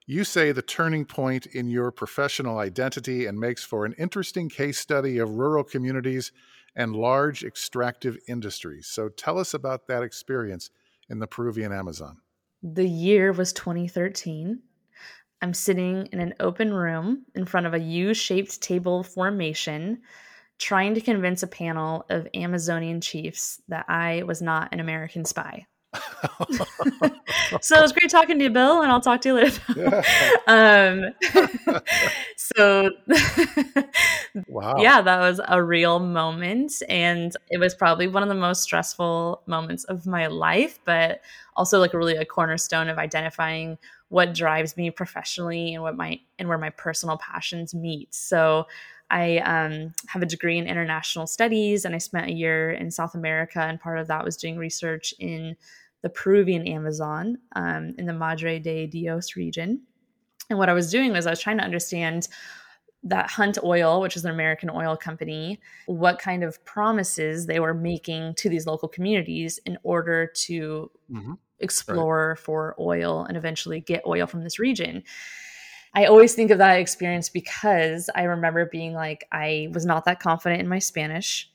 you 0.06 0.22
say 0.22 0.52
the 0.52 0.62
turning 0.62 1.04
point 1.04 1.46
in 1.46 1.68
your 1.68 1.90
professional 1.90 2.58
identity 2.58 3.26
and 3.26 3.40
makes 3.40 3.64
for 3.64 3.84
an 3.84 3.94
interesting 3.98 4.48
case 4.48 4.78
study 4.78 5.18
of 5.18 5.30
rural 5.30 5.64
communities 5.64 6.30
and 6.76 6.94
large 6.94 7.42
extractive 7.42 8.16
industries. 8.28 8.86
So 8.86 9.08
tell 9.08 9.38
us 9.38 9.54
about 9.54 9.88
that 9.88 10.02
experience 10.02 10.70
in 11.08 11.18
the 11.18 11.26
Peruvian 11.26 11.72
Amazon. 11.72 12.18
The 12.62 12.86
year 12.86 13.32
was 13.32 13.52
2013. 13.52 14.60
I'm 15.42 15.54
sitting 15.54 16.08
in 16.12 16.20
an 16.20 16.34
open 16.40 16.72
room 16.72 17.26
in 17.34 17.44
front 17.44 17.66
of 17.66 17.74
a 17.74 17.78
U 17.78 18.14
shaped 18.14 18.60
table 18.60 19.02
formation, 19.02 20.02
trying 20.58 20.94
to 20.94 21.00
convince 21.00 21.42
a 21.42 21.48
panel 21.48 22.06
of 22.08 22.28
Amazonian 22.34 23.00
chiefs 23.00 23.60
that 23.68 23.84
I 23.88 24.22
was 24.22 24.40
not 24.40 24.72
an 24.72 24.80
American 24.80 25.24
spy. 25.24 25.66
So 27.60 27.78
it 27.78 27.82
was 27.82 27.92
great 27.92 28.10
talking 28.10 28.38
to 28.38 28.44
you, 28.44 28.50
Bill, 28.50 28.82
and 28.82 28.90
I'll 28.90 29.00
talk 29.00 29.20
to 29.22 29.28
you 29.28 29.34
later. 29.34 29.60
um, 30.46 31.14
so, 32.36 32.90
wow. 34.48 34.76
yeah, 34.78 35.00
that 35.02 35.18
was 35.18 35.40
a 35.46 35.62
real 35.62 35.98
moment. 35.98 36.72
And 36.88 37.32
it 37.50 37.58
was 37.58 37.74
probably 37.74 38.08
one 38.08 38.22
of 38.22 38.28
the 38.28 38.34
most 38.34 38.62
stressful 38.62 39.42
moments 39.46 39.84
of 39.84 40.06
my 40.06 40.26
life, 40.26 40.78
but 40.84 41.20
also 41.56 41.78
like 41.78 41.94
really 41.94 42.16
a 42.16 42.24
cornerstone 42.24 42.88
of 42.88 42.98
identifying 42.98 43.78
what 44.08 44.34
drives 44.34 44.76
me 44.76 44.90
professionally 44.90 45.74
and 45.74 45.82
what 45.82 45.96
my 45.96 46.20
and 46.38 46.48
where 46.48 46.58
my 46.58 46.70
personal 46.70 47.18
passions 47.18 47.74
meet. 47.74 48.14
So 48.14 48.66
I 49.10 49.38
um, 49.38 49.94
have 50.08 50.22
a 50.22 50.26
degree 50.26 50.58
in 50.58 50.66
international 50.66 51.26
studies, 51.26 51.84
and 51.84 51.94
I 51.94 51.98
spent 51.98 52.28
a 52.28 52.32
year 52.32 52.72
in 52.72 52.90
South 52.90 53.14
America, 53.14 53.60
and 53.60 53.80
part 53.80 53.98
of 53.98 54.08
that 54.08 54.24
was 54.24 54.36
doing 54.36 54.56
research 54.56 55.14
in 55.18 55.56
the 56.06 56.10
Peruvian 56.10 56.68
Amazon 56.68 57.36
um, 57.56 57.92
in 57.98 58.06
the 58.06 58.12
Madre 58.12 58.60
de 58.60 58.86
Dios 58.86 59.34
region. 59.34 59.80
And 60.48 60.56
what 60.56 60.68
I 60.68 60.72
was 60.72 60.88
doing 60.88 61.10
was 61.10 61.26
I 61.26 61.30
was 61.30 61.40
trying 61.40 61.58
to 61.58 61.64
understand 61.64 62.28
that 63.02 63.28
Hunt 63.28 63.58
Oil, 63.64 64.00
which 64.00 64.14
is 64.14 64.24
an 64.24 64.30
American 64.30 64.70
oil 64.70 64.96
company, 64.96 65.58
what 65.86 66.20
kind 66.20 66.44
of 66.44 66.64
promises 66.64 67.46
they 67.46 67.58
were 67.58 67.74
making 67.74 68.34
to 68.36 68.48
these 68.48 68.68
local 68.68 68.88
communities 68.88 69.58
in 69.66 69.78
order 69.82 70.30
to 70.44 70.92
mm-hmm. 71.10 71.32
explore 71.58 72.28
right. 72.28 72.38
for 72.38 72.76
oil 72.78 73.24
and 73.24 73.36
eventually 73.36 73.80
get 73.80 74.06
oil 74.06 74.28
from 74.28 74.44
this 74.44 74.60
region. 74.60 75.02
I 75.92 76.04
always 76.04 76.36
think 76.36 76.52
of 76.52 76.58
that 76.58 76.78
experience 76.78 77.30
because 77.30 78.08
I 78.14 78.22
remember 78.22 78.66
being 78.66 78.92
like, 78.92 79.26
I 79.32 79.70
was 79.72 79.84
not 79.84 80.04
that 80.04 80.20
confident 80.20 80.60
in 80.60 80.68
my 80.68 80.78
Spanish. 80.78 81.50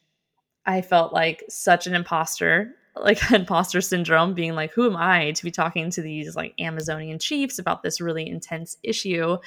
I 0.66 0.82
felt 0.82 1.14
like 1.14 1.46
such 1.48 1.88
an 1.88 1.96
imposter 1.96 2.76
like 2.96 3.32
imposter 3.32 3.82
syndrome 3.82 4.34
being 4.34 4.54
like 4.54 4.72
who 4.74 4.86
am 4.86 4.98
i 4.98 5.32
to 5.32 5.44
be 5.44 5.52
talking 5.52 5.90
to 5.90 6.02
these 6.02 6.36
like 6.36 6.54
amazonian 6.60 7.20
chiefs 7.20 7.60
about 7.60 7.84
this 7.84 8.02
really 8.02 8.28
intense 8.28 8.78
issue? 8.84 9.38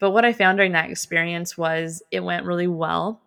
But 0.00 0.10
what 0.10 0.24
i 0.24 0.32
found 0.32 0.58
during 0.58 0.72
that 0.72 0.90
experience 0.90 1.56
was 1.58 2.02
it 2.10 2.20
went 2.20 2.46
really 2.46 2.66
well. 2.66 3.20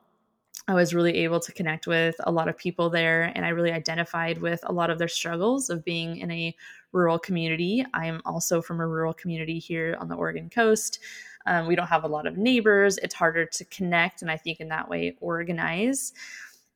I 0.67 0.73
was 0.73 0.95
really 0.95 1.17
able 1.17 1.39
to 1.41 1.51
connect 1.51 1.85
with 1.85 2.15
a 2.21 2.31
lot 2.31 2.47
of 2.47 2.57
people 2.57 2.89
there 2.89 3.31
and 3.35 3.45
i 3.45 3.49
really 3.49 3.71
identified 3.71 4.39
with 4.39 4.61
a 4.63 4.73
lot 4.73 4.89
of 4.89 4.97
their 4.97 5.07
struggles 5.07 5.69
of 5.69 5.85
being 5.85 6.17
in 6.17 6.31
a 6.31 6.55
rural 6.91 7.19
community. 7.19 7.85
I'm 7.93 8.21
also 8.25 8.61
from 8.61 8.79
a 8.79 8.87
rural 8.87 9.13
community 9.13 9.59
here 9.59 9.97
on 9.99 10.07
the 10.07 10.15
oregon 10.15 10.49
coast. 10.49 10.99
Um, 11.45 11.67
we 11.67 11.75
don't 11.75 11.87
have 11.87 12.05
a 12.05 12.07
lot 12.07 12.25
of 12.25 12.37
neighbors. 12.37 12.97
It's 12.99 13.13
harder 13.13 13.45
to 13.45 13.65
connect 13.65 14.21
and 14.21 14.31
i 14.31 14.37
think 14.37 14.59
in 14.59 14.69
that 14.69 14.89
way 14.89 15.15
organize 15.19 16.13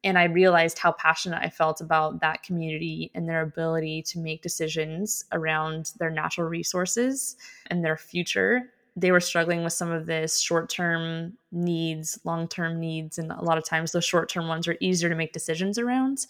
and 0.03 0.17
I 0.17 0.25
realized 0.25 0.79
how 0.79 0.93
passionate 0.93 1.41
I 1.41 1.49
felt 1.49 1.81
about 1.81 2.21
that 2.21 2.43
community 2.43 3.11
and 3.13 3.27
their 3.27 3.41
ability 3.41 4.01
to 4.03 4.19
make 4.19 4.41
decisions 4.41 5.25
around 5.31 5.91
their 5.99 6.09
natural 6.09 6.47
resources 6.47 7.35
and 7.67 7.83
their 7.83 7.97
future. 7.97 8.71
They 8.95 9.11
were 9.11 9.19
struggling 9.19 9.63
with 9.63 9.73
some 9.73 9.91
of 9.91 10.05
this 10.05 10.39
short 10.39 10.69
term 10.69 11.33
needs, 11.51 12.19
long 12.23 12.47
term 12.47 12.79
needs, 12.79 13.17
and 13.17 13.31
a 13.31 13.43
lot 13.43 13.57
of 13.57 13.65
times 13.65 13.91
those 13.91 14.05
short 14.05 14.29
term 14.29 14.47
ones 14.47 14.67
are 14.67 14.77
easier 14.79 15.09
to 15.09 15.15
make 15.15 15.33
decisions 15.33 15.77
around. 15.77 16.25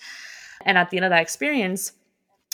And 0.66 0.78
at 0.78 0.90
the 0.90 0.98
end 0.98 1.06
of 1.06 1.12
that 1.12 1.22
experience, 1.22 1.94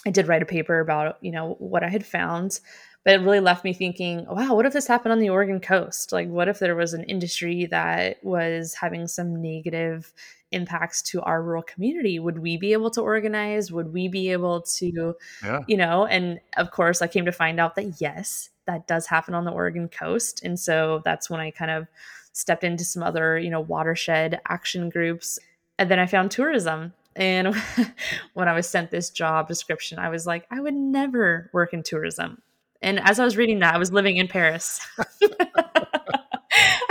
I 0.06 0.12
did 0.12 0.28
write 0.28 0.44
a 0.44 0.46
paper 0.46 0.80
about, 0.80 1.18
you 1.22 1.32
know, 1.32 1.56
what 1.60 1.84
I 1.84 1.90
had 1.90 2.06
found, 2.06 2.60
but 3.04 3.16
it 3.16 3.22
really 3.22 3.40
left 3.40 3.64
me 3.64 3.74
thinking, 3.74 4.26
wow, 4.28 4.54
what 4.54 4.66
if 4.66 4.74
this 4.74 4.88
happened 4.88 5.14
on 5.14 5.20
the 5.20 5.30
Oregon 5.30 5.60
coast? 5.60 6.12
Like, 6.12 6.28
what 6.28 6.48
if 6.48 6.60
there 6.60 6.76
was 6.76 6.94
an 6.94 7.04
industry 7.04 7.66
that 7.68 8.18
was 8.24 8.76
having 8.76 9.08
some 9.08 9.42
negative 9.42 10.14
impacts 10.56 11.02
to 11.02 11.22
our 11.22 11.44
rural 11.44 11.62
community. 11.62 12.18
Would 12.18 12.40
we 12.40 12.58
be 12.58 12.74
able 12.74 12.90
to 12.92 13.02
organize? 13.02 13.72
Would 13.72 13.94
we 13.94 14.08
be 14.08 14.32
able 14.32 14.62
to 14.62 15.16
yeah. 15.44 15.62
you 15.68 15.78
know 15.78 16.06
and 16.06 16.40
of 16.58 16.72
course 16.72 17.02
i 17.02 17.08
came 17.08 17.26
to 17.26 17.32
find 17.32 17.60
out 17.60 17.76
that 17.76 18.02
yes 18.02 18.50
that 18.66 18.88
does 18.88 19.06
happen 19.06 19.36
on 19.36 19.46
the 19.46 19.52
oregon 19.52 19.88
coast. 19.88 20.44
And 20.44 20.60
so 20.60 21.02
that's 21.06 21.30
when 21.30 21.40
i 21.40 21.52
kind 21.52 21.72
of 21.72 21.88
stepped 22.34 22.64
into 22.64 22.84
some 22.84 23.04
other 23.04 23.38
you 23.38 23.50
know 23.50 23.62
watershed 23.62 24.40
action 24.48 24.90
groups. 24.90 25.38
And 25.78 25.92
then 25.92 26.00
i 26.00 26.06
found 26.06 26.32
tourism. 26.32 26.94
And 27.16 27.56
when 28.34 28.48
i 28.48 28.54
was 28.54 28.68
sent 28.68 28.92
this 28.92 29.10
job 29.10 29.48
description 29.48 30.00
i 30.00 30.10
was 30.10 30.26
like 30.26 30.48
i 30.50 30.60
would 30.60 30.74
never 30.74 31.50
work 31.54 31.74
in 31.74 31.84
tourism. 31.84 32.42
And 32.82 33.00
as 33.00 33.20
i 33.20 33.26
was 33.26 33.38
reading 33.38 33.60
that 33.60 33.76
i 33.76 33.78
was 33.78 33.92
living 33.92 34.18
in 34.18 34.28
paris 34.28 34.86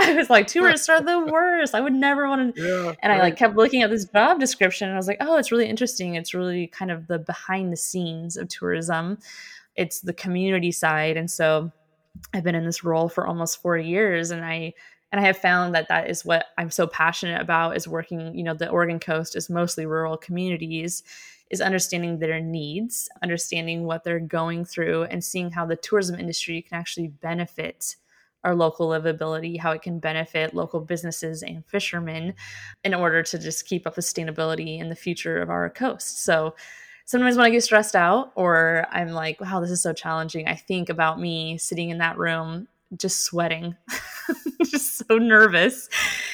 I 0.11 0.15
was 0.15 0.29
like, 0.29 0.47
tourists 0.47 0.89
are 0.89 1.01
the 1.01 1.19
worst. 1.31 1.75
I 1.75 1.81
would 1.81 1.93
never 1.93 2.27
want 2.27 2.55
to. 2.55 2.61
Yeah, 2.61 2.93
and 3.01 3.11
I 3.11 3.19
like 3.19 3.37
kept 3.37 3.55
looking 3.55 3.81
at 3.81 3.89
this 3.89 4.05
job 4.05 4.39
description 4.39 4.87
and 4.87 4.95
I 4.95 4.99
was 4.99 5.07
like, 5.07 5.17
oh, 5.19 5.37
it's 5.37 5.51
really 5.51 5.67
interesting. 5.67 6.15
It's 6.15 6.33
really 6.33 6.67
kind 6.67 6.91
of 6.91 7.07
the 7.07 7.19
behind 7.19 7.71
the 7.71 7.77
scenes 7.77 8.37
of 8.37 8.47
tourism. 8.47 9.17
It's 9.75 10.01
the 10.01 10.13
community 10.13 10.71
side. 10.71 11.17
And 11.17 11.29
so 11.29 11.71
I've 12.33 12.43
been 12.43 12.55
in 12.55 12.65
this 12.65 12.83
role 12.83 13.09
for 13.09 13.27
almost 13.27 13.61
four 13.61 13.77
years 13.77 14.31
and 14.31 14.45
I 14.45 14.73
and 15.11 15.21
I 15.21 15.27
have 15.27 15.37
found 15.37 15.75
that 15.75 15.87
that 15.87 16.09
is 16.09 16.25
what 16.25 16.47
I'm 16.57 16.71
so 16.71 16.87
passionate 16.87 17.39
about 17.39 17.77
is 17.77 17.87
working, 17.87 18.35
you 18.35 18.43
know, 18.43 18.53
the 18.53 18.67
Oregon 18.67 18.99
coast 18.99 19.35
is 19.35 19.49
mostly 19.49 19.85
rural 19.85 20.17
communities 20.17 21.03
is 21.49 21.61
understanding 21.61 22.19
their 22.19 22.39
needs, 22.39 23.07
understanding 23.21 23.85
what 23.85 24.03
they're 24.03 24.19
going 24.19 24.65
through 24.65 25.03
and 25.03 25.23
seeing 25.23 25.51
how 25.51 25.65
the 25.65 25.75
tourism 25.75 26.19
industry 26.19 26.61
can 26.61 26.77
actually 26.77 27.07
benefit 27.07 27.95
our 28.45 28.55
local 28.55 28.89
livability, 28.89 29.59
how 29.59 29.71
it 29.71 29.81
can 29.81 29.99
benefit 29.99 30.53
local 30.53 30.79
businesses 30.79 31.41
and 31.41 31.65
fishermen 31.65 32.33
in 32.83 32.93
order 32.93 33.23
to 33.23 33.39
just 33.39 33.67
keep 33.67 33.87
up 33.87 33.95
sustainability 33.95 34.79
in 34.79 34.87
the 34.87 34.95
future 34.95 35.41
of 35.41 35.49
our 35.49 35.69
coast. 35.69 36.23
So 36.23 36.55
sometimes 37.05 37.35
when 37.35 37.47
I 37.47 37.49
get 37.49 37.63
stressed 37.63 37.95
out 37.95 38.31
or 38.35 38.85
I'm 38.91 39.09
like, 39.09 39.41
wow, 39.41 39.59
this 39.59 39.71
is 39.71 39.81
so 39.81 39.93
challenging, 39.93 40.47
I 40.47 40.55
think 40.55 40.89
about 40.89 41.19
me 41.19 41.57
sitting 41.57 41.89
in 41.89 41.97
that 41.97 42.17
room 42.19 42.67
just 42.95 43.21
sweating, 43.23 43.75
just 44.63 45.07
so 45.07 45.17
nervous, 45.17 45.89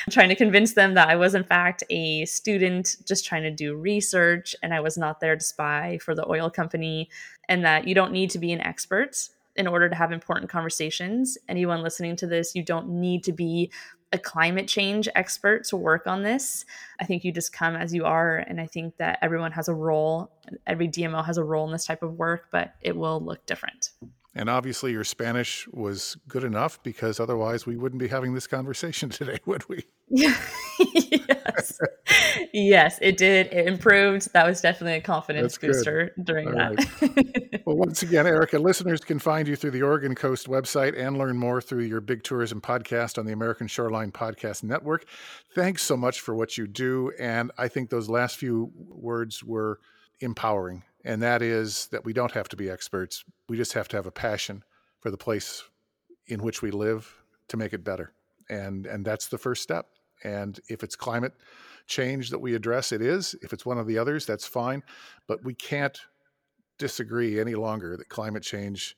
trying 0.09 0.30
to 0.30 0.36
convince 0.36 0.74
them 0.74 0.95
that 0.95 1.07
I 1.07 1.16
was, 1.16 1.34
in 1.34 1.45
fact, 1.45 1.84
a 1.89 2.26
student 2.26 2.97
just 3.07 3.26
trying 3.26 3.43
to 3.43 3.51
do 3.51 3.76
research 3.76 4.53
and 4.62 4.74
I 4.74 4.82
was 4.82 4.97
not 4.97 5.22
there 5.22 5.36
to 5.36 5.43
spy 5.43 5.97
for 6.03 6.14
the 6.14 6.30
oil 6.30 6.49
company, 6.49 7.09
and 7.47 7.64
that 7.66 7.88
you 7.88 7.95
don't 7.95 8.12
need 8.12 8.30
to 8.32 8.39
be 8.39 8.51
an 8.51 8.62
expert 8.62 9.30
in 9.55 9.67
order 9.67 9.89
to 9.89 9.95
have 9.95 10.11
important 10.11 10.49
conversations. 10.49 11.37
Anyone 11.49 11.81
listening 11.81 12.15
to 12.17 12.27
this, 12.27 12.55
you 12.55 12.63
don't 12.63 12.89
need 12.89 13.23
to 13.25 13.33
be 13.33 13.71
a 14.13 14.17
climate 14.17 14.67
change 14.67 15.07
expert 15.15 15.63
to 15.65 15.77
work 15.77 16.05
on 16.05 16.23
this. 16.23 16.65
I 16.99 17.05
think 17.05 17.23
you 17.23 17.31
just 17.31 17.53
come 17.53 17.75
as 17.75 17.93
you 17.93 18.05
are. 18.05 18.37
And 18.37 18.59
I 18.59 18.67
think 18.67 18.97
that 18.97 19.19
everyone 19.21 19.53
has 19.53 19.69
a 19.69 19.73
role, 19.73 20.31
every 20.67 20.87
DMO 20.87 21.25
has 21.25 21.37
a 21.37 21.43
role 21.43 21.65
in 21.65 21.71
this 21.71 21.85
type 21.85 22.03
of 22.03 22.15
work, 22.15 22.47
but 22.51 22.75
it 22.81 22.95
will 22.95 23.21
look 23.21 23.45
different. 23.45 23.91
And 24.34 24.49
obviously, 24.49 24.93
your 24.93 25.03
Spanish 25.03 25.67
was 25.71 26.15
good 26.27 26.45
enough 26.45 26.82
because 26.84 27.19
otherwise 27.19 27.65
we 27.65 27.75
wouldn't 27.75 27.99
be 27.99 28.07
having 28.07 28.34
this 28.34 28.47
conversation 28.47 29.09
today, 29.09 29.39
would 29.45 29.67
we? 29.67 29.84
yes. 30.07 31.77
yes, 32.53 32.97
it 33.01 33.17
did. 33.17 33.47
It 33.47 33.67
improved. 33.67 34.32
That 34.34 34.47
was 34.47 34.61
definitely 34.61 34.97
a 34.97 35.01
confidence 35.01 35.57
That's 35.57 35.73
booster 35.73 36.11
good. 36.15 36.25
during 36.25 36.47
All 36.47 36.53
that. 36.53 37.01
Right. 37.01 37.61
well, 37.65 37.75
once 37.75 38.03
again, 38.03 38.25
Erica, 38.25 38.57
listeners 38.57 39.01
can 39.01 39.19
find 39.19 39.49
you 39.49 39.57
through 39.57 39.71
the 39.71 39.82
Oregon 39.82 40.15
Coast 40.15 40.47
website 40.47 40.97
and 40.97 41.17
learn 41.17 41.38
more 41.38 41.61
through 41.61 41.84
your 41.84 41.99
big 41.99 42.23
tourism 42.23 42.61
podcast 42.61 43.17
on 43.17 43.25
the 43.25 43.34
American 43.34 43.67
Shoreline 43.67 44.11
Podcast 44.11 44.63
Network. 44.63 45.05
Thanks 45.55 45.84
so 45.84 45.97
much 45.97 46.21
for 46.21 46.36
what 46.36 46.57
you 46.57 46.67
do. 46.67 47.11
And 47.19 47.51
I 47.57 47.67
think 47.67 47.89
those 47.89 48.09
last 48.09 48.38
few 48.38 48.71
words 48.75 49.43
were 49.43 49.79
empowering 50.21 50.84
and 51.03 51.21
that 51.21 51.41
is 51.41 51.87
that 51.87 52.05
we 52.05 52.13
don't 52.13 52.31
have 52.31 52.49
to 52.49 52.55
be 52.55 52.69
experts. 52.69 53.23
We 53.49 53.57
just 53.57 53.73
have 53.73 53.87
to 53.89 53.97
have 53.97 54.05
a 54.05 54.11
passion 54.11 54.63
for 54.99 55.11
the 55.11 55.17
place 55.17 55.63
in 56.27 56.41
which 56.41 56.61
we 56.61 56.71
live 56.71 57.13
to 57.47 57.57
make 57.57 57.73
it 57.73 57.83
better. 57.83 58.13
And 58.49 58.85
and 58.85 59.05
that's 59.05 59.27
the 59.27 59.37
first 59.37 59.63
step. 59.63 59.87
And 60.23 60.59
if 60.69 60.83
it's 60.83 60.95
climate 60.95 61.33
change 61.87 62.29
that 62.29 62.39
we 62.39 62.53
address, 62.53 62.91
it 62.91 63.01
is. 63.01 63.35
If 63.41 63.53
it's 63.53 63.65
one 63.65 63.77
of 63.77 63.87
the 63.87 63.97
others, 63.97 64.25
that's 64.25 64.45
fine. 64.45 64.83
But 65.27 65.43
we 65.43 65.53
can't 65.53 65.99
disagree 66.77 67.39
any 67.39 67.55
longer 67.55 67.97
that 67.97 68.09
climate 68.09 68.43
change 68.43 68.95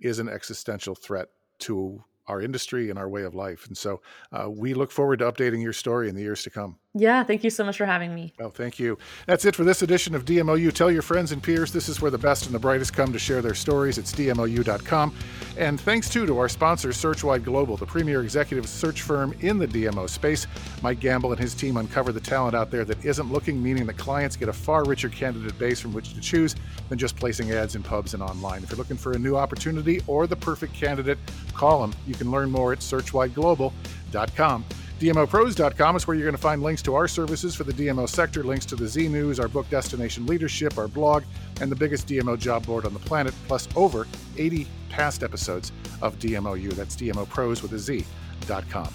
is 0.00 0.18
an 0.18 0.28
existential 0.28 0.94
threat 0.94 1.28
to 1.60 2.02
our 2.26 2.40
industry 2.40 2.90
and 2.90 2.98
our 2.98 3.08
way 3.08 3.22
of 3.22 3.34
life. 3.34 3.66
And 3.66 3.76
so 3.76 4.00
uh, 4.32 4.48
we 4.50 4.74
look 4.74 4.90
forward 4.90 5.18
to 5.20 5.30
updating 5.30 5.62
your 5.62 5.72
story 5.72 6.08
in 6.08 6.14
the 6.14 6.22
years 6.22 6.42
to 6.44 6.50
come. 6.50 6.78
Yeah, 6.94 7.24
thank 7.24 7.42
you 7.42 7.48
so 7.48 7.64
much 7.64 7.78
for 7.78 7.86
having 7.86 8.14
me. 8.14 8.34
Oh, 8.38 8.50
thank 8.50 8.78
you. 8.78 8.98
That's 9.26 9.46
it 9.46 9.56
for 9.56 9.64
this 9.64 9.80
edition 9.80 10.14
of 10.14 10.26
DMOU. 10.26 10.74
Tell 10.74 10.90
your 10.90 11.00
friends 11.00 11.32
and 11.32 11.42
peers 11.42 11.72
this 11.72 11.88
is 11.88 12.02
where 12.02 12.10
the 12.10 12.18
best 12.18 12.44
and 12.44 12.54
the 12.54 12.58
brightest 12.58 12.92
come 12.92 13.14
to 13.14 13.18
share 13.18 13.40
their 13.40 13.54
stories. 13.54 13.96
It's 13.96 14.12
DMOU.com. 14.12 15.14
And 15.56 15.80
thanks 15.80 16.10
too 16.10 16.26
to 16.26 16.36
our 16.38 16.50
sponsor, 16.50 16.90
Searchwide 16.90 17.44
Global, 17.44 17.78
the 17.78 17.86
premier 17.86 18.22
executive 18.22 18.68
search 18.68 19.00
firm 19.00 19.32
in 19.40 19.56
the 19.56 19.66
DMO 19.66 20.06
space. 20.06 20.46
Mike 20.82 21.00
Gamble 21.00 21.32
and 21.32 21.40
his 21.40 21.54
team 21.54 21.78
uncover 21.78 22.12
the 22.12 22.20
talent 22.20 22.54
out 22.54 22.70
there 22.70 22.84
that 22.84 23.02
isn't 23.02 23.32
looking, 23.32 23.62
meaning 23.62 23.86
that 23.86 23.96
clients 23.96 24.36
get 24.36 24.50
a 24.50 24.52
far 24.52 24.84
richer 24.84 25.08
candidate 25.08 25.58
base 25.58 25.80
from 25.80 25.94
which 25.94 26.12
to 26.12 26.20
choose 26.20 26.54
than 26.90 26.98
just 26.98 27.16
placing 27.16 27.52
ads 27.52 27.74
in 27.74 27.82
pubs 27.82 28.12
and 28.12 28.22
online. 28.22 28.62
If 28.64 28.70
you're 28.70 28.76
looking 28.76 28.98
for 28.98 29.12
a 29.12 29.18
new 29.18 29.34
opportunity 29.34 30.02
or 30.06 30.26
the 30.26 30.36
perfect 30.36 30.74
candidate, 30.74 31.16
call 31.54 31.80
them. 31.80 31.94
You 32.06 32.14
can 32.14 32.30
learn 32.30 32.50
more 32.50 32.74
at 32.74 32.80
searchwideglobal.com. 32.80 34.64
DMOproz.com 35.02 35.96
is 35.96 36.06
where 36.06 36.16
you're 36.16 36.24
going 36.24 36.36
to 36.36 36.40
find 36.40 36.62
links 36.62 36.80
to 36.82 36.94
our 36.94 37.08
services 37.08 37.56
for 37.56 37.64
the 37.64 37.72
DMO 37.72 38.08
sector, 38.08 38.44
links 38.44 38.64
to 38.66 38.76
the 38.76 38.86
Z 38.86 39.08
News, 39.08 39.40
our 39.40 39.48
book 39.48 39.68
Destination 39.68 40.26
Leadership, 40.26 40.78
our 40.78 40.86
blog, 40.86 41.24
and 41.60 41.72
the 41.72 41.74
biggest 41.74 42.06
DMO 42.06 42.38
job 42.38 42.64
board 42.64 42.86
on 42.86 42.92
the 42.92 43.00
planet, 43.00 43.34
plus 43.48 43.68
over 43.74 44.06
80 44.36 44.68
past 44.90 45.24
episodes 45.24 45.72
of 46.02 46.16
DMOU. 46.20 46.74
That's 46.74 46.94
DMOproz 46.94 47.62
with 47.62 47.72
a 47.72 47.80
Z.com. 47.80 48.94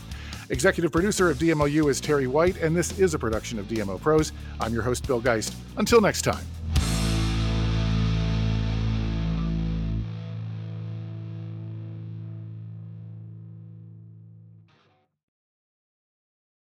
Executive 0.50 0.94
producer 0.94 1.30
of 1.30 1.40
DMOU 1.40 1.90
is 1.90 2.00
Terry 2.00 2.28
White, 2.28 2.56
and 2.62 2.74
this 2.74 2.98
is 2.98 3.14
a 3.14 3.20
production 3.20 3.60
of 3.60 3.68
DMOproz. 3.68 4.32
I'm 4.62 4.74
your 4.74 4.84
host, 4.84 5.06
Bill 5.06 5.20
Geist. 5.20 5.56
Until 5.76 6.00
next 6.00 6.22
time. 6.22 6.46